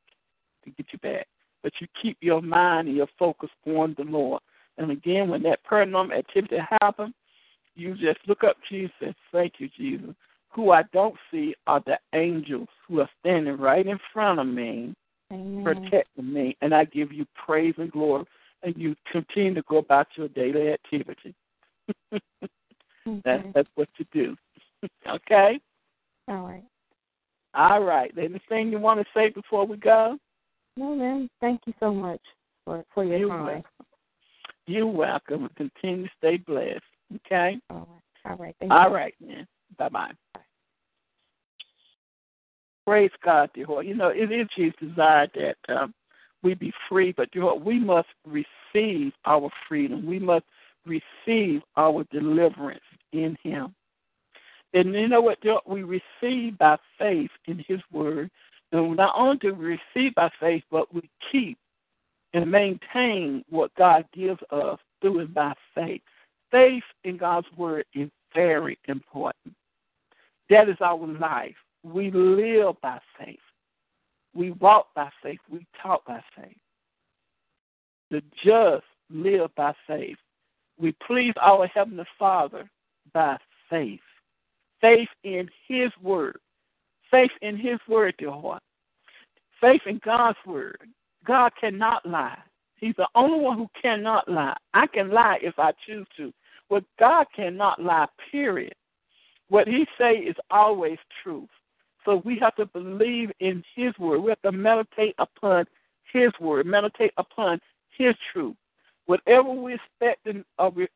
to 0.63 0.69
get 0.69 0.93
you 0.93 0.99
back. 0.99 1.27
But 1.66 1.74
you 1.82 1.88
keep 1.99 2.18
your 2.22 2.43
mind 2.43 2.89
and 2.89 2.95
your 2.95 3.07
focus 3.18 3.49
on 3.66 3.95
the 3.97 4.03
Lord. 4.03 4.39
And 4.78 4.91
again, 4.91 5.30
when 5.30 5.41
that 5.43 5.66
paranormal 5.66 6.16
activity 6.16 6.57
happens, 6.80 7.16
you 7.74 7.95
just 7.95 8.20
look 8.28 8.43
up 8.43 8.55
to 8.70 8.76
Jesus 8.78 8.93
and 9.01 9.16
thank 9.32 9.53
you, 9.57 9.68
Jesus. 9.76 10.13
Who 10.49 10.70
I 10.70 10.84
don't 10.93 11.16
see 11.32 11.55
are 11.66 11.82
the 11.84 11.97
angels 12.13 12.68
who 12.88 12.99
are 12.99 13.09
standing 13.20 13.57
right 13.57 13.88
in 13.88 13.97
front 14.13 14.39
of 14.39 14.45
me, 14.45 14.93
Amen. 15.34 15.63
protecting 15.63 16.32
me, 16.32 16.55
and 16.61 16.72
I 16.72 16.86
give 16.86 17.11
you 17.11 17.26
praise 17.34 17.74
and 17.80 17.91
glory. 17.91 18.26
And 18.61 18.76
you 18.78 18.95
continue 19.11 19.55
to 19.55 19.63
go 19.68 19.78
about 19.78 20.05
your 20.16 20.28
daily 20.28 20.70
activity. 20.70 21.34
Okay. 23.07 23.22
That's 23.24 23.43
that's 23.53 23.70
what 23.76 23.88
you 23.99 24.05
do. 24.11 24.36
okay? 25.07 25.59
All 26.28 26.47
right. 26.47 26.63
All 27.53 27.84
right. 27.84 28.11
Anything 28.18 28.72
you 28.72 28.80
want 28.80 28.99
to 28.99 29.05
say 29.13 29.30
before 29.30 29.68
we 29.68 29.78
go? 29.78 30.18
No, 30.78 30.95
ma'am. 30.95 31.30
Thank 31.39 31.61
you 31.65 31.73
so 31.80 31.93
much 31.93 32.21
for 32.65 32.84
for 32.93 33.03
your 33.03 33.17
You're 33.17 33.30
time. 33.30 33.45
welcome. 33.45 33.69
You're 34.67 34.88
welcome. 34.88 35.49
Continue 35.55 36.05
to 36.05 36.11
stay 36.17 36.38
blessed. 36.38 36.82
Okay? 37.15 37.59
All 37.69 37.88
right. 38.26 38.32
All 38.32 38.38
right. 38.38 38.55
Thank 38.59 38.71
All 38.71 38.89
you. 38.89 38.95
right, 38.95 39.13
then. 39.19 39.47
Bye 39.78 39.89
bye. 39.89 40.11
Praise 42.86 43.11
God, 43.23 43.49
dear 43.53 43.65
Lord. 43.67 43.86
You 43.88 43.95
know, 43.95 44.09
it 44.09 44.32
is 44.32 44.47
His 44.55 44.73
desire 44.80 45.28
that 45.36 45.57
um, 45.69 45.93
we 46.43 46.53
be 46.53 46.71
free, 46.89 47.13
but 47.15 47.32
dear 47.32 47.45
Lord, 47.45 47.63
we 47.63 47.80
must 47.80 48.07
receive 48.26 49.13
our 49.26 49.49
freedom. 49.67 50.05
We 50.05 50.19
must 50.19 50.45
receive 50.86 51.61
our 51.78 52.03
deliverance 52.11 52.84
in 53.11 53.38
Him. 53.43 53.73
And 54.73 54.93
you 54.93 55.07
know 55.07 55.21
what, 55.21 55.41
dear 55.41 55.53
Lord? 55.53 55.63
We 55.67 56.01
receive 56.21 56.57
by 56.57 56.78
faith 56.99 57.32
in 57.47 57.63
His 57.67 57.80
Word. 57.91 58.30
Not 58.82 59.13
only 59.15 59.38
do 59.38 59.53
we 59.53 59.80
receive 59.95 60.15
by 60.15 60.30
faith, 60.39 60.63
but 60.71 60.93
we 60.93 61.09
keep 61.32 61.57
and 62.34 62.51
maintain 62.51 63.43
what 63.49 63.73
God 63.76 64.05
gives 64.13 64.41
us 64.51 64.80
through 65.01 65.19
and 65.19 65.34
by 65.34 65.53
faith. 65.73 66.01
Faith 66.51 66.84
in 67.03 67.17
God's 67.17 67.47
Word 67.57 67.86
is 67.93 68.09
very 68.34 68.78
important. 68.88 69.55
That 70.49 70.69
is 70.69 70.78
our 70.82 71.07
life. 71.07 71.55
We 71.84 72.11
live 72.11 72.76
by 72.82 72.99
faith. 73.17 73.39
We 74.34 74.51
walk 74.51 74.88
by 74.95 75.09
faith. 75.23 75.39
We 75.49 75.65
talk 75.82 76.05
by 76.05 76.21
faith. 76.38 76.57
The 78.11 78.21
just 78.43 78.86
live 79.09 79.49
by 79.55 79.73
faith. 79.88 80.17
We 80.78 80.93
please 81.07 81.34
our 81.41 81.67
Heavenly 81.67 82.03
Father 82.19 82.69
by 83.13 83.38
faith. 83.69 84.01
Faith 84.82 85.09
in 85.23 85.49
His 85.67 85.91
Word. 86.01 86.38
Faith 87.09 87.32
in 87.41 87.55
His 87.55 87.80
Word, 87.88 88.15
dear 88.17 88.32
heart. 88.32 88.61
Faith 89.62 89.82
in 89.86 89.99
God's 90.03 90.38
Word. 90.45 90.89
God 91.26 91.51
cannot 91.60 92.06
lie. 92.06 92.38
He's 92.78 92.95
the 92.97 93.08
only 93.16 93.39
one 93.39 93.58
who 93.58 93.68
cannot 93.82 94.30
lie. 94.30 94.56
I 94.74 94.88
can 94.88 95.12
lie 95.12 95.39
if 95.41 95.58
I 95.58 95.72
choose 95.86 96.08
to. 96.18 96.34
But 96.70 96.84
God 96.99 97.26
cannot 97.36 97.82
lie, 97.82 98.08
period. 98.32 98.76
What 99.49 99.68
He 99.68 99.86
say 99.97 100.14
is 100.14 100.36
always 100.51 100.97
truth. 101.24 101.49
So 102.03 102.22
we 102.26 102.38
have 102.39 102.56
to 102.56 102.66
believe 102.66 103.32
in 103.39 103.64
His 103.76 103.97
word. 103.97 104.20
We 104.20 104.30
have 104.30 104.41
to 104.43 104.51
meditate 104.51 105.16
upon 105.18 105.66
His 106.12 106.32
word, 106.39 106.66
meditate 106.66 107.14
upon 107.18 107.60
His 107.97 108.14
truth. 108.32 108.56
Whatever 109.06 109.51
we're 109.51 109.76
expecting, 109.76 110.43
uh, 110.60 110.70
we 110.74 110.88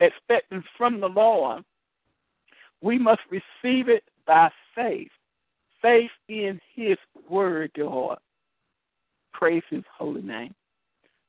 expecting 0.00 0.62
from 0.76 1.00
the 1.00 1.08
Lord, 1.08 1.64
we 2.80 2.98
must 2.98 3.20
receive 3.30 3.88
it 3.88 4.04
by 4.26 4.50
faith. 4.74 5.10
Faith 5.80 6.10
in 6.28 6.60
His 6.74 6.98
word, 7.28 7.70
dear 7.74 7.86
Lord. 7.86 8.18
Praise 9.32 9.62
His 9.70 9.84
holy 9.96 10.22
name. 10.22 10.54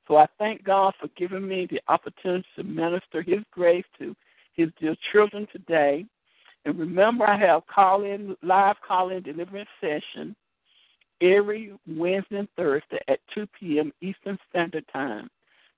So 0.07 0.17
I 0.17 0.25
thank 0.39 0.63
God 0.63 0.95
for 0.99 1.07
giving 1.15 1.47
me 1.47 1.67
the 1.69 1.79
opportunity 1.87 2.47
to 2.55 2.63
minister 2.63 3.21
His 3.21 3.41
grace 3.51 3.85
to 3.99 4.15
His 4.53 4.69
dear 4.79 4.95
children 5.11 5.47
today. 5.51 6.05
And 6.65 6.77
remember, 6.77 7.25
I 7.25 7.37
have 7.37 7.65
call 7.67 8.03
in 8.03 8.35
live 8.43 8.75
call 8.85 9.11
in 9.11 9.23
deliverance 9.23 9.69
session 9.79 10.35
every 11.21 11.71
Wednesday 11.87 12.39
and 12.39 12.49
Thursday 12.55 12.99
at 13.07 13.19
2 13.35 13.47
p.m. 13.59 13.93
Eastern 14.01 14.39
Standard 14.49 14.85
Time. 14.91 15.29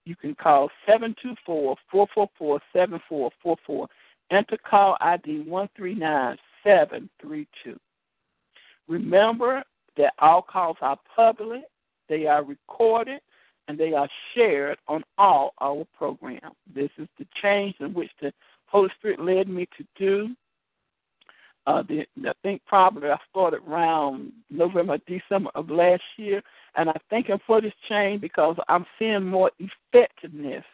You 0.06 0.16
can 0.16 0.34
call 0.34 0.70
724 0.88 1.76
444 1.92 2.62
7444. 2.74 3.88
Enter 4.32 4.58
call 4.58 4.98
ID 5.02 5.42
139732. 5.42 7.78
Remember 8.92 9.64
that 9.96 10.14
all 10.20 10.42
calls 10.42 10.76
are 10.82 10.98
public, 11.16 11.62
they 12.10 12.28
are 12.28 12.44
recorded, 12.44 13.22
and 13.70 13.78
they 13.78 13.94
are 13.94 14.10
shared 14.36 14.78
on 14.90 15.02
all 15.18 15.54
our 15.62 15.86
programs. 15.98 16.58
This 16.76 16.90
is 16.98 17.08
the 17.18 17.26
change 17.42 17.76
in 17.80 17.94
which 17.94 18.12
the 18.22 18.34
Holy 18.66 18.90
Spirit 18.98 19.22
led 19.22 19.48
me 19.48 19.66
to 19.78 19.86
do. 19.98 20.36
Uh, 21.68 21.84
the, 21.88 22.06
I 22.28 22.34
think 22.44 22.62
probably 22.66 23.10
I 23.10 23.18
started 23.30 23.62
around 23.66 24.34
November, 24.50 24.98
December 25.08 25.52
of 25.56 25.70
last 25.70 26.04
year, 26.18 26.42
and 26.76 26.90
I 26.90 26.96
thank 27.10 27.28
Him 27.28 27.40
for 27.48 27.62
this 27.62 27.72
change 27.88 28.20
because 28.20 28.58
I'm 28.68 28.86
seeing 29.00 29.26
more 29.26 29.52
effectiveness 29.60 30.66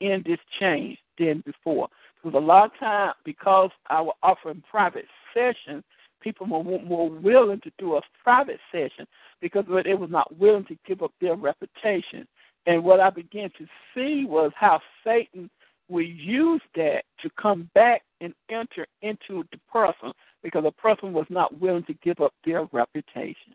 in 0.00 0.22
this 0.24 0.38
change 0.58 0.96
than 1.18 1.42
before. 1.44 1.88
Because 2.22 2.38
a 2.38 2.46
lot 2.46 2.72
of 2.72 2.78
time, 2.80 3.12
because 3.26 3.70
I 3.90 4.00
was 4.00 4.16
offering 4.22 4.62
private 4.70 5.04
sessions, 5.34 5.84
people 6.20 6.46
were 6.46 6.80
more 6.80 7.10
willing 7.10 7.60
to 7.60 7.70
do 7.78 7.96
a 7.96 8.00
private 8.22 8.60
session 8.72 9.06
because 9.40 9.64
they 9.84 9.94
were 9.94 10.08
not 10.08 10.36
willing 10.38 10.64
to 10.66 10.76
give 10.86 11.02
up 11.02 11.12
their 11.20 11.36
reputation. 11.36 12.26
And 12.66 12.82
what 12.82 13.00
I 13.00 13.10
began 13.10 13.50
to 13.58 13.66
see 13.94 14.24
was 14.24 14.52
how 14.56 14.80
Satan 15.04 15.50
would 15.88 16.08
use 16.08 16.62
that 16.74 17.04
to 17.22 17.30
come 17.40 17.70
back 17.74 18.02
and 18.20 18.34
enter 18.50 18.86
into 19.02 19.44
the 19.52 19.58
person 19.70 20.12
because 20.42 20.64
the 20.64 20.72
person 20.72 21.12
was 21.12 21.26
not 21.28 21.60
willing 21.60 21.84
to 21.84 21.94
give 22.02 22.20
up 22.20 22.32
their 22.44 22.64
reputation. 22.72 23.54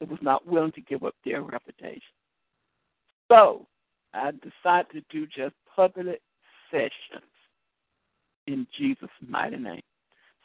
It 0.00 0.08
was 0.08 0.18
not 0.20 0.46
willing 0.46 0.72
to 0.72 0.80
give 0.80 1.04
up 1.04 1.14
their 1.24 1.42
reputation. 1.42 2.00
So 3.30 3.66
I 4.12 4.32
decided 4.32 4.90
to 4.92 5.02
do 5.10 5.26
just 5.26 5.54
public 5.74 6.20
sessions 6.70 7.30
in 8.46 8.66
Jesus' 8.76 9.08
mighty 9.26 9.56
name. 9.56 9.82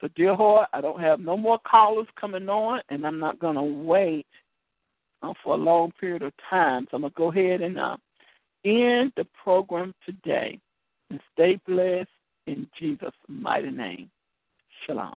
So, 0.02 0.08
dear 0.16 0.34
Lord, 0.34 0.68
I 0.74 0.82
don't 0.82 1.02
have 1.02 1.20
no 1.20 1.36
more 1.36 1.60
callers 1.70 2.08
coming 2.20 2.48
on, 2.48 2.82
and 2.90 3.06
I'm 3.06 3.20
not 3.20 3.40
going 3.40 3.56
to 3.56 3.64
wait 3.64 4.26
uh, 5.22 5.34
for 5.44 5.56
a 5.56 5.58
long 5.58 5.92
period 6.00 6.22
of 6.22 6.34
time. 6.50 6.88
So 6.90 6.96
I'm 6.96 7.02
going 7.02 7.12
to 7.12 7.18
go 7.18 7.32
ahead 7.32 7.62
and 7.62 7.78
uh, 7.78 7.98
end 8.66 9.14
the 9.18 9.26
program 9.44 9.94
today. 10.06 10.60
And 11.10 11.20
stay 11.34 11.60
blessed 11.68 12.08
in 12.46 12.68
Jesus' 12.80 13.12
mighty 13.28 13.72
name. 13.72 14.10
Shalom. 14.86 15.14